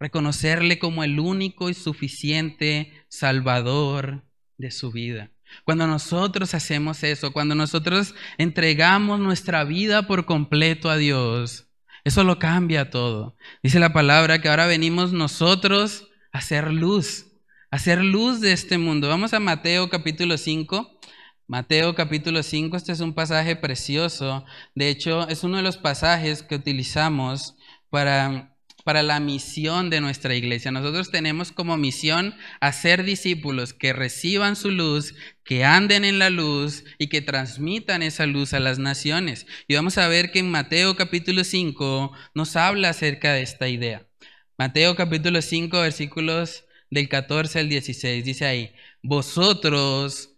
Reconocerle 0.00 0.78
como 0.78 1.04
el 1.04 1.20
único 1.20 1.68
y 1.68 1.74
suficiente 1.74 2.90
Salvador 3.08 4.24
de 4.56 4.70
su 4.70 4.90
vida. 4.90 5.30
Cuando 5.64 5.86
nosotros 5.86 6.54
hacemos 6.54 7.04
eso, 7.04 7.34
cuando 7.34 7.54
nosotros 7.54 8.14
entregamos 8.38 9.20
nuestra 9.20 9.64
vida 9.64 10.06
por 10.06 10.24
completo 10.24 10.88
a 10.88 10.96
Dios, 10.96 11.68
eso 12.04 12.24
lo 12.24 12.38
cambia 12.38 12.88
todo. 12.88 13.36
Dice 13.62 13.78
la 13.78 13.92
palabra 13.92 14.40
que 14.40 14.48
ahora 14.48 14.66
venimos 14.66 15.12
nosotros 15.12 16.08
a 16.32 16.38
hacer 16.38 16.72
luz, 16.72 17.26
a 17.70 17.76
hacer 17.76 18.02
luz 18.02 18.40
de 18.40 18.52
este 18.52 18.78
mundo. 18.78 19.08
Vamos 19.08 19.34
a 19.34 19.40
Mateo 19.40 19.90
capítulo 19.90 20.38
5. 20.38 20.98
Mateo 21.48 21.94
capítulo 21.94 22.42
5, 22.42 22.76
este 22.76 22.92
es 22.92 23.00
un 23.00 23.14
pasaje 23.14 23.56
precioso. 23.56 24.44
De 24.74 24.90
hecho, 24.90 25.26
es 25.28 25.44
uno 25.44 25.56
de 25.56 25.62
los 25.62 25.78
pasajes 25.78 26.42
que 26.42 26.56
utilizamos 26.56 27.56
para, 27.88 28.54
para 28.84 29.02
la 29.02 29.18
misión 29.18 29.88
de 29.88 30.02
nuestra 30.02 30.34
iglesia. 30.34 30.72
Nosotros 30.72 31.10
tenemos 31.10 31.50
como 31.50 31.78
misión 31.78 32.34
hacer 32.60 33.02
discípulos 33.02 33.72
que 33.72 33.94
reciban 33.94 34.56
su 34.56 34.70
luz, 34.70 35.14
que 35.42 35.64
anden 35.64 36.04
en 36.04 36.18
la 36.18 36.28
luz 36.28 36.84
y 36.98 37.06
que 37.06 37.22
transmitan 37.22 38.02
esa 38.02 38.26
luz 38.26 38.52
a 38.52 38.60
las 38.60 38.78
naciones. 38.78 39.46
Y 39.66 39.74
vamos 39.74 39.96
a 39.96 40.06
ver 40.06 40.30
que 40.32 40.40
en 40.40 40.50
Mateo 40.50 40.96
capítulo 40.96 41.44
5 41.44 42.12
nos 42.34 42.56
habla 42.56 42.90
acerca 42.90 43.32
de 43.32 43.40
esta 43.40 43.68
idea. 43.68 44.06
Mateo 44.58 44.96
capítulo 44.96 45.40
5, 45.40 45.80
versículos 45.80 46.66
del 46.90 47.08
14 47.08 47.60
al 47.60 47.70
16, 47.70 48.22
dice 48.22 48.44
ahí, 48.44 48.74
vosotros 49.02 50.37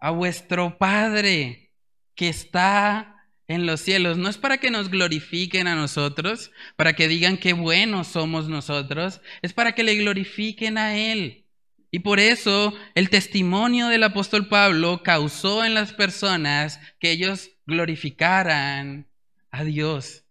A 0.00 0.10
vuestro 0.10 0.78
Padre 0.78 1.72
que 2.14 2.28
está 2.28 3.18
en 3.48 3.66
los 3.66 3.80
cielos. 3.80 4.18
No 4.18 4.28
es 4.28 4.38
para 4.38 4.58
que 4.58 4.70
nos 4.70 4.90
glorifiquen 4.90 5.66
a 5.66 5.74
nosotros, 5.74 6.52
para 6.76 6.92
que 6.92 7.08
digan 7.08 7.38
qué 7.38 7.54
buenos 7.54 8.08
somos 8.08 8.48
nosotros, 8.48 9.20
es 9.42 9.52
para 9.52 9.72
que 9.72 9.82
le 9.82 9.96
glorifiquen 9.96 10.78
a 10.78 10.96
Él. 10.96 11.46
Y 11.90 12.00
por 12.00 12.20
eso 12.20 12.74
el 12.94 13.08
testimonio 13.08 13.88
del 13.88 14.04
apóstol 14.04 14.48
Pablo 14.48 15.02
causó 15.02 15.64
en 15.64 15.74
las 15.74 15.94
personas 15.94 16.80
que 17.00 17.10
ellos 17.12 17.50
glorificaran 17.66 19.08
a 19.50 19.64
Dios, 19.64 20.24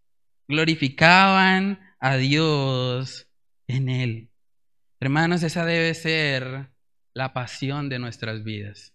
glorificaban 0.48 1.80
a 2.00 2.16
Dios 2.18 3.28
en 3.68 3.90
Él. 3.90 4.30
Hermanos, 5.00 5.42
esa 5.42 5.66
debe 5.66 5.94
ser 5.96 6.70
la 7.14 7.34
pasión 7.34 7.90
de 7.90 7.98
nuestras 7.98 8.44
vidas. 8.44 8.94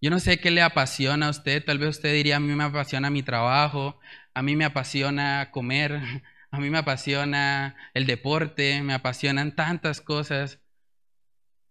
Yo 0.00 0.10
no 0.10 0.20
sé 0.20 0.38
qué 0.38 0.50
le 0.50 0.62
apasiona 0.62 1.26
a 1.26 1.30
usted, 1.30 1.64
tal 1.64 1.78
vez 1.78 1.90
usted 1.90 2.12
diría, 2.12 2.36
a 2.36 2.40
mí 2.40 2.54
me 2.54 2.64
apasiona 2.64 3.08
mi 3.10 3.22
trabajo, 3.22 3.98
a 4.34 4.42
mí 4.42 4.54
me 4.54 4.66
apasiona 4.66 5.50
comer, 5.50 6.00
a 6.50 6.60
mí 6.60 6.70
me 6.70 6.78
apasiona 6.78 7.76
el 7.94 8.06
deporte, 8.06 8.82
me 8.82 8.92
apasionan 8.94 9.56
tantas 9.56 10.00
cosas, 10.00 10.60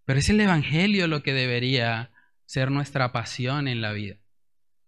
pero 0.05 0.19
es 0.19 0.30
el 0.30 0.39
Evangelio 0.39 1.07
lo 1.07 1.23
que 1.23 1.34
debería 1.34 2.11
ser 2.45 2.71
nuestra 2.71 3.11
pasión 3.11 3.67
en 3.67 3.82
la 3.82 3.91
vida. 3.91 4.17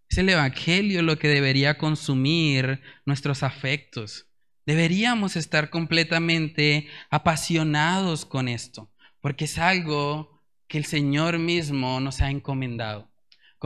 Es 0.10 0.18
el 0.18 0.30
Evangelio 0.30 1.02
lo 1.02 1.18
que 1.20 1.28
debería 1.28 1.78
consumir 1.78 2.82
nuestros 3.06 3.44
afectos. 3.44 4.28
Deberíamos 4.66 5.36
estar 5.36 5.70
completamente 5.70 6.88
apasionados 7.10 8.26
con 8.26 8.48
esto, 8.48 8.92
porque 9.22 9.46
es 9.46 9.58
algo 9.58 10.42
que 10.68 10.78
el 10.78 10.86
Señor 10.86 11.40
mismo 11.40 12.00
nos 12.00 12.22
ha 12.22 12.30
encomendado. 12.30 13.10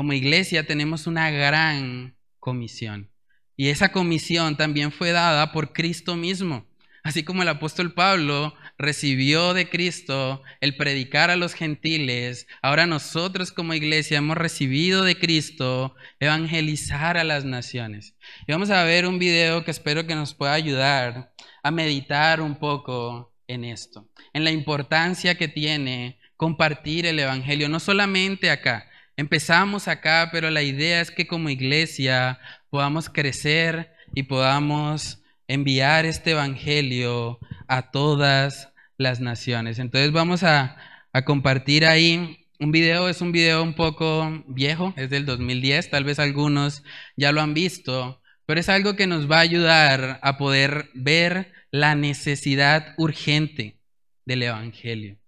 Como 0.01 0.13
iglesia 0.13 0.65
tenemos 0.65 1.05
una 1.05 1.29
gran 1.29 2.15
comisión. 2.39 3.11
Y 3.55 3.67
esa 3.67 3.91
comisión 3.91 4.57
también 4.57 4.91
fue 4.91 5.11
dada 5.11 5.51
por 5.51 5.73
Cristo 5.73 6.15
mismo. 6.15 6.65
Así 7.03 7.21
como 7.21 7.43
el 7.43 7.49
apóstol 7.49 7.93
Pablo 7.93 8.55
recibió 8.79 9.53
de 9.53 9.69
Cristo 9.69 10.41
el 10.59 10.75
predicar 10.75 11.29
a 11.29 11.35
los 11.35 11.53
gentiles, 11.53 12.47
ahora 12.63 12.87
nosotros 12.87 13.51
como 13.51 13.75
iglesia 13.75 14.17
hemos 14.17 14.37
recibido 14.37 15.03
de 15.03 15.19
Cristo 15.19 15.95
evangelizar 16.19 17.15
a 17.15 17.23
las 17.23 17.45
naciones. 17.45 18.15
Y 18.47 18.53
vamos 18.53 18.71
a 18.71 18.83
ver 18.83 19.05
un 19.05 19.19
video 19.19 19.63
que 19.63 19.69
espero 19.69 20.07
que 20.07 20.15
nos 20.15 20.33
pueda 20.33 20.53
ayudar 20.53 21.31
a 21.61 21.69
meditar 21.69 22.41
un 22.41 22.55
poco 22.55 23.35
en 23.45 23.65
esto, 23.65 24.09
en 24.33 24.45
la 24.45 24.49
importancia 24.49 25.37
que 25.37 25.47
tiene 25.47 26.17
compartir 26.37 27.05
el 27.05 27.19
Evangelio, 27.19 27.69
no 27.69 27.79
solamente 27.79 28.49
acá, 28.49 28.87
Empezamos 29.22 29.88
acá, 29.88 30.30
pero 30.32 30.49
la 30.49 30.63
idea 30.63 30.99
es 30.99 31.11
que 31.11 31.28
como 31.28 31.51
iglesia 31.51 32.39
podamos 32.72 33.07
crecer 33.07 33.93
y 34.15 34.24
podamos 34.24 35.22
enviar 35.47 36.07
este 36.07 36.32
Evangelio 36.32 37.38
a 37.67 37.91
todas 37.91 38.74
las 38.97 39.19
naciones. 39.19 39.78
Entonces 39.78 40.11
vamos 40.11 40.41
a, 40.41 40.76
compartir 41.24 41.86
ahí 41.86 42.47
un 42.59 42.72
video, 42.72 43.09
es 43.09 43.22
un 43.22 43.32
video 43.32 43.61
un 43.61 43.76
poco 43.76 44.43
viejo, 44.47 44.91
es 44.97 45.11
del 45.11 45.28
2010, 45.28 45.91
tal 45.91 46.03
vez 46.03 46.17
algunos 46.17 46.82
ya 47.15 47.32
lo 47.32 47.41
han 47.41 47.53
visto, 47.53 48.24
pero 48.47 48.59
es 48.59 48.69
algo 48.69 48.95
que 48.95 49.05
nos 49.05 49.30
va 49.30 49.38
a 49.38 49.41
ayudar 49.41 50.19
a 50.24 50.39
poder 50.39 50.89
ver 50.95 51.53
la 51.69 51.93
necesidad 51.93 52.95
urgente 52.97 53.78
del 54.26 54.41
Evangelio. 54.41 55.19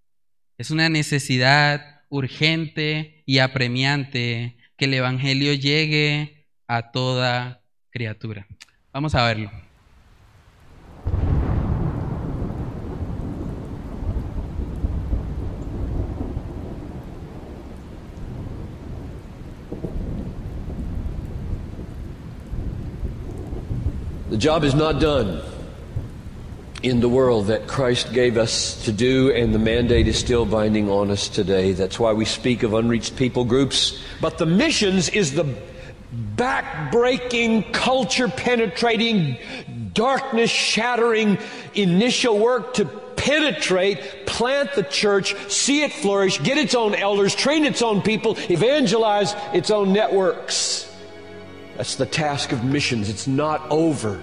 Es 0.58 0.72
una 0.72 0.90
necesidad 0.90 2.02
urgente 2.10 3.13
y 3.26 3.40
apremiante 3.40 4.58
que 4.78 4.86
el 4.86 4.94
Evangelio 4.94 5.54
llegue 5.54 6.48
a 6.68 6.92
toda 6.92 7.62
criatura. 7.90 8.48
Vamos 8.92 9.16
a 9.16 9.26
verlo. 9.26 9.52
The 24.30 24.40
job 24.40 24.64
is 24.64 24.74
not 24.74 25.00
done. 25.00 25.53
In 26.84 27.00
the 27.00 27.10
world 27.10 27.48
that 27.48 27.66
Christ 27.66 28.12
gave 28.12 28.38
us 28.38 28.84
to 28.84 28.92
do, 28.92 29.32
and 29.32 29.56
the 29.56 29.60
mandate 29.60 30.08
is 30.08 30.20
still 30.20 30.46
binding 30.46 30.90
on 30.90 31.10
us 31.10 31.30
today. 31.30 31.72
That's 31.72 31.98
why 31.98 32.12
we 32.12 32.26
speak 32.26 32.62
of 32.64 32.74
unreached 32.74 33.16
people 33.16 33.46
groups. 33.46 33.98
But 34.20 34.38
the 34.38 34.46
missions 34.46 35.08
is 35.08 35.32
the 35.34 35.46
back-breaking, 36.12 37.72
culture-penetrating, 37.72 39.38
darkness-shattering 39.94 41.38
initial 41.74 42.38
work 42.38 42.74
to 42.74 42.86
penetrate, 42.86 44.26
plant 44.26 44.74
the 44.74 44.84
church, 44.84 45.36
see 45.50 45.84
it 45.84 45.94
flourish, 45.94 46.40
get 46.40 46.58
its 46.58 46.76
own 46.76 46.94
elders, 46.96 47.34
train 47.34 47.64
its 47.64 47.82
own 47.82 48.02
people, 48.02 48.38
evangelize 48.50 49.34
its 49.54 49.72
own 49.72 49.94
networks. 49.94 50.94
That's 51.78 51.96
the 51.96 52.06
task 52.06 52.52
of 52.52 52.66
missions. 52.66 53.08
It's 53.10 53.26
not 53.26 53.66
over 53.72 54.22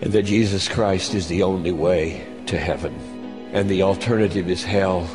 and 0.00 0.12
that 0.12 0.22
Jesus 0.22 0.68
Christ 0.68 1.14
is 1.14 1.28
the 1.28 1.42
only 1.42 1.72
way 1.72 2.26
to 2.46 2.58
heaven. 2.58 2.94
And 3.52 3.68
the 3.68 3.82
alternative 3.82 4.48
is 4.48 4.64
hell. 4.64 5.08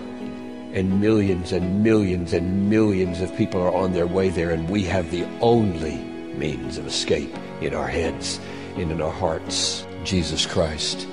And 0.73 0.99
millions 0.99 1.51
and 1.53 1.83
millions 1.83 2.33
and 2.33 2.69
millions 2.69 3.21
of 3.21 3.35
people 3.37 3.61
are 3.61 3.73
on 3.73 3.93
their 3.93 4.07
way 4.07 4.29
there, 4.29 4.51
and 4.51 4.69
we 4.69 4.83
have 4.83 5.09
the 5.09 5.25
only 5.39 5.97
means 6.35 6.77
of 6.77 6.85
escape 6.85 7.33
in 7.61 7.73
our 7.73 7.87
heads 7.87 8.39
and 8.75 8.91
in 8.91 9.01
our 9.01 9.11
hearts 9.11 9.87
Jesus 10.03 10.45
Christ. 10.45 11.07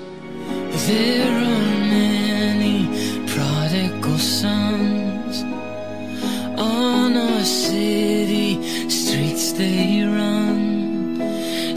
There 0.87 1.27
are 1.27 1.79
many 1.89 2.87
prodigal 3.27 4.17
sons 4.17 5.43
on 6.59 7.17
our 7.17 7.43
city 7.43 8.89
streets 8.89 9.53
they 9.53 10.03
run, 10.03 10.72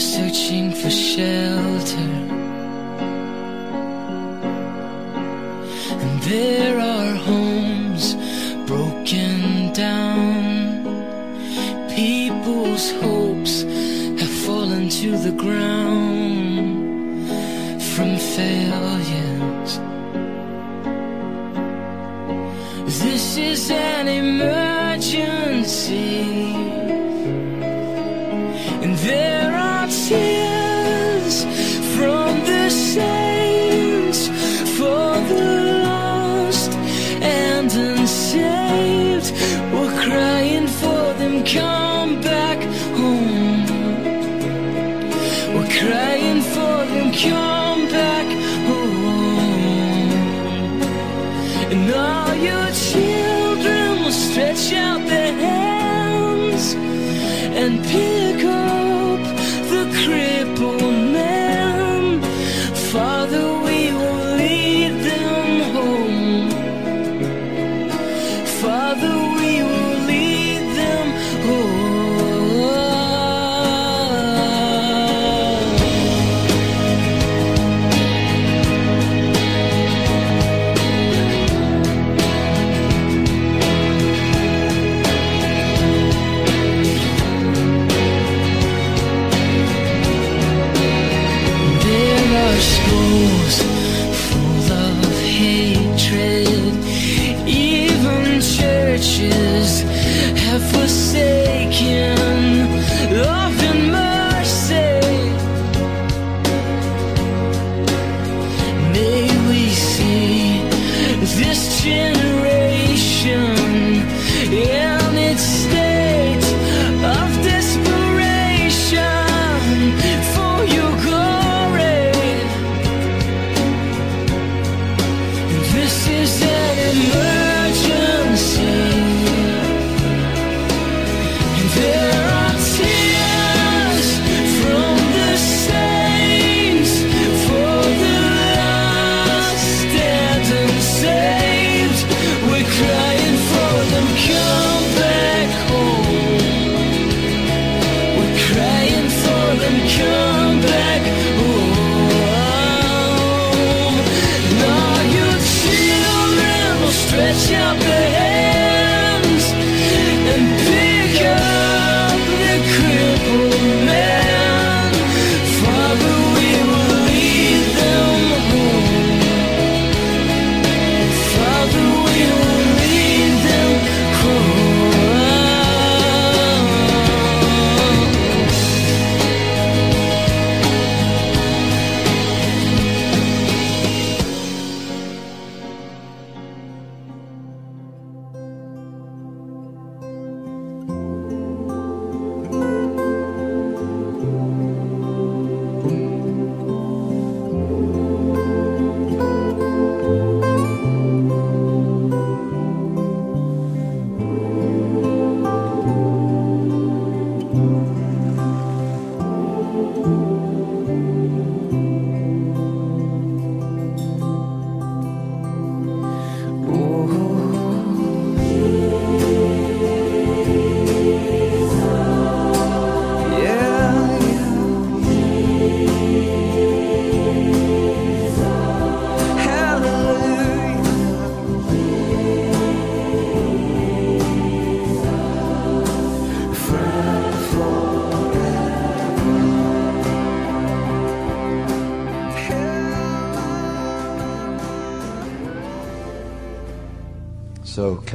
searching 0.01 0.73
for 0.73 0.91
shelter. 0.91 2.11
And 6.03 6.23
there 6.23 6.79
are 6.79 7.15
homes 7.15 8.15
broken 8.67 9.73
down, 9.73 10.85
people's 11.95 12.91
hopes 13.03 13.63
have 14.21 14.35
fallen 14.47 14.89
to 14.89 15.17
the 15.19 15.33
ground 15.33 16.77
from 17.95 18.17
failures. 18.37 19.73
This 23.03 23.37
is 23.37 23.71
an 23.71 24.09
emergency. 24.09 24.66
We're 45.57 45.67
crying 45.69 46.43
for 46.43 46.85
them, 46.85 47.11
come 47.15 47.66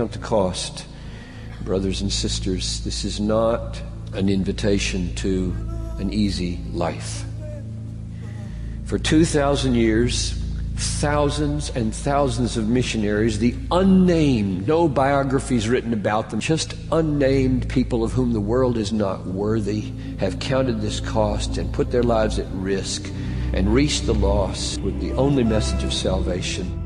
count 0.02 0.14
the 0.14 0.18
cost, 0.18 0.86
brothers 1.64 2.02
and 2.02 2.12
sisters. 2.12 2.84
This 2.84 3.06
is 3.06 3.20
not 3.20 3.80
an 4.14 4.30
invitation 4.30 5.14
to 5.18 5.56
an 6.00 6.12
easy 6.12 6.60
life. 6.74 7.24
For 8.86 8.98
2,000 8.98 9.76
years, 9.76 10.32
thousands 10.76 11.70
and 11.70 11.94
thousands 11.94 12.58
of 12.58 12.68
missionaries, 12.68 13.38
the 13.38 13.54
unnamed, 13.70 14.68
no 14.68 14.90
biographies 14.90 15.70
written 15.70 15.94
about 15.94 16.32
them, 16.32 16.40
just 16.40 16.74
unnamed 16.92 17.70
people 17.70 18.04
of 18.04 18.12
whom 18.12 18.34
the 18.34 18.40
world 18.40 18.80
is 18.80 18.92
not 18.92 19.28
worthy, 19.28 19.94
have 20.18 20.40
counted 20.40 20.82
this 20.82 21.00
cost 21.00 21.60
and 21.60 21.72
put 21.72 21.92
their 21.92 22.02
lives 22.02 22.40
at 22.40 22.48
risk 22.54 23.08
and 23.54 23.72
reached 23.72 24.08
the 24.08 24.16
lost 24.16 24.82
with 24.82 25.00
the 25.00 25.12
only 25.12 25.44
message 25.44 25.84
of 25.84 25.94
salvation. 25.94 26.81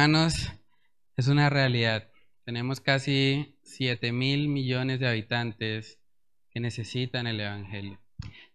Hermanos, 0.00 0.50
es 1.18 1.28
una 1.28 1.50
realidad. 1.50 2.08
Tenemos 2.46 2.80
casi 2.80 3.58
7 3.64 4.12
mil 4.12 4.48
millones 4.48 4.98
de 4.98 5.06
habitantes 5.06 5.98
que 6.48 6.58
necesitan 6.58 7.26
el 7.26 7.38
Evangelio. 7.38 8.00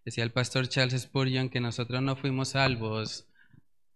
Decía 0.04 0.24
el 0.24 0.32
pastor 0.32 0.68
Charles 0.68 1.00
Spurgeon 1.04 1.50
que 1.50 1.60
nosotros 1.60 2.02
no 2.02 2.16
fuimos 2.16 2.50
salvos 2.50 3.28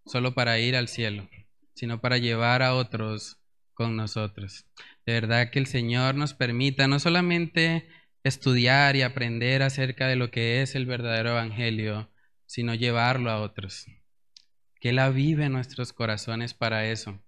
solo 0.06 0.36
para 0.36 0.60
ir 0.60 0.76
al 0.76 0.90
cielo, 0.90 1.28
sino 1.74 2.00
para 2.00 2.20
llevar 2.20 2.62
a 2.62 2.76
otros 2.76 3.40
con 3.74 3.96
nosotros. 3.96 4.68
De 5.08 5.14
verdad 5.14 5.50
que 5.50 5.58
el 5.58 5.66
Señor 5.66 6.14
nos 6.14 6.36
permita 6.36 6.88
no 6.88 7.00
solamente 7.00 7.90
estudiar 8.24 8.96
y 8.96 9.02
aprender 9.02 9.64
acerca 9.64 10.06
de 10.06 10.18
lo 10.18 10.30
que 10.30 10.62
es 10.62 10.76
el 10.76 10.86
verdadero 10.86 11.32
Evangelio, 11.32 12.12
sino 12.46 12.76
llevarlo 12.76 13.32
a 13.32 13.42
otros 13.42 13.88
que 14.80 14.90
Él 14.90 15.00
avive 15.00 15.50
nuestros 15.50 15.94
corazones 15.94 16.54
para 16.54 16.86
eso. 16.88 17.20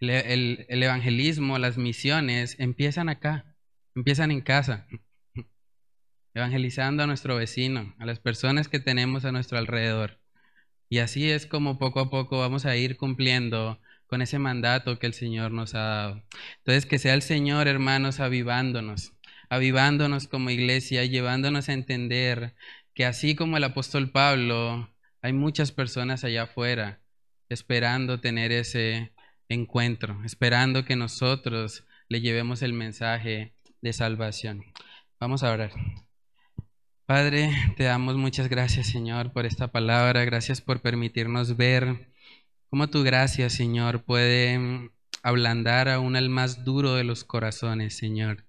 El- 0.00 0.66
el 0.68 0.82
evangelismo, 0.82 1.58
las 1.58 1.78
misiones 1.78 2.56
empiezan 2.58 3.08
acá, 3.08 3.56
empiezan 3.94 4.30
en 4.30 4.40
casa, 4.40 4.86
evangelizando 6.34 7.02
a 7.02 7.06
nuestro 7.06 7.36
vecino, 7.36 7.94
a 7.98 8.06
las 8.06 8.18
personas 8.20 8.68
que 8.68 8.80
tenemos 8.80 9.24
a 9.24 9.32
nuestro 9.32 9.58
alrededor. 9.58 10.20
Y 10.88 10.98
así 10.98 11.30
es 11.30 11.46
como 11.46 11.78
poco 11.78 12.00
a 12.00 12.10
poco 12.10 12.38
vamos 12.40 12.66
a 12.66 12.76
ir 12.76 12.96
cumpliendo 12.96 13.80
con 14.06 14.22
ese 14.22 14.38
mandato 14.38 14.98
que 14.98 15.06
el 15.06 15.14
Señor 15.14 15.52
nos 15.52 15.74
ha 15.74 15.80
dado. 15.80 16.22
Entonces, 16.58 16.86
que 16.86 16.98
sea 16.98 17.14
el 17.14 17.22
Señor, 17.22 17.68
hermanos, 17.68 18.20
avivándonos, 18.20 19.14
avivándonos 19.48 20.28
como 20.28 20.50
iglesia, 20.50 21.04
llevándonos 21.06 21.68
a 21.68 21.72
entender 21.74 22.54
que 22.94 23.06
así 23.06 23.34
como 23.34 23.56
el 23.56 23.64
apóstol 23.64 24.10
Pablo, 24.10 24.91
hay 25.22 25.32
muchas 25.32 25.72
personas 25.72 26.24
allá 26.24 26.42
afuera 26.42 27.00
esperando 27.48 28.20
tener 28.20 28.50
ese 28.50 29.12
encuentro, 29.48 30.20
esperando 30.24 30.84
que 30.84 30.96
nosotros 30.96 31.84
le 32.08 32.20
llevemos 32.20 32.62
el 32.62 32.72
mensaje 32.72 33.54
de 33.80 33.92
salvación. 33.92 34.64
Vamos 35.20 35.42
a 35.42 35.52
orar. 35.52 35.70
Padre, 37.06 37.50
te 37.76 37.84
damos 37.84 38.16
muchas 38.16 38.48
gracias, 38.48 38.88
Señor, 38.88 39.32
por 39.32 39.46
esta 39.46 39.68
palabra. 39.68 40.24
Gracias 40.24 40.60
por 40.60 40.80
permitirnos 40.80 41.56
ver 41.56 42.08
cómo 42.68 42.88
tu 42.88 43.02
gracia, 43.02 43.50
Señor, 43.50 44.02
puede 44.02 44.58
mm, 44.58 44.90
ablandar 45.22 45.88
aún 45.88 46.16
al 46.16 46.30
más 46.30 46.64
duro 46.64 46.94
de 46.94 47.04
los 47.04 47.22
corazones, 47.24 47.96
Señor. 47.96 48.44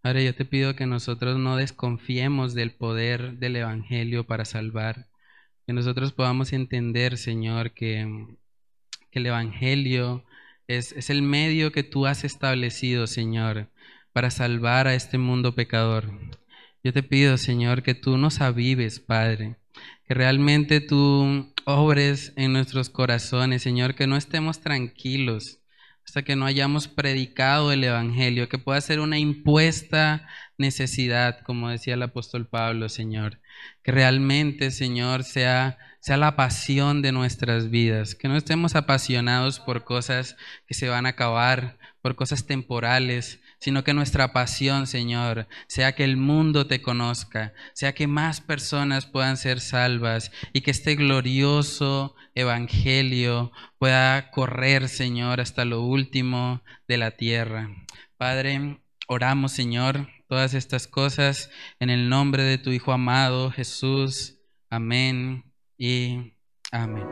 Padre, 0.00 0.24
yo 0.24 0.34
te 0.34 0.44
pido 0.44 0.74
que 0.74 0.86
nosotros 0.86 1.38
no 1.38 1.56
desconfiemos 1.56 2.54
del 2.54 2.72
poder 2.72 3.38
del 3.38 3.56
Evangelio 3.56 4.26
para 4.26 4.44
salvar, 4.44 5.06
que 5.66 5.72
nosotros 5.72 6.12
podamos 6.12 6.52
entender, 6.52 7.18
Señor, 7.18 7.72
que, 7.72 8.26
que 9.10 9.18
el 9.18 9.26
Evangelio 9.26 10.24
es, 10.66 10.92
es 10.92 11.10
el 11.10 11.22
medio 11.22 11.72
que 11.72 11.82
tú 11.82 12.06
has 12.06 12.24
establecido, 12.24 13.06
Señor, 13.06 13.70
para 14.12 14.30
salvar 14.30 14.86
a 14.86 14.94
este 14.94 15.18
mundo 15.18 15.54
pecador. 15.54 16.10
Yo 16.84 16.92
te 16.92 17.02
pido, 17.02 17.38
Señor, 17.38 17.82
que 17.82 17.94
tú 17.94 18.18
nos 18.18 18.40
avives, 18.40 18.98
Padre, 19.00 19.56
que 20.06 20.14
realmente 20.14 20.80
tú 20.80 21.52
obres 21.64 22.32
en 22.36 22.52
nuestros 22.52 22.90
corazones, 22.90 23.62
Señor, 23.62 23.94
que 23.94 24.06
no 24.06 24.16
estemos 24.16 24.60
tranquilos 24.60 25.60
hasta 26.04 26.22
que 26.22 26.36
no 26.36 26.46
hayamos 26.46 26.88
predicado 26.88 27.72
el 27.72 27.84
Evangelio, 27.84 28.48
que 28.48 28.58
pueda 28.58 28.80
ser 28.80 29.00
una 29.00 29.18
impuesta 29.18 30.28
necesidad, 30.58 31.40
como 31.42 31.70
decía 31.70 31.94
el 31.94 32.02
apóstol 32.02 32.48
Pablo, 32.48 32.88
Señor, 32.88 33.40
que 33.82 33.92
realmente, 33.92 34.70
Señor, 34.70 35.24
sea, 35.24 35.78
sea 36.00 36.16
la 36.16 36.36
pasión 36.36 37.02
de 37.02 37.12
nuestras 37.12 37.70
vidas, 37.70 38.14
que 38.14 38.28
no 38.28 38.36
estemos 38.36 38.74
apasionados 38.74 39.60
por 39.60 39.84
cosas 39.84 40.36
que 40.66 40.74
se 40.74 40.88
van 40.88 41.06
a 41.06 41.10
acabar, 41.10 41.78
por 42.00 42.16
cosas 42.16 42.46
temporales, 42.46 43.40
sino 43.58 43.84
que 43.84 43.94
nuestra 43.94 44.32
pasión, 44.32 44.88
Señor, 44.88 45.46
sea 45.68 45.92
que 45.94 46.02
el 46.02 46.16
mundo 46.16 46.66
te 46.66 46.82
conozca, 46.82 47.52
sea 47.74 47.94
que 47.94 48.08
más 48.08 48.40
personas 48.40 49.06
puedan 49.06 49.36
ser 49.36 49.60
salvas 49.60 50.32
y 50.52 50.62
que 50.62 50.72
este 50.72 50.96
glorioso 50.96 52.16
evangelio 52.34 53.52
pueda 53.78 54.30
correr, 54.32 54.88
Señor, 54.88 55.40
hasta 55.40 55.64
lo 55.64 55.82
último 55.82 56.62
de 56.88 56.96
la 56.96 57.12
tierra. 57.12 57.68
Padre, 58.16 58.80
oramos, 59.06 59.52
Señor, 59.52 60.08
todas 60.32 60.54
estas 60.54 60.88
cosas 60.88 61.50
en 61.78 61.90
el 61.90 62.08
nombre 62.08 62.42
de 62.42 62.56
tu 62.56 62.70
Hijo 62.70 62.90
amado, 62.90 63.50
Jesús. 63.50 64.38
Amén 64.70 65.44
y 65.76 66.38
amén. 66.70 67.04